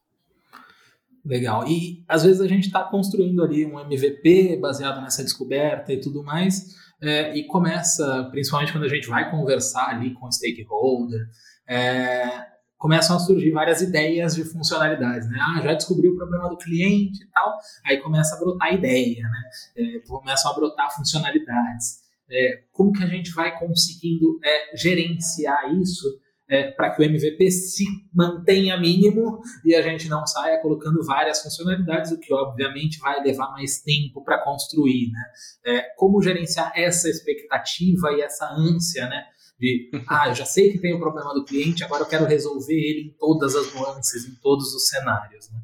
Legal. 1.24 1.66
E 1.66 2.04
às 2.06 2.22
vezes 2.22 2.40
a 2.40 2.46
gente 2.46 2.66
está 2.66 2.84
construindo 2.84 3.42
ali 3.42 3.66
um 3.66 3.80
MVP 3.80 4.56
baseado 4.58 5.02
nessa 5.02 5.24
descoberta 5.24 5.92
e 5.92 6.00
tudo 6.00 6.22
mais, 6.22 6.76
é, 7.00 7.36
e 7.36 7.44
começa, 7.46 8.28
principalmente 8.30 8.72
quando 8.72 8.84
a 8.84 8.88
gente 8.88 9.08
vai 9.08 9.30
conversar 9.30 9.88
ali 9.88 10.12
com 10.14 10.26
o 10.26 10.32
stakeholder, 10.32 11.28
é, 11.68 12.46
começam 12.76 13.16
a 13.16 13.18
surgir 13.18 13.50
várias 13.50 13.80
ideias 13.80 14.34
de 14.34 14.44
funcionalidades, 14.44 15.28
né? 15.28 15.38
Ah, 15.40 15.60
já 15.62 15.74
descobri 15.74 16.08
o 16.08 16.16
problema 16.16 16.48
do 16.48 16.56
cliente 16.56 17.22
e 17.22 17.26
tal, 17.28 17.56
aí 17.84 17.98
começa 17.98 18.36
a 18.36 18.38
brotar 18.38 18.72
ideia, 18.72 19.22
né? 19.22 19.42
É, 19.76 19.98
começam 20.00 20.50
a 20.50 20.54
brotar 20.54 20.94
funcionalidades 20.94 22.08
é, 22.30 22.62
como 22.72 22.92
que 22.92 23.02
a 23.02 23.06
gente 23.06 23.32
vai 23.32 23.58
conseguindo 23.58 24.38
é, 24.44 24.76
gerenciar 24.76 25.72
isso 25.74 26.20
é, 26.48 26.70
para 26.70 26.90
que 26.90 27.02
o 27.02 27.04
MVP 27.04 27.50
se 27.50 27.84
mantenha 28.12 28.78
mínimo 28.78 29.40
e 29.64 29.74
a 29.74 29.82
gente 29.82 30.08
não 30.08 30.26
saia 30.26 30.60
colocando 30.62 31.04
várias 31.04 31.42
funcionalidades, 31.42 32.10
o 32.10 32.18
que 32.18 32.32
obviamente 32.32 32.98
vai 32.98 33.22
levar 33.22 33.50
mais 33.52 33.82
tempo 33.82 34.24
para 34.24 34.42
construir, 34.42 35.10
né? 35.10 35.24
É, 35.66 35.80
como 35.96 36.22
gerenciar 36.22 36.72
essa 36.74 37.08
expectativa 37.08 38.12
e 38.12 38.22
essa 38.22 38.48
ânsia, 38.50 39.06
né? 39.08 39.24
De, 39.60 39.90
ah, 40.08 40.28
eu 40.28 40.34
já 40.34 40.46
sei 40.46 40.72
que 40.72 40.78
tem 40.78 40.94
o 40.94 41.00
problema 41.00 41.34
do 41.34 41.44
cliente, 41.44 41.84
agora 41.84 42.02
eu 42.02 42.08
quero 42.08 42.24
resolver 42.24 42.74
ele 42.74 43.08
em 43.08 43.14
todas 43.18 43.54
as 43.54 43.74
nuances, 43.74 44.24
em 44.24 44.34
todos 44.36 44.72
os 44.74 44.88
cenários, 44.88 45.50
né? 45.50 45.60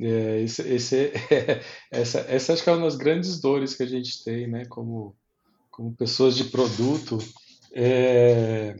É, 0.00 0.40
esse, 0.42 0.62
esse, 0.62 1.12
essa, 1.90 2.20
essa 2.20 2.52
acho 2.52 2.62
que 2.62 2.70
é 2.70 2.72
uma 2.72 2.84
das 2.84 2.96
grandes 2.96 3.40
dores 3.40 3.74
que 3.74 3.82
a 3.82 3.86
gente 3.86 4.22
tem, 4.24 4.46
né, 4.46 4.64
como, 4.66 5.14
como 5.70 5.94
pessoas 5.94 6.36
de 6.36 6.44
produto. 6.44 7.18
É, 7.74 8.76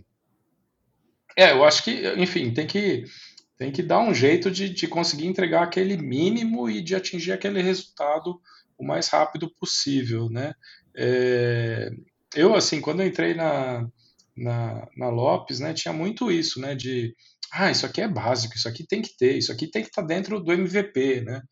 é 1.39 1.53
eu 1.53 1.65
acho 1.65 1.85
que, 1.85 2.03
enfim, 2.17 2.53
tem 2.53 2.67
que, 2.67 3.05
tem 3.57 3.71
que 3.71 3.83
dar 3.83 4.01
um 4.01 4.13
jeito 4.13 4.51
de, 4.51 4.69
de 4.69 4.89
conseguir 4.89 5.27
entregar 5.27 5.63
aquele 5.63 5.97
mínimo 5.97 6.69
e 6.69 6.83
de 6.83 6.97
atingir 6.97 7.31
aquele 7.31 7.63
resultado 7.63 8.41
o 8.77 8.85
mais 8.85 9.09
rápido 9.09 9.49
possível, 9.59 10.29
né? 10.29 10.53
É, 10.97 11.91
eu, 12.35 12.57
assim, 12.57 12.81
quando 12.81 13.03
eu 13.03 13.07
entrei 13.07 13.35
na, 13.35 13.87
na, 14.37 14.89
na, 14.97 15.09
Lopes, 15.11 15.61
né, 15.61 15.73
tinha 15.73 15.93
muito 15.93 16.31
isso, 16.31 16.61
né, 16.61 16.75
de, 16.75 17.15
ah, 17.53 17.71
isso 17.71 17.87
aqui 17.87 18.01
é 18.01 18.09
básico, 18.09 18.57
isso 18.57 18.69
aqui 18.69 18.85
tem 18.87 19.01
que 19.01 19.17
ter, 19.17 19.37
isso 19.39 19.53
aqui 19.53 19.69
tem 19.71 19.83
que 19.83 19.89
estar 19.89 20.03
tá 20.03 20.09
dentro 20.09 20.41
do 20.41 20.53
MVP, 20.53 21.23
né? 21.23 21.43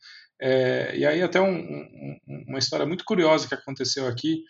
É, 0.41 0.97
e 0.97 1.07
aí 1.07 1.23
até 1.23 1.41
um, 1.41 1.57
um, 1.57 2.19
uma 2.49 2.59
história 2.59 2.85
muito 2.85 3.05
curiosa 3.05 3.49
que 3.49 3.55
aconteceu 3.55 4.07
aqui, 4.07 4.43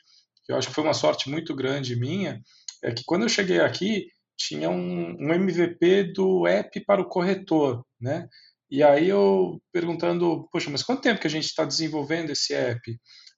que 0.44 0.53
eu 0.53 0.57
acho 0.57 0.68
que 0.68 0.75
foi 0.75 0.83
uma 0.83 0.94
sorte 0.94 1.29
muito 1.29 1.55
grande 1.55 1.94
minha, 1.94 2.40
é 2.83 2.92
que 2.92 3.05
quando 3.05 3.22
eu 3.22 3.29
cheguei 3.29 3.61
aqui, 3.61 4.07
tinha 4.37 4.68
um, 4.70 5.16
um 5.18 5.33
MVP 5.33 6.12
do 6.12 6.46
app 6.46 6.79
para 6.85 7.01
o 7.01 7.09
corretor, 7.09 7.85
né? 8.01 8.29
E 8.70 8.83
aí 8.83 9.09
eu 9.09 9.61
perguntando, 9.72 10.49
poxa, 10.51 10.70
mas 10.70 10.83
quanto 10.83 11.03
tempo 11.03 11.20
que 11.20 11.27
a 11.27 11.31
gente 11.31 11.46
está 11.46 11.64
desenvolvendo 11.64 12.31
esse 12.31 12.53
app? 12.53 12.81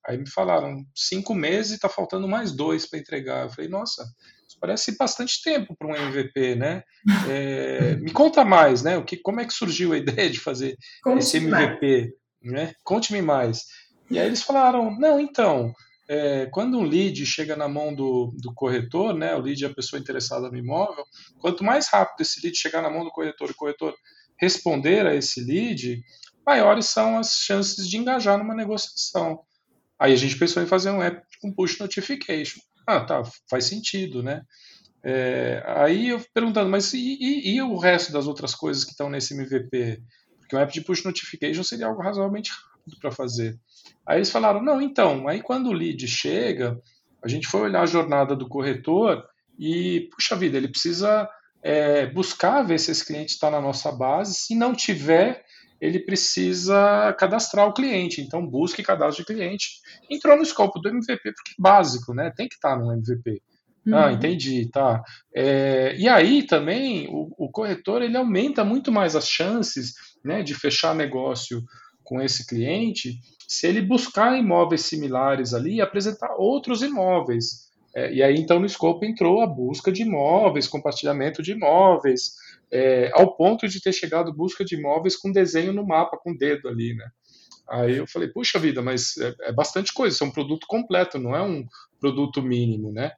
Aí 0.07 0.17
me 0.17 0.29
falaram, 0.29 0.85
cinco 0.95 1.35
meses 1.35 1.73
e 1.73 1.75
está 1.75 1.89
faltando 1.89 2.27
mais 2.27 2.51
dois 2.53 2.89
para 2.89 2.99
entregar. 2.99 3.45
Eu 3.45 3.51
falei, 3.51 3.69
nossa, 3.69 4.03
isso 4.49 4.57
parece 4.59 4.97
bastante 4.97 5.43
tempo 5.43 5.77
para 5.79 5.89
um 5.89 5.95
MVP, 5.95 6.55
né? 6.55 6.83
É, 7.29 7.97
me 8.01 8.11
conta 8.11 8.45
mais, 8.45 8.83
né? 8.83 8.97
O 8.97 9.05
que, 9.05 9.19
como 9.19 9.41
é 9.41 9.45
que 9.45 9.53
surgiu 9.53 9.93
a 9.93 9.99
ideia 9.99 10.31
de 10.31 10.41
fazer 10.41 10.77
Conte 11.03 11.19
esse 11.19 11.37
MVP? 11.37 12.15
Né? 12.43 12.73
Conte-me 12.83 13.21
mais. 13.21 13.65
E 14.11 14.19
aí 14.19 14.27
eles 14.27 14.43
falaram, 14.43 14.97
não, 14.99 15.21
então, 15.21 15.75
é, 16.09 16.47
quando 16.47 16.79
um 16.79 16.85
lead 16.85 17.25
chega 17.27 17.55
na 17.55 17.69
mão 17.69 17.95
do, 17.95 18.35
do 18.41 18.53
corretor, 18.55 19.15
né, 19.15 19.37
o 19.37 19.41
lead 19.41 19.63
é 19.63 19.69
a 19.69 19.75
pessoa 19.75 20.01
interessada 20.01 20.51
no 20.51 20.57
imóvel, 20.57 21.05
quanto 21.39 21.63
mais 21.63 21.89
rápido 21.89 22.23
esse 22.23 22.41
lead 22.43 22.57
chegar 22.57 22.81
na 22.81 22.89
mão 22.89 23.05
do 23.05 23.11
corretor 23.11 23.49
e 23.49 23.53
o 23.53 23.57
corretor 23.57 23.95
responder 24.41 25.07
a 25.07 25.15
esse 25.15 25.45
lead, 25.45 26.03
maiores 26.47 26.87
são 26.87 27.19
as 27.19 27.33
chances 27.33 27.87
de 27.87 27.99
engajar 27.99 28.39
numa 28.39 28.55
negociação. 28.55 29.41
Aí 29.99 30.13
a 30.15 30.17
gente 30.17 30.39
pensou 30.39 30.63
em 30.63 30.67
fazer 30.67 30.91
um 30.91 31.03
app 31.03 31.21
com 31.43 31.53
push 31.53 31.79
notification. 31.79 32.61
Ah, 32.87 33.01
tá, 33.01 33.23
faz 33.51 33.65
sentido, 33.65 34.23
né? 34.23 34.43
É, 35.05 35.63
aí 35.67 36.09
eu 36.09 36.25
perguntando, 36.33 36.71
mas 36.71 36.93
e, 36.95 37.19
e, 37.21 37.57
e, 37.57 37.63
o 37.63 37.77
resto 37.77 38.13
das 38.13 38.27
outras 38.27 38.55
coisas 38.55 38.85
que 38.85 38.93
estão 38.93 39.11
nesse 39.11 39.35
MVP? 39.35 40.03
Porque 40.39 40.57
um 40.57 40.59
app 40.59 40.73
de 40.73 40.81
push 40.81 41.05
notification 41.05 41.63
seria 41.63 41.87
algo 41.87 42.01
razoavelmente 42.01 42.51
rápido 42.89 42.99
para 43.01 43.11
fazer. 43.11 43.59
Aí 44.07 44.19
eles 44.19 44.31
falaram: 44.31 44.63
não, 44.63 44.81
então, 44.81 45.29
aí 45.29 45.43
quando 45.43 45.69
o 45.69 45.73
lead 45.73 46.07
chega, 46.09 46.81
a 47.23 47.29
gente 47.29 47.47
foi 47.47 47.63
olhar 47.63 47.83
a 47.83 47.87
jornada 47.87 48.35
do 48.35 48.49
corretor 48.49 49.25
e, 49.59 50.09
puxa 50.13 50.37
vida, 50.37 50.57
ele 50.57 50.69
precisa 50.69 51.29
é, 51.63 52.07
buscar 52.07 52.63
ver 52.63 52.79
se 52.79 52.91
esse 52.91 53.05
cliente 53.05 53.33
está 53.33 53.51
na 53.51 53.61
nossa 53.61 53.93
base. 53.93 54.35
Se 54.35 54.55
não 54.55 54.75
tiver, 54.75 55.45
ele 55.81 56.01
precisa 56.01 57.15
cadastrar 57.19 57.67
o 57.67 57.75
cliente. 57.75 58.21
Então, 58.21 58.47
busque 58.47 58.83
cadastro 58.83 59.25
de 59.25 59.33
cliente. 59.33 59.81
Entrou 60.11 60.37
no 60.37 60.43
escopo 60.43 60.81
do 60.81 60.89
MVP, 60.89 61.23
porque 61.23 61.53
é 61.53 61.63
básico, 61.63 62.15
né? 62.15 62.33
Tem 62.35 62.49
que 62.49 62.55
estar 62.55 62.77
tá 62.77 62.79
no 62.79 62.93
MVP. 62.93 63.43
Ah, 63.87 63.91
uhum. 63.91 63.97
Ah, 63.97 64.13
entendi, 64.13 64.69
tá. 64.71 65.03
É, 65.35 65.97
e 65.97 66.09
aí 66.09 66.47
também 66.47 67.09
o, 67.09 67.33
o, 67.39 67.51
corretor 67.51 68.03
ele 68.03 68.17
aumenta 68.17 68.63
muito 68.63 68.93
mais 68.93 69.17
as 69.17 69.27
chances 69.29 69.95
né, 70.23 70.43
de 70.43 70.55
fechar 70.55 70.95
negócio 70.95 71.63
com 72.09 72.23
esse 72.23 72.47
cliente 72.47 73.21
se 73.47 73.67
ele 73.67 73.83
buscar 73.83 74.39
imóveis 74.39 74.83
similares 74.83 75.53
ali 75.53 75.77
e 75.77 75.81
apresentar 75.81 76.35
outros 76.37 76.83
imóveis. 76.83 77.69
É, 77.95 78.13
e 78.13 78.23
aí, 78.23 78.35
então, 78.37 78.59
no 78.59 78.67
escopo 78.67 79.05
entrou 79.05 79.43
a 79.43 79.47
busca 79.47 79.93
de 79.93 80.03
imóveis, 80.03 80.67
compartilhamento 80.67 81.43
de 81.43 81.53
imóveis, 81.53 82.33
é, 82.71 83.11
ao 83.13 83.37
ponto 83.37 83.69
de 83.69 83.81
ter 83.81 83.93
chegado 83.93 84.33
busca 84.33 84.65
de 84.65 84.75
imóveis 84.75 85.17
com 85.17 85.31
desenho 85.31 85.73
no 85.73 85.87
mapa, 85.87 86.19
com 86.19 86.35
dedo 86.35 86.69
ali, 86.69 86.95
né? 86.95 87.09
Aí 87.69 87.99
eu 87.99 88.07
falei, 88.07 88.29
puxa 88.29 88.59
vida, 88.59 88.81
mas 88.81 89.17
é, 89.19 89.35
é 89.43 89.53
bastante 89.53 89.93
coisa, 89.93 90.15
isso 90.15 90.25
é 90.25 90.27
um 90.27 90.33
produto 90.33 90.67
completo, 90.67 91.19
não 91.19 91.37
é 91.37 91.43
um 91.43 91.67
produto 92.01 92.43
mínimo, 92.43 92.91
né? 92.91 93.13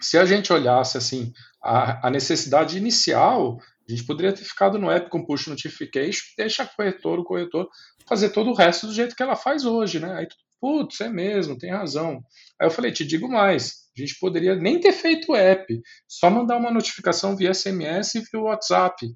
Se 0.00 0.16
a 0.16 0.24
gente 0.24 0.52
olhasse, 0.52 0.96
assim, 0.96 1.32
a, 1.60 2.06
a 2.06 2.10
necessidade 2.10 2.76
inicial 2.76 3.58
a 3.92 3.96
gente 3.96 4.06
poderia 4.06 4.32
ter 4.32 4.44
ficado 4.44 4.78
no 4.78 4.90
app 4.90 5.10
com 5.10 5.24
push 5.24 5.46
notification 5.48 6.22
deixar 6.36 6.64
o 6.64 6.76
corretor, 6.76 7.18
o 7.18 7.24
corretor 7.24 7.68
fazer 8.08 8.30
todo 8.30 8.50
o 8.50 8.54
resto 8.54 8.86
do 8.86 8.94
jeito 8.94 9.14
que 9.14 9.22
ela 9.22 9.36
faz 9.36 9.64
hoje, 9.64 10.00
né? 10.00 10.14
Aí, 10.14 10.26
putz, 10.60 11.00
é 11.00 11.08
mesmo, 11.08 11.58
tem 11.58 11.70
razão. 11.70 12.22
Aí 12.60 12.66
eu 12.66 12.70
falei, 12.70 12.92
te 12.92 13.04
digo 13.04 13.28
mais, 13.28 13.82
a 13.96 14.00
gente 14.00 14.16
poderia 14.18 14.54
nem 14.54 14.80
ter 14.80 14.92
feito 14.92 15.32
o 15.32 15.36
app, 15.36 15.80
só 16.08 16.30
mandar 16.30 16.56
uma 16.56 16.70
notificação 16.70 17.36
via 17.36 17.52
SMS 17.52 18.14
e 18.14 18.20
via 18.20 18.40
WhatsApp. 18.40 19.06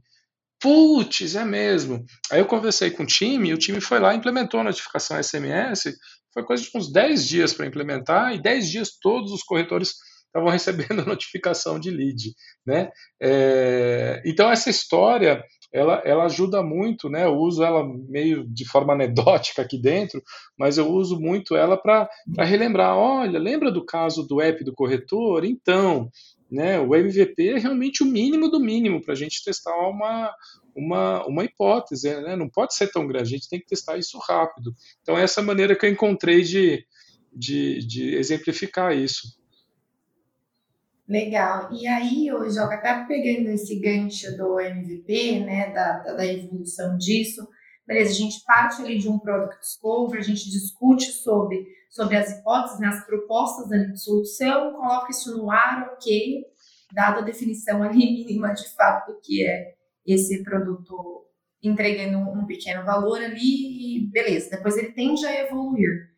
Putz, 0.60 1.36
é 1.36 1.44
mesmo. 1.44 2.04
Aí 2.30 2.40
eu 2.40 2.46
conversei 2.46 2.90
com 2.90 3.02
o 3.02 3.06
time, 3.06 3.50
e 3.50 3.54
o 3.54 3.58
time 3.58 3.80
foi 3.80 3.98
lá 3.98 4.14
implementou 4.14 4.60
a 4.60 4.64
notificação 4.64 5.22
SMS. 5.22 5.96
Foi 6.32 6.44
coisa 6.44 6.62
de 6.62 6.70
uns 6.74 6.92
10 6.92 7.26
dias 7.26 7.52
para 7.54 7.66
implementar, 7.66 8.34
e 8.34 8.42
10 8.42 8.70
dias 8.70 8.98
todos 9.00 9.32
os 9.32 9.42
corretores 9.42 9.94
estavam 10.36 10.50
recebendo 10.52 11.06
notificação 11.06 11.78
de 11.78 11.90
lead, 11.90 12.34
né? 12.64 12.90
É, 13.20 14.22
então 14.24 14.50
essa 14.50 14.70
história 14.70 15.42
ela, 15.72 16.00
ela 16.04 16.24
ajuda 16.24 16.62
muito, 16.62 17.08
né? 17.08 17.24
Eu 17.24 17.36
uso 17.36 17.62
ela 17.62 17.84
meio 18.08 18.46
de 18.48 18.64
forma 18.64 18.94
anedótica 18.94 19.62
aqui 19.62 19.78
dentro, 19.78 20.22
mas 20.58 20.78
eu 20.78 20.90
uso 20.90 21.20
muito 21.20 21.56
ela 21.56 21.76
para 21.76 22.08
relembrar. 22.38 22.96
Olha, 22.96 23.38
lembra 23.38 23.70
do 23.70 23.84
caso 23.84 24.26
do 24.26 24.40
app 24.40 24.62
do 24.64 24.74
corretor? 24.74 25.44
Então, 25.44 26.10
Né? 26.48 26.78
O 26.78 26.94
MVP 26.94 27.48
é 27.48 27.58
realmente 27.58 28.04
o 28.04 28.06
mínimo 28.06 28.48
do 28.48 28.60
mínimo 28.60 29.02
para 29.02 29.12
a 29.14 29.16
gente 29.16 29.42
testar 29.44 29.76
uma, 29.88 30.32
uma, 30.76 31.26
uma 31.26 31.44
hipótese, 31.44 32.08
né? 32.20 32.36
não 32.36 32.48
pode 32.48 32.72
ser 32.76 32.88
tão 32.92 33.04
grande, 33.04 33.34
a 33.34 33.36
gente 33.36 33.48
tem 33.48 33.58
que 33.58 33.66
testar 33.66 33.98
isso 33.98 34.16
rápido. 34.18 34.72
Então, 35.02 35.18
essa 35.18 35.40
é 35.40 35.42
a 35.42 35.46
maneira 35.46 35.74
que 35.74 35.84
eu 35.84 35.90
encontrei 35.90 36.42
de, 36.42 36.86
de, 37.32 37.84
de 37.84 38.14
exemplificar 38.14 38.96
isso. 38.96 39.36
Legal. 41.08 41.72
E 41.72 41.86
aí, 41.86 42.32
o 42.32 42.50
Joga, 42.50 42.74
até 42.74 43.04
pegando 43.06 43.48
esse 43.50 43.78
gancho 43.78 44.36
do 44.36 44.58
MVP, 44.58 45.40
né, 45.40 45.72
da, 45.72 45.98
da 45.98 46.26
evolução 46.26 46.96
disso, 46.96 47.46
beleza, 47.86 48.10
a 48.10 48.14
gente 48.14 48.42
parte 48.44 48.82
ali 48.82 48.98
de 48.98 49.08
um 49.08 49.18
Product 49.18 49.60
Discovery, 49.60 50.18
a 50.18 50.24
gente 50.24 50.50
discute 50.50 51.06
sobre, 51.12 51.64
sobre 51.90 52.16
as 52.16 52.30
hipóteses, 52.32 52.80
né, 52.80 52.88
as 52.88 53.06
propostas 53.06 53.68
de 53.68 54.00
solução, 54.00 54.72
coloca 54.72 55.12
isso 55.12 55.36
no 55.36 55.48
ar, 55.48 55.92
ok, 55.92 56.44
dada 56.92 57.20
a 57.20 57.24
definição 57.24 57.84
ali 57.84 57.98
mínima 58.26 58.52
de 58.52 58.68
fato 58.74 59.12
do 59.12 59.20
que 59.20 59.46
é 59.46 59.74
esse 60.04 60.42
produto 60.42 61.24
entregando 61.62 62.18
um 62.18 62.46
pequeno 62.46 62.84
valor 62.84 63.18
ali 63.18 64.08
beleza, 64.12 64.50
depois 64.50 64.76
ele 64.76 64.92
tende 64.92 65.24
a 65.26 65.44
evoluir. 65.44 66.10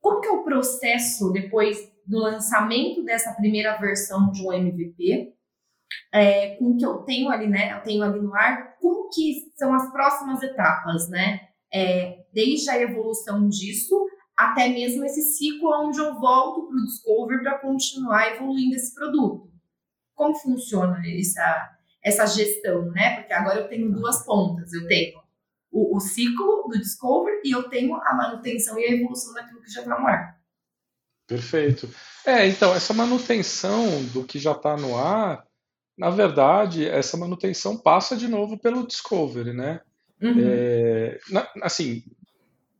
Como 0.00 0.20
que 0.20 0.26
é 0.26 0.30
o 0.30 0.42
processo 0.42 1.30
depois 1.30 1.91
do 2.06 2.18
lançamento 2.18 3.04
dessa 3.04 3.32
primeira 3.34 3.76
versão 3.76 4.30
de 4.30 4.46
um 4.46 4.52
MVP, 4.52 5.34
é, 6.12 6.56
com 6.56 6.70
o 6.70 6.76
que 6.76 6.84
eu 6.84 6.98
tenho 6.98 7.30
ali, 7.30 7.46
né? 7.46 7.72
Eu 7.72 7.82
tenho 7.82 8.02
ali 8.02 8.20
no 8.20 8.34
ar, 8.34 8.76
como 8.78 9.08
que 9.10 9.50
são 9.56 9.74
as 9.74 9.90
próximas 9.90 10.42
etapas, 10.42 11.08
né? 11.08 11.40
É, 11.72 12.24
desde 12.32 12.68
a 12.70 12.80
evolução 12.80 13.48
disso 13.48 14.06
até 14.36 14.68
mesmo 14.68 15.04
esse 15.04 15.22
ciclo 15.22 15.70
onde 15.86 15.98
eu 15.98 16.18
volto 16.18 16.66
para 16.66 16.76
o 16.76 16.84
Discover 16.84 17.42
para 17.42 17.58
continuar 17.58 18.34
evoluindo 18.34 18.74
esse 18.74 18.94
produto. 18.94 19.50
Como 20.14 20.34
funciona 20.34 21.00
essa, 21.06 21.78
essa 22.02 22.26
gestão, 22.26 22.90
né? 22.90 23.16
Porque 23.16 23.32
agora 23.32 23.60
eu 23.60 23.68
tenho 23.68 23.92
duas 23.92 24.24
pontas. 24.24 24.72
Eu 24.72 24.86
tenho 24.86 25.18
o, 25.70 25.96
o 25.96 26.00
ciclo 26.00 26.68
do 26.68 26.78
Discover 26.78 27.40
e 27.44 27.50
eu 27.50 27.68
tenho 27.68 27.94
a 27.94 28.14
manutenção 28.14 28.78
e 28.78 28.84
a 28.84 28.92
evolução 28.92 29.32
daquilo 29.32 29.62
que 29.62 29.70
já 29.70 29.80
está 29.80 29.98
no 29.98 30.06
ar. 30.06 30.41
Perfeito. 31.26 31.88
É, 32.26 32.46
então, 32.46 32.74
essa 32.74 32.92
manutenção 32.92 34.04
do 34.12 34.24
que 34.24 34.38
já 34.38 34.52
está 34.52 34.76
no 34.76 34.96
ar, 34.96 35.44
na 35.96 36.10
verdade, 36.10 36.86
essa 36.86 37.16
manutenção 37.16 37.76
passa 37.76 38.16
de 38.16 38.28
novo 38.28 38.58
pelo 38.58 38.86
Discovery, 38.86 39.52
né? 39.52 39.80
Uhum. 40.20 40.34
É, 40.38 41.18
na, 41.30 41.48
assim, 41.62 42.04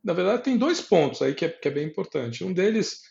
na 0.03 0.13
verdade, 0.13 0.43
tem 0.43 0.57
dois 0.57 0.81
pontos 0.81 1.21
aí 1.21 1.33
que 1.33 1.45
é, 1.45 1.49
que 1.49 1.67
é 1.67 1.71
bem 1.71 1.87
importante. 1.87 2.43
Um 2.43 2.53
deles 2.53 3.01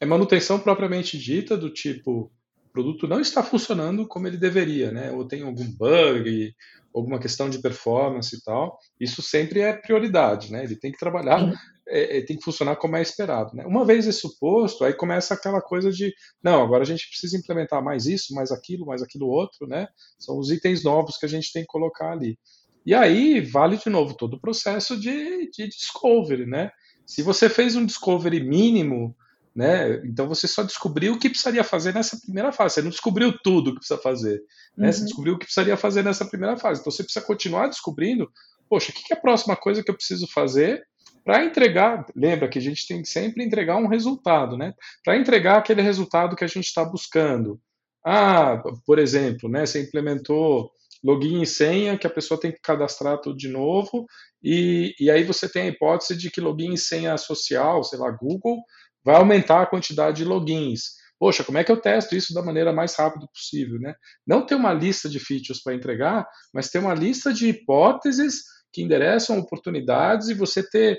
é 0.00 0.06
manutenção 0.06 0.58
propriamente 0.58 1.18
dita, 1.18 1.56
do 1.56 1.70
tipo, 1.70 2.30
o 2.66 2.68
produto 2.72 3.08
não 3.08 3.20
está 3.20 3.42
funcionando 3.42 4.06
como 4.06 4.26
ele 4.26 4.36
deveria, 4.36 4.90
né? 4.90 5.10
Ou 5.10 5.26
tem 5.26 5.42
algum 5.42 5.64
bug, 5.64 6.54
alguma 6.94 7.18
questão 7.18 7.48
de 7.48 7.58
performance 7.58 8.36
e 8.36 8.42
tal. 8.42 8.78
Isso 9.00 9.22
sempre 9.22 9.60
é 9.60 9.72
prioridade, 9.72 10.52
né? 10.52 10.64
Ele 10.64 10.76
tem 10.76 10.92
que 10.92 10.98
trabalhar 10.98 11.42
uhum 11.42 11.54
é, 11.88 12.18
é, 12.18 12.22
tem 12.22 12.36
que 12.36 12.44
funcionar 12.44 12.76
como 12.76 12.96
é 12.96 13.02
esperado. 13.02 13.56
Né? 13.56 13.64
Uma 13.66 13.84
vez 13.84 14.06
esse 14.06 14.20
suposto, 14.20 14.84
aí 14.84 14.92
começa 14.92 15.34
aquela 15.34 15.60
coisa 15.60 15.90
de, 15.90 16.14
não, 16.42 16.62
agora 16.62 16.82
a 16.82 16.86
gente 16.86 17.08
precisa 17.08 17.36
implementar 17.36 17.82
mais 17.82 18.06
isso, 18.06 18.34
mais 18.34 18.52
aquilo, 18.52 18.86
mais 18.86 19.02
aquilo 19.02 19.26
outro, 19.26 19.66
né? 19.66 19.88
São 20.18 20.38
os 20.38 20.50
itens 20.50 20.84
novos 20.84 21.16
que 21.16 21.26
a 21.26 21.28
gente 21.28 21.52
tem 21.52 21.62
que 21.62 21.68
colocar 21.68 22.12
ali. 22.12 22.38
E 22.84 22.94
aí 22.94 23.40
vale 23.40 23.76
de 23.76 23.90
novo 23.90 24.14
todo 24.14 24.34
o 24.34 24.40
processo 24.40 24.98
de, 24.98 25.50
de 25.50 25.68
discovery, 25.68 26.46
né? 26.46 26.70
Se 27.06 27.22
você 27.22 27.48
fez 27.48 27.74
um 27.74 27.84
discovery 27.84 28.40
mínimo, 28.40 29.16
né? 29.54 30.00
Então 30.04 30.28
você 30.28 30.46
só 30.46 30.62
descobriu 30.62 31.14
o 31.14 31.18
que 31.18 31.28
precisaria 31.28 31.64
fazer 31.64 31.92
nessa 31.92 32.18
primeira 32.20 32.52
fase. 32.52 32.74
Você 32.74 32.82
não 32.82 32.90
descobriu 32.90 33.36
tudo 33.42 33.70
o 33.70 33.72
que 33.72 33.80
precisa 33.80 34.00
fazer, 34.00 34.42
né? 34.76 34.86
Uhum. 34.86 34.92
Você 34.92 35.04
descobriu 35.04 35.34
o 35.34 35.38
que 35.38 35.46
precisaria 35.46 35.76
fazer 35.76 36.04
nessa 36.04 36.24
primeira 36.24 36.56
fase. 36.56 36.80
Então 36.80 36.92
você 36.92 37.02
precisa 37.02 37.24
continuar 37.24 37.66
descobrindo. 37.66 38.30
Poxa, 38.68 38.90
o 38.90 38.94
que 38.94 39.12
é 39.12 39.16
a 39.16 39.20
próxima 39.20 39.56
coisa 39.56 39.82
que 39.82 39.90
eu 39.90 39.94
preciso 39.94 40.28
fazer 40.28 40.86
para 41.28 41.44
entregar, 41.44 42.06
lembra 42.16 42.48
que 42.48 42.58
a 42.58 42.62
gente 42.62 42.86
tem 42.86 43.02
que 43.02 43.08
sempre 43.10 43.44
entregar 43.44 43.76
um 43.76 43.86
resultado, 43.86 44.56
né? 44.56 44.72
Para 45.04 45.14
entregar 45.14 45.58
aquele 45.58 45.82
resultado 45.82 46.34
que 46.34 46.42
a 46.42 46.46
gente 46.46 46.64
está 46.64 46.82
buscando. 46.82 47.60
Ah, 48.02 48.62
por 48.86 48.98
exemplo, 48.98 49.46
né, 49.46 49.66
você 49.66 49.82
implementou 49.82 50.70
login 51.04 51.42
e 51.42 51.46
senha 51.46 51.98
que 51.98 52.06
a 52.06 52.10
pessoa 52.10 52.40
tem 52.40 52.50
que 52.50 52.62
cadastrar 52.62 53.20
tudo 53.20 53.36
de 53.36 53.48
novo, 53.48 54.06
e, 54.42 54.94
e 54.98 55.10
aí 55.10 55.22
você 55.22 55.46
tem 55.46 55.64
a 55.64 55.66
hipótese 55.66 56.16
de 56.16 56.30
que 56.30 56.40
login 56.40 56.72
e 56.72 56.78
senha 56.78 57.14
social, 57.18 57.84
sei 57.84 57.98
lá, 57.98 58.10
Google, 58.10 58.62
vai 59.04 59.16
aumentar 59.16 59.60
a 59.60 59.66
quantidade 59.66 60.16
de 60.16 60.24
logins. 60.24 60.94
Poxa, 61.18 61.44
como 61.44 61.58
é 61.58 61.64
que 61.64 61.70
eu 61.70 61.78
testo 61.78 62.16
isso 62.16 62.32
da 62.32 62.40
maneira 62.42 62.72
mais 62.72 62.94
rápida 62.94 63.26
possível, 63.26 63.78
né? 63.78 63.94
Não 64.26 64.46
ter 64.46 64.54
uma 64.54 64.72
lista 64.72 65.10
de 65.10 65.20
features 65.20 65.62
para 65.62 65.74
entregar, 65.74 66.26
mas 66.54 66.70
ter 66.70 66.78
uma 66.78 66.94
lista 66.94 67.34
de 67.34 67.48
hipóteses 67.48 68.44
que 68.72 68.82
endereçam 68.82 69.38
oportunidades 69.38 70.28
e 70.28 70.34
você 70.34 70.62
ter 70.62 70.98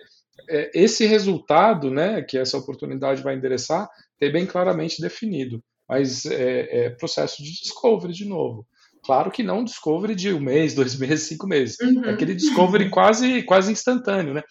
esse 0.73 1.06
resultado, 1.06 1.91
né, 1.91 2.21
que 2.21 2.38
essa 2.38 2.58
oportunidade 2.58 3.21
vai 3.21 3.36
endereçar, 3.36 3.89
ter 4.17 4.32
bem 4.32 4.45
claramente 4.45 5.02
definido. 5.02 5.63
Mas 5.88 6.25
é, 6.25 6.86
é 6.86 6.89
processo 6.91 7.43
de 7.43 7.52
discovery 7.52 8.13
de 8.13 8.25
novo. 8.25 8.65
Claro 9.04 9.32
que 9.32 9.41
não 9.41 9.63
discovery 9.63 10.13
de 10.13 10.34
um 10.34 10.39
mês, 10.39 10.73
dois 10.75 10.95
meses, 10.95 11.28
cinco 11.28 11.47
meses. 11.47 11.80
Uhum. 11.80 12.06
É 12.06 12.12
aquele 12.12 12.36
discovery 12.36 12.89
quase, 12.89 13.43
quase 13.43 13.71
instantâneo, 13.71 14.34
né? 14.34 14.43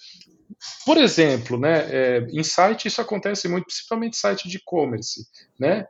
Por 0.85 0.97
exemplo, 0.97 1.59
né, 1.59 1.87
é, 1.91 2.27
em 2.33 2.43
site 2.43 2.89
isso 2.89 3.01
acontece 3.01 3.47
muito, 3.49 3.67
principalmente 3.67 4.17
site 4.17 4.49
de 4.49 4.57
e-commerce, 4.57 5.25
né? 5.59 5.87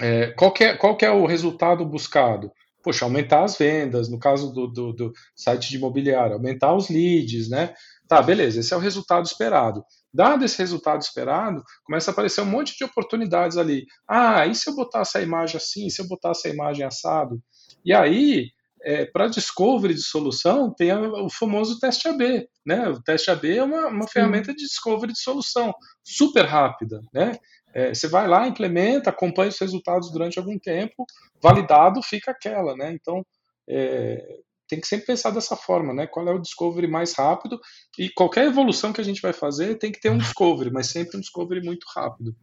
É, 0.00 0.28
qual, 0.32 0.52
que 0.52 0.64
é, 0.64 0.76
qual 0.76 0.96
que 0.96 1.04
é 1.04 1.10
o 1.10 1.26
resultado 1.26 1.84
buscado? 1.84 2.50
Poxa, 2.82 3.04
aumentar 3.04 3.44
as 3.44 3.58
vendas, 3.58 4.08
no 4.08 4.18
caso 4.18 4.52
do, 4.52 4.66
do, 4.66 4.92
do 4.92 5.12
site 5.36 5.68
de 5.68 5.76
imobiliário, 5.76 6.34
aumentar 6.34 6.74
os 6.74 6.88
leads, 6.88 7.50
né? 7.50 7.74
Tá, 8.08 8.22
beleza, 8.22 8.60
esse 8.60 8.72
é 8.72 8.76
o 8.76 8.80
resultado 8.80 9.26
esperado. 9.26 9.84
Dado 10.12 10.42
esse 10.42 10.56
resultado 10.58 11.02
esperado, 11.02 11.62
começa 11.84 12.10
a 12.10 12.12
aparecer 12.12 12.40
um 12.40 12.46
monte 12.46 12.74
de 12.76 12.84
oportunidades 12.84 13.58
ali. 13.58 13.84
Ah, 14.08 14.46
e 14.46 14.54
se 14.54 14.70
eu 14.70 14.74
botasse 14.74 15.18
a 15.18 15.22
imagem 15.22 15.58
assim, 15.58 15.90
se 15.90 16.00
eu 16.00 16.08
botasse 16.08 16.48
a 16.48 16.50
imagem 16.50 16.86
assado? 16.86 17.38
E 17.84 17.92
aí, 17.92 18.48
é, 18.82 19.04
para 19.04 19.28
discovery 19.28 19.92
de 19.92 20.02
solução, 20.02 20.72
tem 20.74 20.90
o 20.92 21.28
famoso 21.28 21.78
teste 21.78 22.08
AB. 22.08 22.48
Né? 22.64 22.88
O 22.88 23.02
teste 23.02 23.30
AB 23.30 23.58
é 23.58 23.62
uma, 23.62 23.88
uma 23.88 24.08
ferramenta 24.08 24.54
de 24.54 24.64
discovery 24.64 25.12
de 25.12 25.20
solução, 25.20 25.74
super 26.02 26.46
rápida. 26.46 27.02
Né? 27.12 27.38
É, 27.74 27.92
você 27.92 28.08
vai 28.08 28.26
lá, 28.26 28.48
implementa, 28.48 29.10
acompanha 29.10 29.50
os 29.50 29.58
resultados 29.58 30.10
durante 30.10 30.38
algum 30.38 30.58
tempo, 30.58 31.04
validado, 31.42 32.02
fica 32.02 32.30
aquela. 32.30 32.74
Né? 32.74 32.92
Então, 32.92 33.22
é, 33.68 34.40
tem 34.68 34.80
que 34.80 34.86
sempre 34.86 35.06
pensar 35.06 35.30
dessa 35.30 35.56
forma, 35.56 35.94
né? 35.94 36.06
Qual 36.06 36.28
é 36.28 36.32
o 36.32 36.40
discovery 36.40 36.86
mais 36.86 37.14
rápido 37.14 37.58
e 37.98 38.10
qualquer 38.10 38.46
evolução 38.46 38.92
que 38.92 39.00
a 39.00 39.04
gente 39.04 39.22
vai 39.22 39.32
fazer 39.32 39.76
tem 39.76 39.90
que 39.90 40.00
ter 40.00 40.10
um 40.10 40.18
discovery, 40.18 40.70
mas 40.70 40.88
sempre 40.88 41.16
um 41.16 41.20
discovery 41.20 41.64
muito 41.64 41.86
rápido. 41.94 42.34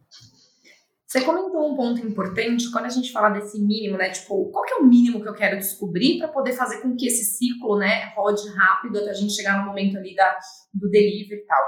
Você 1.06 1.20
comentou 1.20 1.72
um 1.72 1.76
ponto 1.76 2.04
importante 2.04 2.70
quando 2.72 2.86
a 2.86 2.90
gente 2.90 3.12
fala 3.12 3.30
desse 3.30 3.60
mínimo, 3.60 3.96
né? 3.96 4.10
Tipo, 4.10 4.50
qual 4.50 4.64
que 4.64 4.74
é 4.74 4.76
o 4.78 4.84
mínimo 4.84 5.22
que 5.22 5.28
eu 5.28 5.34
quero 5.34 5.56
descobrir 5.56 6.18
para 6.18 6.28
poder 6.28 6.52
fazer 6.52 6.82
com 6.82 6.96
que 6.96 7.06
esse 7.06 7.24
ciclo, 7.24 7.78
né, 7.78 8.12
rode 8.16 8.46
rápido 8.48 8.98
até 8.98 9.10
a 9.10 9.14
gente 9.14 9.32
chegar 9.32 9.60
no 9.60 9.66
momento 9.66 9.96
ali 9.96 10.16
da, 10.16 10.36
do 10.74 10.90
delivery 10.90 11.40
e 11.40 11.46
tal. 11.46 11.62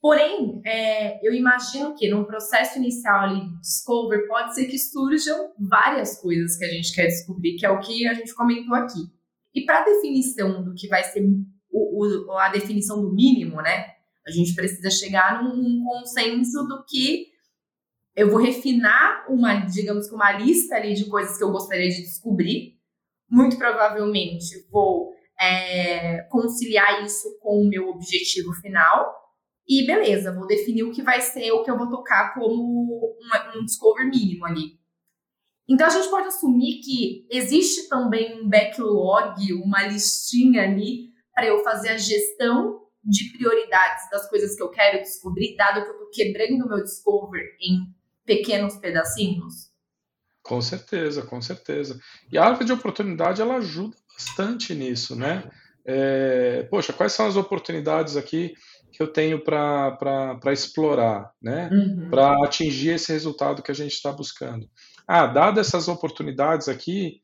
Porém, 0.00 0.60
é, 0.64 1.26
eu 1.26 1.32
imagino 1.32 1.96
que 1.96 2.08
num 2.08 2.24
processo 2.24 2.78
inicial 2.78 3.20
ali 3.20 3.40
de 3.40 3.60
discover 3.60 4.28
pode 4.28 4.54
ser 4.54 4.66
que 4.66 4.78
surjam 4.78 5.52
várias 5.58 6.20
coisas 6.20 6.56
que 6.56 6.64
a 6.64 6.68
gente 6.68 6.94
quer 6.94 7.06
descobrir, 7.06 7.56
que 7.56 7.66
é 7.66 7.70
o 7.70 7.80
que 7.80 8.06
a 8.06 8.14
gente 8.14 8.34
comentou 8.34 8.74
aqui. 8.74 9.00
E 9.54 9.64
para 9.64 9.80
a 9.80 9.84
definição 9.84 10.64
do 10.64 10.74
que 10.74 10.88
vai 10.88 11.04
ser 11.04 11.24
o, 11.70 12.30
o, 12.30 12.38
a 12.38 12.48
definição 12.48 13.00
do 13.00 13.12
mínimo, 13.12 13.56
né? 13.62 13.94
A 14.26 14.30
gente 14.30 14.54
precisa 14.54 14.90
chegar 14.90 15.42
num, 15.42 15.56
num 15.56 15.84
consenso 15.84 16.66
do 16.66 16.84
que 16.84 17.34
eu 18.16 18.30
vou 18.30 18.40
refinar 18.40 19.26
uma, 19.28 19.54
digamos 19.66 20.08
que 20.08 20.14
uma 20.14 20.32
lista 20.32 20.76
ali 20.76 20.94
de 20.94 21.06
coisas 21.06 21.36
que 21.36 21.44
eu 21.44 21.50
gostaria 21.50 21.88
de 21.88 22.02
descobrir. 22.02 22.78
Muito 23.28 23.58
provavelmente 23.58 24.66
vou 24.70 25.12
é, 25.40 26.22
conciliar 26.30 27.04
isso 27.04 27.38
com 27.40 27.60
o 27.62 27.68
meu 27.68 27.88
objetivo 27.88 28.52
final. 28.54 29.12
E 29.66 29.86
beleza, 29.86 30.32
vou 30.32 30.46
definir 30.46 30.84
o 30.84 30.92
que 30.92 31.02
vai 31.02 31.20
ser 31.20 31.50
o 31.52 31.64
que 31.64 31.70
eu 31.70 31.78
vou 31.78 31.88
tocar 31.88 32.34
como 32.34 33.16
uma, 33.20 33.58
um 33.58 33.64
discover 33.64 34.06
mínimo 34.06 34.44
ali. 34.44 34.78
Então 35.68 35.86
a 35.86 35.90
gente 35.90 36.10
pode 36.10 36.28
assumir 36.28 36.80
que 36.80 37.26
existe 37.30 37.88
também 37.88 38.40
um 38.40 38.48
backlog, 38.48 39.52
uma 39.54 39.86
listinha 39.86 40.62
ali 40.62 41.10
para 41.34 41.46
eu 41.46 41.62
fazer 41.64 41.90
a 41.90 41.96
gestão 41.96 42.82
de 43.02 43.30
prioridades 43.32 44.08
das 44.10 44.28
coisas 44.28 44.56
que 44.56 44.62
eu 44.62 44.70
quero 44.70 45.02
descobrir, 45.02 45.56
dado 45.56 45.82
que 45.82 45.88
eu 45.88 45.92
estou 45.92 46.10
quebrando 46.10 46.64
o 46.64 46.68
meu 46.68 46.82
discover 46.82 47.42
em 47.60 47.92
pequenos 48.24 48.76
pedacinhos? 48.76 49.70
Com 50.42 50.60
certeza, 50.60 51.22
com 51.22 51.40
certeza. 51.40 51.98
E 52.30 52.38
a 52.38 52.44
árvore 52.44 52.66
de 52.66 52.72
oportunidade 52.72 53.40
ela 53.40 53.56
ajuda 53.56 53.96
bastante 54.12 54.74
nisso, 54.74 55.16
né? 55.16 55.50
É, 55.86 56.62
poxa, 56.70 56.92
quais 56.92 57.12
são 57.12 57.26
as 57.26 57.36
oportunidades 57.36 58.16
aqui 58.16 58.54
que 58.92 59.02
eu 59.02 59.08
tenho 59.08 59.42
para 59.42 60.52
explorar, 60.52 61.32
né? 61.42 61.68
Uhum. 61.72 62.10
Para 62.10 62.32
atingir 62.44 62.90
esse 62.90 63.12
resultado 63.12 63.62
que 63.62 63.70
a 63.70 63.74
gente 63.74 63.92
está 63.92 64.12
buscando. 64.12 64.68
Ah, 65.06 65.26
dadas 65.26 65.68
essas 65.68 65.88
oportunidades 65.88 66.68
aqui, 66.68 67.20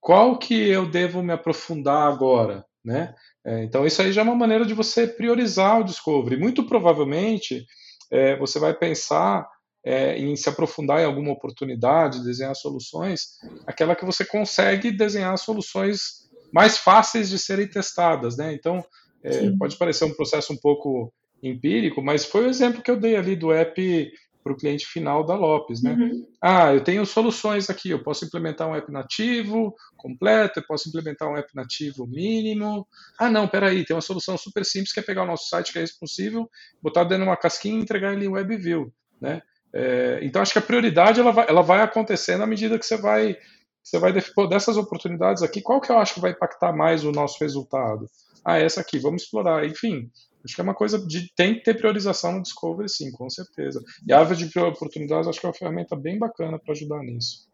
qual 0.00 0.38
que 0.38 0.54
eu 0.54 0.86
devo 0.86 1.22
me 1.22 1.32
aprofundar 1.32 2.06
agora, 2.12 2.64
né? 2.84 3.14
É, 3.44 3.64
então 3.64 3.86
isso 3.86 4.00
aí 4.00 4.12
já 4.12 4.20
é 4.20 4.24
uma 4.24 4.34
maneira 4.34 4.64
de 4.64 4.74
você 4.74 5.06
priorizar 5.06 5.80
o 5.80 5.84
discovery. 5.84 6.36
Muito 6.36 6.64
provavelmente 6.64 7.66
é, 8.10 8.36
você 8.36 8.58
vai 8.58 8.74
pensar 8.74 9.48
é, 9.84 10.18
em 10.18 10.34
se 10.36 10.48
aprofundar 10.48 11.00
em 11.00 11.04
alguma 11.04 11.32
oportunidade, 11.32 12.24
desenhar 12.24 12.54
soluções, 12.54 13.38
aquela 13.66 13.94
que 13.94 14.04
você 14.04 14.24
consegue 14.24 14.90
desenhar 14.90 15.36
soluções 15.36 16.24
mais 16.52 16.78
fáceis 16.78 17.28
de 17.28 17.38
serem 17.38 17.68
testadas, 17.68 18.36
né? 18.36 18.52
Então 18.54 18.84
é, 19.22 19.50
pode 19.58 19.76
parecer 19.76 20.04
um 20.04 20.14
processo 20.14 20.52
um 20.52 20.56
pouco 20.56 21.12
empírico, 21.42 22.02
mas 22.02 22.24
foi 22.24 22.46
o 22.46 22.48
exemplo 22.48 22.82
que 22.82 22.90
eu 22.90 22.98
dei 22.98 23.16
ali 23.16 23.36
do 23.36 23.52
app 23.52 24.12
para 24.44 24.52
o 24.52 24.56
cliente 24.56 24.84
final 24.86 25.24
da 25.24 25.34
Lopes, 25.34 25.82
né? 25.82 25.94
Uhum. 25.94 26.26
Ah, 26.40 26.74
eu 26.74 26.84
tenho 26.84 27.06
soluções 27.06 27.70
aqui, 27.70 27.88
eu 27.88 28.02
posso 28.02 28.26
implementar 28.26 28.68
um 28.68 28.74
app 28.76 28.92
nativo 28.92 29.74
completo, 29.96 30.60
eu 30.60 30.66
posso 30.66 30.90
implementar 30.90 31.30
um 31.30 31.36
app 31.36 31.48
nativo 31.54 32.06
mínimo. 32.06 32.86
Ah, 33.18 33.30
não, 33.30 33.48
peraí, 33.48 33.86
tem 33.86 33.96
uma 33.96 34.02
solução 34.02 34.36
super 34.36 34.64
simples 34.66 34.92
que 34.92 35.00
é 35.00 35.02
pegar 35.02 35.22
o 35.22 35.26
nosso 35.26 35.48
site 35.48 35.72
que 35.72 35.78
é 35.78 35.80
responsivo, 35.80 36.50
botar 36.82 37.04
dentro 37.04 37.24
de 37.24 37.30
uma 37.30 37.36
casquinha 37.38 37.78
e 37.78 37.82
entregar 37.82 38.12
ele 38.12 38.26
em 38.26 38.28
WebView, 38.28 38.92
né? 39.18 39.40
É, 39.72 40.20
então 40.22 40.40
acho 40.40 40.52
que 40.52 40.58
a 40.58 40.62
prioridade 40.62 41.18
ela 41.18 41.32
vai, 41.32 41.46
ela 41.48 41.62
vai 41.62 41.80
acontecendo 41.80 42.44
à 42.44 42.46
medida 42.46 42.78
que 42.78 42.86
você 42.86 42.96
vai 42.96 43.36
você 43.82 43.98
vai 43.98 44.12
pô, 44.34 44.46
dessas 44.46 44.76
oportunidades 44.76 45.42
aqui, 45.42 45.60
qual 45.60 45.80
que 45.80 45.90
eu 45.90 45.98
acho 45.98 46.14
que 46.14 46.20
vai 46.20 46.30
impactar 46.30 46.72
mais 46.72 47.04
o 47.04 47.12
nosso 47.12 47.38
resultado? 47.40 48.06
Ah, 48.44 48.58
essa 48.58 48.80
aqui, 48.80 48.98
vamos 48.98 49.22
explorar. 49.22 49.66
Enfim, 49.66 50.10
Acho 50.44 50.54
que 50.54 50.60
é 50.60 50.64
uma 50.64 50.74
coisa 50.74 50.98
de 50.98 51.32
tem 51.34 51.54
que 51.54 51.62
ter 51.62 51.74
priorização 51.74 52.32
no 52.32 52.42
Discovery, 52.42 52.88
sim, 52.88 53.10
com 53.12 53.30
certeza. 53.30 53.82
E 54.06 54.12
a 54.12 54.20
árvore 54.20 54.46
de 54.46 54.58
oportunidades 54.58 55.26
acho 55.26 55.40
que 55.40 55.46
é 55.46 55.48
uma 55.48 55.54
ferramenta 55.54 55.96
bem 55.96 56.18
bacana 56.18 56.58
para 56.58 56.72
ajudar 56.72 56.98
nisso. 57.00 57.48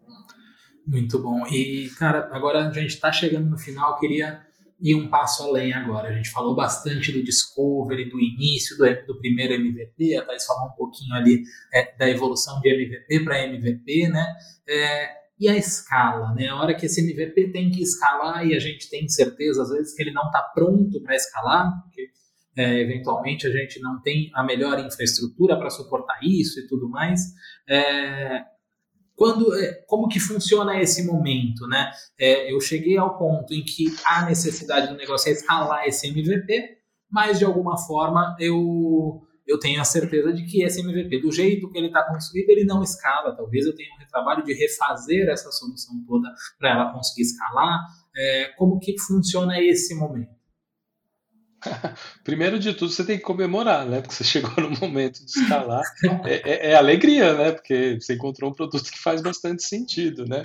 Muito 0.86 1.20
bom. 1.20 1.46
E, 1.46 1.88
cara, 1.98 2.28
agora 2.32 2.68
a 2.68 2.72
gente 2.72 2.94
está 2.94 3.12
chegando 3.12 3.48
no 3.48 3.58
final, 3.58 3.98
queria 3.98 4.44
ir 4.80 4.94
um 4.94 5.08
passo 5.08 5.44
além 5.44 5.72
agora. 5.72 6.08
A 6.08 6.12
gente 6.12 6.30
falou 6.30 6.56
bastante 6.56 7.12
do 7.12 7.22
Discovery, 7.22 8.08
do 8.08 8.18
início 8.18 8.76
do, 8.76 8.84
do 9.06 9.18
primeiro 9.18 9.54
MVP, 9.54 10.16
a 10.16 10.24
Thais 10.24 10.44
falou 10.46 10.68
um 10.68 10.74
pouquinho 10.74 11.14
ali 11.14 11.42
é, 11.72 11.96
da 11.96 12.08
evolução 12.08 12.60
de 12.60 12.70
MVP 12.70 13.24
para 13.24 13.44
MVP, 13.44 14.08
né? 14.08 14.26
É, 14.68 15.20
e 15.38 15.48
a 15.48 15.56
escala, 15.56 16.34
né? 16.34 16.48
A 16.48 16.56
hora 16.56 16.74
que 16.74 16.86
esse 16.86 17.00
MVP 17.00 17.52
tem 17.52 17.70
que 17.70 17.82
escalar 17.82 18.46
e 18.46 18.54
a 18.54 18.58
gente 18.58 18.90
tem 18.90 19.08
certeza, 19.08 19.62
às 19.62 19.70
vezes, 19.70 19.94
que 19.94 20.02
ele 20.02 20.12
não 20.12 20.26
está 20.26 20.42
pronto 20.42 21.00
para 21.02 21.14
escalar, 21.14 21.82
porque 21.82 22.08
é, 22.60 22.78
eventualmente 22.80 23.46
a 23.46 23.50
gente 23.50 23.80
não 23.80 24.02
tem 24.02 24.30
a 24.34 24.42
melhor 24.42 24.78
infraestrutura 24.78 25.56
para 25.56 25.70
suportar 25.70 26.18
isso 26.22 26.60
e 26.60 26.66
tudo 26.66 26.90
mais. 26.90 27.32
É, 27.66 28.44
quando, 29.16 29.54
é, 29.54 29.82
como 29.86 30.08
que 30.08 30.20
funciona 30.20 30.78
esse 30.78 31.06
momento, 31.06 31.66
né? 31.66 31.90
É, 32.18 32.52
eu 32.52 32.60
cheguei 32.60 32.98
ao 32.98 33.18
ponto 33.18 33.54
em 33.54 33.64
que 33.64 33.86
a 34.04 34.26
necessidade 34.26 34.88
do 34.88 34.96
negócio 34.96 35.30
é 35.30 35.32
escalar 35.32 35.86
esse 35.86 36.06
MVP, 36.06 36.78
mas 37.10 37.38
de 37.38 37.46
alguma 37.46 37.78
forma 37.78 38.36
eu 38.38 39.22
eu 39.46 39.58
tenho 39.58 39.80
a 39.80 39.84
certeza 39.84 40.32
de 40.32 40.44
que 40.44 40.62
esse 40.62 40.80
MVP, 40.80 41.22
do 41.22 41.32
jeito 41.32 41.68
que 41.72 41.76
ele 41.76 41.88
está 41.88 42.04
construído, 42.06 42.50
ele 42.50 42.64
não 42.64 42.84
escala. 42.84 43.34
Talvez 43.34 43.66
eu 43.66 43.74
tenha 43.74 43.88
um 43.94 44.08
trabalho 44.08 44.44
de 44.44 44.52
refazer 44.52 45.28
essa 45.28 45.50
solução 45.50 46.04
toda 46.06 46.28
para 46.56 46.70
ela 46.70 46.92
conseguir 46.92 47.22
escalar. 47.22 47.80
É, 48.14 48.52
como 48.56 48.78
que 48.78 48.96
funciona 49.00 49.60
esse 49.60 49.92
momento? 49.96 50.39
Primeiro 52.24 52.58
de 52.58 52.74
tudo, 52.74 52.90
você 52.90 53.04
tem 53.04 53.18
que 53.18 53.24
comemorar, 53.24 53.86
né? 53.86 54.00
Porque 54.00 54.14
você 54.14 54.24
chegou 54.24 54.52
no 54.56 54.70
momento 54.78 55.24
de 55.24 55.30
escalar. 55.30 55.82
É, 56.24 56.34
é, 56.34 56.70
é, 56.70 56.74
alegria, 56.74 57.34
né? 57.34 57.52
Porque 57.52 57.98
você 58.00 58.14
encontrou 58.14 58.50
um 58.50 58.54
produto 58.54 58.90
que 58.90 58.98
faz 58.98 59.20
bastante 59.20 59.62
sentido, 59.62 60.24
né? 60.26 60.42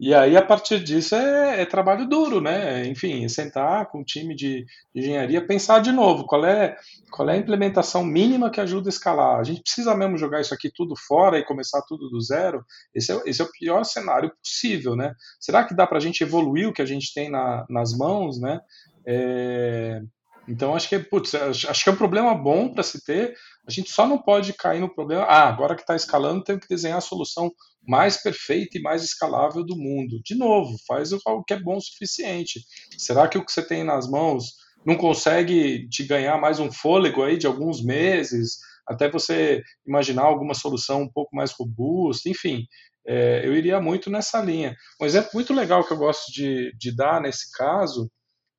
E 0.00 0.12
aí, 0.12 0.36
a 0.36 0.42
partir 0.42 0.82
disso, 0.82 1.14
é, 1.14 1.62
é 1.62 1.66
trabalho 1.66 2.08
duro, 2.08 2.40
né? 2.40 2.84
Enfim, 2.88 3.28
sentar 3.28 3.86
com 3.86 4.00
o 4.00 4.04
time 4.04 4.34
de, 4.34 4.66
engenharia, 4.94 5.46
pensar 5.46 5.80
de 5.80 5.92
novo 5.92 6.24
qual 6.24 6.44
é, 6.44 6.76
qual 7.10 7.28
é 7.30 7.34
a 7.34 7.36
implementação 7.36 8.02
mínima 8.02 8.50
que 8.50 8.60
ajuda 8.60 8.88
a 8.88 8.90
escalar. 8.90 9.38
A 9.38 9.44
gente 9.44 9.62
precisa 9.62 9.94
mesmo 9.94 10.18
jogar 10.18 10.40
isso 10.40 10.52
aqui 10.52 10.72
tudo 10.74 10.96
fora 10.96 11.38
e 11.38 11.44
começar 11.44 11.82
tudo 11.82 12.08
do 12.08 12.20
zero? 12.20 12.64
Esse 12.92 13.12
é, 13.12 13.22
esse 13.26 13.40
é 13.40 13.44
o 13.44 13.52
pior 13.52 13.84
cenário 13.84 14.32
possível, 14.42 14.96
né? 14.96 15.14
Será 15.38 15.62
que 15.62 15.74
dá 15.74 15.86
para 15.86 15.98
a 15.98 16.00
gente 16.00 16.22
evoluir 16.22 16.68
o 16.68 16.72
que 16.72 16.82
a 16.82 16.86
gente 16.86 17.14
tem 17.14 17.30
na, 17.30 17.64
nas 17.68 17.96
mãos, 17.96 18.40
né? 18.40 18.60
É, 19.06 20.02
então 20.48 20.74
acho 20.74 20.88
que, 20.88 20.98
putz, 20.98 21.34
acho 21.34 21.84
que 21.84 21.88
é 21.88 21.92
um 21.92 21.96
problema 21.96 22.34
bom 22.34 22.72
para 22.72 22.82
se 22.82 23.04
ter. 23.04 23.34
A 23.66 23.70
gente 23.70 23.90
só 23.90 24.06
não 24.06 24.18
pode 24.18 24.52
cair 24.54 24.80
no 24.80 24.92
problema. 24.92 25.22
Ah, 25.24 25.48
agora 25.48 25.74
que 25.74 25.82
está 25.82 25.94
escalando, 25.94 26.42
tem 26.42 26.58
que 26.58 26.68
desenhar 26.68 26.98
a 26.98 27.02
solução 27.02 27.50
mais 27.86 28.16
perfeita 28.16 28.78
e 28.78 28.82
mais 28.82 29.02
escalável 29.04 29.64
do 29.64 29.76
mundo. 29.76 30.20
De 30.24 30.34
novo, 30.34 30.76
faz 30.86 31.12
o 31.12 31.20
que 31.46 31.54
é 31.54 31.60
bom 31.60 31.76
o 31.76 31.80
suficiente. 31.80 32.60
Será 32.98 33.28
que 33.28 33.38
o 33.38 33.44
que 33.44 33.52
você 33.52 33.62
tem 33.62 33.84
nas 33.84 34.08
mãos 34.08 34.62
não 34.84 34.96
consegue 34.96 35.88
te 35.88 36.04
ganhar 36.04 36.38
mais 36.38 36.58
um 36.58 36.70
fôlego 36.70 37.22
aí 37.22 37.38
de 37.38 37.46
alguns 37.46 37.82
meses, 37.82 38.58
até 38.86 39.08
você 39.08 39.62
imaginar 39.86 40.24
alguma 40.24 40.54
solução 40.54 41.02
um 41.02 41.08
pouco 41.08 41.34
mais 41.36 41.52
robusta, 41.52 42.28
enfim. 42.28 42.66
É, 43.06 43.46
eu 43.46 43.54
iria 43.54 43.80
muito 43.80 44.10
nessa 44.10 44.40
linha. 44.40 44.76
Um 45.00 45.04
exemplo 45.04 45.30
muito 45.34 45.52
legal 45.52 45.86
que 45.86 45.92
eu 45.92 45.96
gosto 45.96 46.32
de, 46.32 46.72
de 46.76 46.94
dar 46.94 47.20
nesse 47.20 47.50
caso 47.52 48.10
é, 48.10 48.10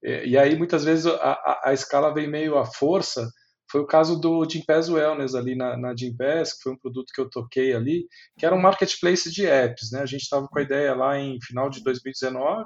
e 0.04 0.38
aí, 0.38 0.58
muitas 0.58 0.84
vezes, 0.84 1.06
a, 1.06 1.32
a, 1.32 1.62
a, 1.70 1.74
escala 1.74 2.14
vem 2.14 2.28
meio 2.28 2.58
à 2.58 2.66
força. 2.66 3.30
Foi 3.72 3.82
o 3.82 3.88
caso 3.88 4.20
do 4.20 4.48
Gympass 4.48 4.90
Wellness 4.90 5.34
ali 5.34 5.56
na, 5.56 5.78
na 5.78 5.96
Gympass, 5.96 6.54
que 6.54 6.64
foi 6.64 6.74
um 6.74 6.78
produto 6.78 7.12
que 7.14 7.20
eu 7.20 7.30
toquei 7.30 7.74
ali, 7.74 8.06
que 8.38 8.46
era 8.46 8.54
um 8.54 8.62
marketplace 8.62 9.32
de 9.32 9.48
apps. 9.48 9.92
Né? 9.92 10.02
A 10.02 10.06
gente 10.06 10.22
estava 10.22 10.48
com 10.48 10.60
a 10.60 10.62
ideia 10.62 10.94
lá 10.94 11.18
em 11.18 11.40
final 11.42 11.70
de 11.70 11.82
2019 11.84 12.66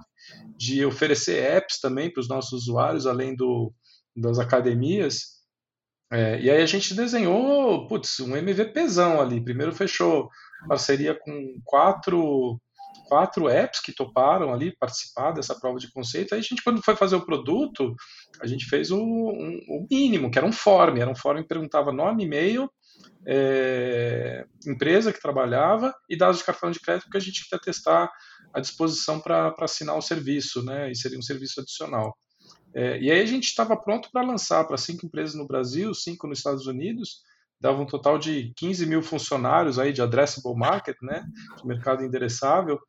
de 0.58 0.86
oferecer 0.86 1.44
apps 1.44 1.80
também 1.80 2.12
para 2.12 2.22
os 2.22 2.28
nossos 2.28 2.64
usuários, 2.64 3.06
além 3.06 3.36
do, 3.36 3.72
das 4.16 4.40
academias. 4.40 5.38
É, 6.12 6.42
e 6.42 6.50
aí 6.50 6.62
a 6.62 6.66
gente 6.66 6.94
desenhou, 6.94 7.88
putz, 7.88 8.20
um 8.20 8.36
MVPzão 8.36 9.22
ali. 9.22 9.44
Primeiro 9.44 9.74
fechou 9.74 10.30
parceria 10.68 11.14
com 11.14 11.62
quatro 11.64 12.60
quatro 13.06 13.50
apps 13.50 13.80
que 13.80 13.92
toparam 13.92 14.54
ali 14.54 14.76
participar 14.78 15.32
dessa 15.32 15.56
prova 15.60 15.80
de 15.80 15.92
conceito. 15.92 16.34
Aí 16.34 16.40
a 16.40 16.44
gente, 16.44 16.64
quando 16.64 16.84
foi 16.84 16.96
fazer 16.96 17.16
o 17.16 17.26
produto, 17.26 17.96
a 18.42 18.48
gente 18.48 18.66
fez 18.66 18.92
o, 18.92 18.98
um, 19.00 19.60
o 19.70 19.88
mínimo, 19.90 20.30
que 20.32 20.38
era 20.38 20.48
um 20.48 20.52
form. 20.52 20.98
Era 20.98 21.10
um 21.10 21.16
form 21.16 21.42
que 21.42 21.48
perguntava 21.48 21.92
nome, 21.92 22.24
e-mail, 22.24 22.70
é, 23.26 24.46
empresa 24.66 25.14
que 25.14 25.22
trabalhava 25.22 25.94
e 26.10 26.18
dados 26.18 26.40
de 26.40 26.44
cartão 26.44 26.72
de 26.72 26.80
crédito 26.80 27.10
que 27.10 27.18
a 27.18 27.22
gente 27.22 27.44
queria 27.44 27.62
testar 27.62 28.12
à 28.54 28.60
disposição 28.60 29.20
para 29.20 29.54
assinar 29.60 29.98
o 29.98 30.02
serviço, 30.02 30.64
né? 30.64 30.92
E 30.92 30.96
seria 30.96 31.20
um 31.20 31.24
serviço 31.24 31.62
adicional. 31.62 32.18
É, 32.74 33.00
e 33.00 33.12
aí 33.12 33.22
a 33.22 33.26
gente 33.26 33.46
estava 33.46 33.76
pronto 33.76 34.10
para 34.12 34.26
lançar 34.26 34.66
para 34.66 34.78
cinco 34.78 35.06
empresas 35.06 35.36
no 35.36 35.48
Brasil, 35.48 35.94
cinco 35.94 36.28
nos 36.28 36.40
Estados 36.40 36.68
Unidos, 36.68 37.22
dava 37.60 37.82
um 37.82 37.86
total 37.86 38.18
de 38.18 38.54
15 38.56 38.86
mil 38.86 39.02
funcionários 39.02 39.80
aí 39.80 39.92
de 39.92 40.02
addressable 40.02 40.56
market, 40.56 40.98
né, 41.02 41.26
de 41.58 41.68
mercado 41.68 42.04
endereçável. 42.04 42.80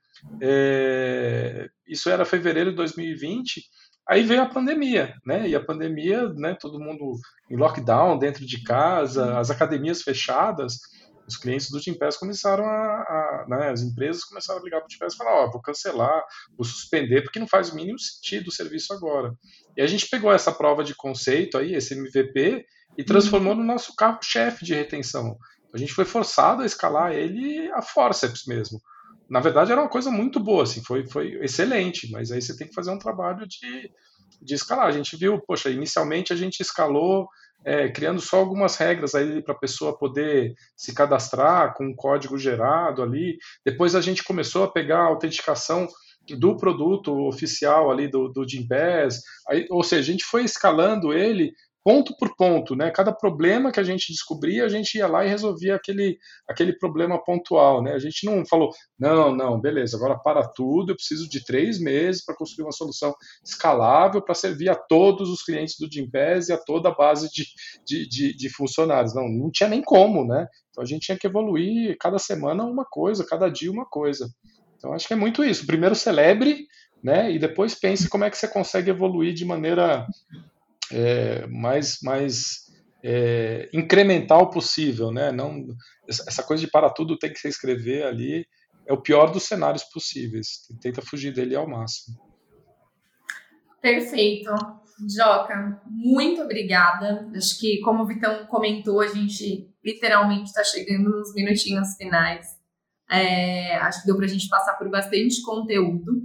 É, 0.40 1.68
isso 1.86 2.10
era 2.10 2.24
fevereiro 2.24 2.70
de 2.70 2.76
2020. 2.76 3.62
Aí 4.08 4.22
veio 4.22 4.42
a 4.42 4.48
pandemia, 4.48 5.14
né? 5.24 5.46
E 5.46 5.54
a 5.54 5.62
pandemia, 5.62 6.30
né? 6.30 6.56
Todo 6.58 6.80
mundo 6.80 7.18
em 7.50 7.56
lockdown, 7.56 8.18
dentro 8.18 8.46
de 8.46 8.62
casa, 8.64 9.38
as 9.38 9.50
academias 9.50 10.02
fechadas. 10.02 10.78
Os 11.28 11.36
clientes 11.36 11.70
do 11.70 11.78
Gimpass 11.78 12.16
começaram 12.16 12.64
a, 12.64 12.70
a 12.70 13.46
né, 13.46 13.68
as 13.68 13.82
empresas 13.82 14.24
começaram 14.24 14.60
a 14.60 14.64
ligar 14.64 14.80
para 14.80 14.86
o 14.86 14.90
Gimpass 14.90 15.12
e 15.12 15.16
falar, 15.18 15.42
ó, 15.42 15.44
oh, 15.44 15.50
vou 15.50 15.60
cancelar, 15.60 16.24
vou 16.56 16.64
suspender, 16.64 17.20
porque 17.20 17.38
não 17.38 17.46
faz 17.46 17.68
o 17.68 17.76
mínimo 17.76 17.98
sentido 17.98 18.48
o 18.48 18.52
serviço 18.52 18.94
agora. 18.94 19.34
E 19.76 19.82
a 19.82 19.86
gente 19.86 20.08
pegou 20.08 20.32
essa 20.32 20.50
prova 20.50 20.82
de 20.82 20.94
conceito 20.94 21.58
aí, 21.58 21.74
esse 21.74 21.92
MVP, 21.92 22.64
e 22.98 23.04
transformou 23.04 23.54
no 23.54 23.64
nosso 23.64 23.94
carro-chefe 23.96 24.64
de 24.64 24.74
retenção. 24.74 25.38
A 25.72 25.78
gente 25.78 25.94
foi 25.94 26.04
forçado 26.04 26.62
a 26.62 26.66
escalar 26.66 27.12
ele 27.12 27.70
a 27.72 27.80
forceps 27.80 28.44
mesmo 28.46 28.78
na 29.28 29.40
verdade 29.40 29.70
era 29.70 29.80
uma 29.80 29.90
coisa 29.90 30.10
muito 30.10 30.40
boa, 30.40 30.62
assim, 30.62 30.82
foi, 30.82 31.06
foi 31.06 31.38
excelente, 31.42 32.10
mas 32.10 32.32
aí 32.32 32.40
você 32.40 32.56
tem 32.56 32.66
que 32.66 32.74
fazer 32.74 32.90
um 32.90 32.98
trabalho 32.98 33.46
de, 33.46 33.90
de 34.40 34.54
escalar. 34.54 34.86
A 34.86 34.92
gente 34.92 35.16
viu, 35.16 35.38
poxa, 35.46 35.68
inicialmente 35.68 36.32
a 36.32 36.36
gente 36.36 36.60
escalou 36.60 37.28
é, 37.64 37.88
criando 37.88 38.20
só 38.20 38.38
algumas 38.38 38.76
regras 38.76 39.14
aí 39.14 39.42
para 39.42 39.54
a 39.54 39.58
pessoa 39.58 39.98
poder 39.98 40.54
se 40.74 40.94
cadastrar 40.94 41.74
com 41.74 41.84
um 41.84 41.94
código 41.94 42.38
gerado 42.38 43.02
ali. 43.02 43.36
Depois 43.64 43.94
a 43.94 44.00
gente 44.00 44.24
começou 44.24 44.64
a 44.64 44.72
pegar 44.72 45.00
a 45.00 45.08
autenticação 45.08 45.86
do 46.38 46.56
produto 46.56 47.26
oficial 47.26 47.90
ali 47.90 48.08
do, 48.08 48.28
do 48.28 48.46
Gympass, 48.46 49.22
aí, 49.48 49.66
ou 49.70 49.82
seja, 49.82 50.02
a 50.02 50.12
gente 50.12 50.24
foi 50.24 50.44
escalando 50.44 51.12
ele 51.12 51.52
ponto 51.84 52.14
por 52.18 52.34
ponto, 52.36 52.76
né? 52.76 52.90
Cada 52.90 53.12
problema 53.12 53.72
que 53.72 53.80
a 53.80 53.84
gente 53.84 54.12
descobria, 54.12 54.64
a 54.64 54.68
gente 54.68 54.96
ia 54.96 55.06
lá 55.06 55.24
e 55.24 55.28
resolvia 55.28 55.76
aquele, 55.76 56.18
aquele 56.48 56.72
problema 56.72 57.22
pontual, 57.22 57.82
né? 57.82 57.92
A 57.92 57.98
gente 57.98 58.26
não 58.26 58.44
falou, 58.44 58.70
não, 58.98 59.34
não, 59.34 59.60
beleza, 59.60 59.96
agora 59.96 60.18
para 60.18 60.46
tudo, 60.46 60.92
eu 60.92 60.96
preciso 60.96 61.28
de 61.28 61.44
três 61.44 61.80
meses 61.80 62.24
para 62.24 62.36
construir 62.36 62.66
uma 62.66 62.72
solução 62.72 63.14
escalável 63.44 64.22
para 64.22 64.34
servir 64.34 64.68
a 64.68 64.74
todos 64.74 65.30
os 65.30 65.42
clientes 65.42 65.76
do 65.78 65.90
Gimpass 65.90 66.48
e 66.48 66.52
a 66.52 66.58
toda 66.58 66.90
a 66.90 66.94
base 66.94 67.30
de, 67.30 67.44
de, 67.86 68.08
de, 68.08 68.36
de 68.36 68.50
funcionários. 68.50 69.14
Não, 69.14 69.28
não 69.28 69.50
tinha 69.50 69.68
nem 69.68 69.82
como, 69.82 70.26
né? 70.26 70.46
Então 70.70 70.82
a 70.82 70.86
gente 70.86 71.06
tinha 71.06 71.18
que 71.18 71.26
evoluir 71.26 71.96
cada 71.98 72.18
semana 72.18 72.64
uma 72.64 72.84
coisa, 72.84 73.26
cada 73.26 73.48
dia 73.48 73.70
uma 73.70 73.86
coisa. 73.86 74.28
Então 74.76 74.92
acho 74.92 75.06
que 75.06 75.14
é 75.14 75.16
muito 75.16 75.42
isso. 75.44 75.66
Primeiro 75.66 75.94
celebre, 75.94 76.66
né? 77.02 77.32
E 77.32 77.38
depois 77.38 77.74
pense 77.74 78.08
como 78.08 78.24
é 78.24 78.30
que 78.30 78.36
você 78.36 78.48
consegue 78.48 78.90
evoluir 78.90 79.34
de 79.34 79.44
maneira 79.44 80.06
é, 80.92 81.46
mais, 81.46 81.98
mais 82.02 82.68
é, 83.02 83.68
incremental 83.72 84.50
possível, 84.50 85.10
né? 85.10 85.30
Não, 85.32 85.66
essa 86.08 86.42
coisa 86.42 86.64
de 86.64 86.70
para 86.70 86.90
tudo 86.90 87.18
tem 87.18 87.32
que 87.32 87.38
se 87.38 87.48
escrever 87.48 88.04
ali 88.04 88.46
é 88.86 88.92
o 88.92 89.02
pior 89.02 89.30
dos 89.30 89.44
cenários 89.44 89.84
possíveis. 89.84 90.66
Tenta 90.80 91.02
fugir 91.02 91.32
dele 91.32 91.54
ao 91.54 91.68
máximo. 91.68 92.16
Perfeito. 93.82 94.50
Joca, 95.08 95.80
muito 95.86 96.42
obrigada. 96.42 97.30
Acho 97.36 97.60
que, 97.60 97.80
como 97.80 98.02
o 98.02 98.06
Vitão 98.06 98.46
comentou, 98.46 99.00
a 99.00 99.06
gente 99.06 99.70
literalmente 99.84 100.44
está 100.44 100.64
chegando 100.64 101.10
nos 101.10 101.34
minutinhos 101.34 101.94
finais. 101.96 102.46
É, 103.10 103.76
acho 103.76 104.00
que 104.00 104.06
deu 104.06 104.16
para 104.16 104.24
a 104.24 104.28
gente 104.28 104.48
passar 104.48 104.74
por 104.74 104.90
bastante 104.90 105.40
conteúdo. 105.42 106.22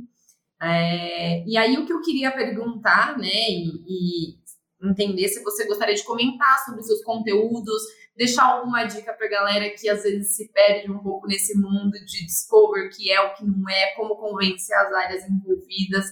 É, 0.61 1.43
e 1.45 1.57
aí, 1.57 1.77
o 1.77 1.85
que 1.85 1.93
eu 1.93 2.01
queria 2.01 2.31
perguntar, 2.31 3.17
né, 3.17 3.27
e, 3.27 3.83
e 3.87 4.42
entender 4.89 5.27
se 5.27 5.43
você 5.43 5.65
gostaria 5.65 5.95
de 5.95 6.03
comentar 6.03 6.63
sobre 6.65 6.81
os 6.81 6.87
seus 6.87 7.03
conteúdos, 7.03 7.81
deixar 8.15 8.45
alguma 8.45 8.83
dica 8.83 9.13
para 9.13 9.29
galera 9.29 9.69
que 9.69 9.89
às 9.89 10.03
vezes 10.03 10.35
se 10.35 10.51
perde 10.51 10.91
um 10.91 10.99
pouco 10.99 11.27
nesse 11.27 11.57
mundo 11.57 11.91
de 11.91 12.25
discover, 12.25 12.89
que 12.95 13.11
é 13.11 13.21
o 13.21 13.33
que 13.33 13.45
não 13.45 13.69
é, 13.69 13.95
como 13.95 14.15
convencer 14.15 14.75
as 14.77 14.93
áreas 14.93 15.23
envolvidas, 15.29 16.05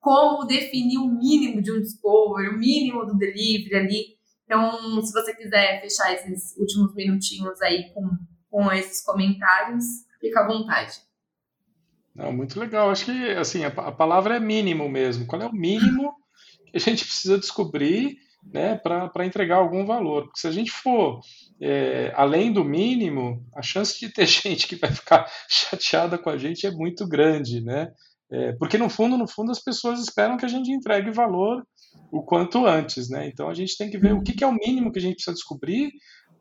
como 0.00 0.46
definir 0.46 0.98
o 0.98 1.08
mínimo 1.08 1.60
de 1.60 1.72
um 1.72 1.80
discover, 1.80 2.50
o 2.50 2.58
mínimo 2.58 3.04
do 3.04 3.16
delivery 3.16 3.74
ali. 3.74 4.18
Então, 4.44 5.02
se 5.02 5.12
você 5.12 5.34
quiser 5.34 5.80
fechar 5.80 6.12
esses 6.14 6.56
últimos 6.56 6.94
minutinhos 6.94 7.60
aí 7.60 7.92
com, 7.92 8.08
com 8.50 8.72
esses 8.72 9.04
comentários, 9.04 9.84
fica 10.20 10.40
à 10.40 10.46
vontade. 10.46 11.00
Não, 12.14 12.32
muito 12.32 12.58
legal. 12.58 12.90
Acho 12.90 13.04
que 13.04 13.30
assim 13.32 13.64
a, 13.64 13.68
a 13.68 13.92
palavra 13.92 14.36
é 14.36 14.40
mínimo 14.40 14.88
mesmo. 14.88 15.26
Qual 15.26 15.40
é 15.40 15.46
o 15.46 15.52
mínimo 15.52 16.14
que 16.70 16.76
a 16.78 16.80
gente 16.80 17.04
precisa 17.04 17.38
descobrir 17.38 18.16
né, 18.52 18.76
para 18.76 19.26
entregar 19.26 19.56
algum 19.56 19.84
valor. 19.84 20.24
Porque 20.24 20.40
se 20.40 20.46
a 20.46 20.52
gente 20.52 20.70
for 20.70 21.20
é, 21.60 22.12
além 22.14 22.52
do 22.52 22.64
mínimo, 22.64 23.44
a 23.54 23.62
chance 23.62 23.98
de 23.98 24.12
ter 24.12 24.26
gente 24.26 24.66
que 24.66 24.76
vai 24.76 24.92
ficar 24.92 25.30
chateada 25.48 26.18
com 26.18 26.30
a 26.30 26.36
gente 26.36 26.66
é 26.66 26.70
muito 26.70 27.06
grande, 27.06 27.60
né? 27.60 27.90
É, 28.30 28.52
porque 28.52 28.76
no 28.76 28.90
fundo, 28.90 29.16
no 29.16 29.26
fundo, 29.26 29.50
as 29.50 29.62
pessoas 29.62 30.00
esperam 30.00 30.36
que 30.36 30.44
a 30.44 30.48
gente 30.48 30.70
entregue 30.70 31.10
valor 31.10 31.66
o 32.12 32.22
quanto 32.22 32.66
antes, 32.66 33.08
né? 33.08 33.26
Então 33.26 33.48
a 33.48 33.54
gente 33.54 33.76
tem 33.76 33.90
que 33.90 33.98
ver 33.98 34.12
o 34.12 34.22
que, 34.22 34.34
que 34.34 34.44
é 34.44 34.46
o 34.46 34.54
mínimo 34.54 34.92
que 34.92 34.98
a 34.98 35.02
gente 35.02 35.14
precisa 35.14 35.34
descobrir, 35.34 35.90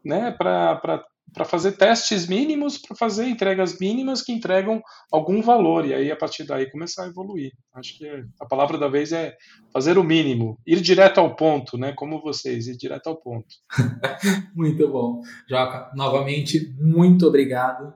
né? 0.03 0.32
Para 0.32 1.03
para 1.34 1.45
fazer 1.45 1.73
testes 1.73 2.28
mínimos, 2.28 2.78
para 2.78 2.95
fazer 2.95 3.28
entregas 3.28 3.78
mínimas 3.80 4.21
que 4.21 4.32
entregam 4.32 4.82
algum 5.11 5.41
valor, 5.41 5.86
e 5.86 5.93
aí 5.93 6.11
a 6.11 6.15
partir 6.15 6.45
daí 6.45 6.69
começar 6.71 7.05
a 7.05 7.07
evoluir. 7.07 7.51
Acho 7.75 7.97
que 7.97 8.07
a 8.39 8.45
palavra 8.45 8.78
da 8.78 8.88
vez 8.88 9.11
é 9.11 9.36
fazer 9.71 9.97
o 9.97 10.03
mínimo, 10.03 10.57
ir 10.65 10.82
direto 10.82 11.19
ao 11.19 11.36
ponto, 11.36 11.78
né? 11.78 11.93
Como 11.93 12.21
vocês, 12.21 12.67
ir 12.67 12.78
direto 12.78 13.07
ao 13.07 13.17
ponto. 13.17 13.47
muito 14.55 14.88
bom. 14.89 15.21
Joca, 15.49 15.91
novamente, 15.95 16.73
muito 16.80 17.28
obrigado. 17.28 17.93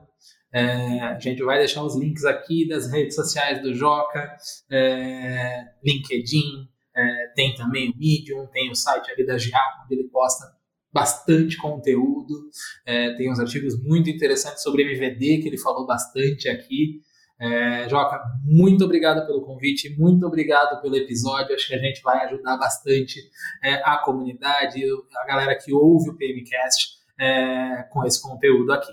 É, 0.54 1.00
a 1.00 1.18
gente 1.18 1.42
vai 1.42 1.58
deixar 1.58 1.82
os 1.82 1.96
links 1.96 2.24
aqui 2.24 2.68
das 2.68 2.92
redes 2.92 3.14
sociais 3.14 3.62
do 3.62 3.74
Joca, 3.74 4.36
é, 4.70 5.64
LinkedIn, 5.82 6.68
é, 6.94 7.26
tem 7.34 7.54
também 7.54 7.90
o 7.90 7.96
Medium, 7.96 8.46
tem 8.48 8.70
o 8.70 8.74
site 8.74 9.10
ali 9.10 9.24
da 9.24 9.34
GA, 9.34 9.82
onde 9.82 9.94
ele 9.94 10.08
posta 10.10 10.44
bastante 10.92 11.56
conteúdo, 11.56 12.50
é, 12.84 13.14
tem 13.14 13.30
uns 13.30 13.40
artigos 13.40 13.82
muito 13.82 14.10
interessantes 14.10 14.62
sobre 14.62 14.82
MVD, 14.82 15.38
que 15.38 15.48
ele 15.48 15.58
falou 15.58 15.86
bastante 15.86 16.48
aqui. 16.48 17.00
É, 17.40 17.88
Joca, 17.88 18.22
muito 18.44 18.84
obrigado 18.84 19.26
pelo 19.26 19.42
convite, 19.42 19.96
muito 19.98 20.24
obrigado 20.26 20.80
pelo 20.80 20.96
episódio. 20.96 21.54
Acho 21.54 21.68
que 21.68 21.74
a 21.74 21.78
gente 21.78 22.02
vai 22.02 22.24
ajudar 22.26 22.56
bastante 22.56 23.18
é, 23.64 23.74
a 23.84 23.98
comunidade, 23.98 24.80
a 25.16 25.26
galera 25.26 25.56
que 25.56 25.72
ouve 25.72 26.10
o 26.10 26.16
PMCast 26.16 26.98
é, 27.18 27.84
com 27.90 28.04
esse 28.04 28.22
conteúdo 28.22 28.72
aqui. 28.72 28.92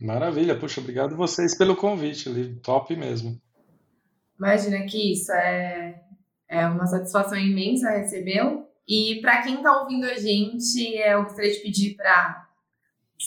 Maravilha, 0.00 0.58
puxa, 0.58 0.80
obrigado 0.80 1.16
vocês 1.16 1.56
pelo 1.56 1.76
convite 1.76 2.28
top 2.62 2.96
mesmo. 2.96 3.40
Imagina 4.36 4.84
que 4.84 5.12
isso 5.12 5.32
é, 5.32 6.02
é 6.48 6.66
uma 6.66 6.86
satisfação 6.86 7.38
imensa 7.38 7.90
recebê-lo. 7.90 8.63
E 8.86 9.20
para 9.20 9.42
quem 9.42 9.56
está 9.56 9.80
ouvindo 9.80 10.04
a 10.04 10.14
gente, 10.14 10.94
eu 10.96 11.22
gostaria 11.24 11.52
de 11.52 11.60
pedir 11.60 11.96
para 11.96 12.44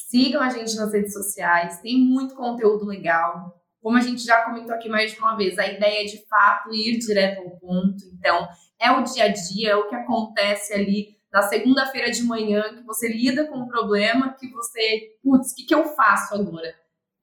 sigam 0.10 0.42
a 0.42 0.50
gente 0.50 0.76
nas 0.76 0.94
redes 0.94 1.14
sociais, 1.14 1.82
tem 1.82 1.98
muito 1.98 2.36
conteúdo 2.36 2.86
legal. 2.86 3.60
Como 3.82 3.98
a 3.98 4.02
gente 4.02 4.24
já 4.24 4.44
comentou 4.44 4.76
aqui 4.76 4.90
mais 4.90 5.14
de 5.14 5.20
uma 5.20 5.36
vez, 5.36 5.58
a 5.58 5.66
ideia 5.66 6.02
é 6.02 6.06
de 6.06 6.26
fato 6.28 6.74
ir 6.74 7.00
direto 7.00 7.42
ao 7.42 7.58
ponto. 7.58 8.04
Então, 8.14 8.48
é 8.80 8.92
o 8.92 9.04
dia 9.04 9.26
a 9.26 9.28
dia, 9.30 9.72
é 9.72 9.76
o 9.76 9.88
que 9.88 9.96
acontece 9.96 10.74
ali 10.74 11.18
na 11.32 11.42
segunda-feira 11.44 12.12
de 12.12 12.24
manhã, 12.24 12.64
que 12.76 12.84
você 12.84 13.08
lida 13.08 13.48
com 13.48 13.58
um 13.58 13.68
problema, 13.68 14.34
que 14.34 14.50
você, 14.50 15.16
putz, 15.24 15.52
o 15.52 15.56
que, 15.56 15.66
que 15.66 15.76
eu 15.76 15.86
faço 15.96 16.36
agora? 16.36 16.74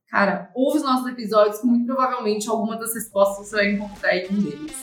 Cara, 0.08 0.50
ouve 0.54 0.78
os 0.78 0.84
nossos 0.84 1.06
episódios, 1.06 1.60
que 1.60 1.66
muito 1.66 1.86
provavelmente 1.86 2.48
alguma 2.48 2.76
das 2.76 2.94
respostas 2.94 3.48
você 3.48 3.56
vai 3.56 3.70
encontrar 3.72 4.16
em 4.16 4.28
um 4.28 4.42
deles. 4.42 4.80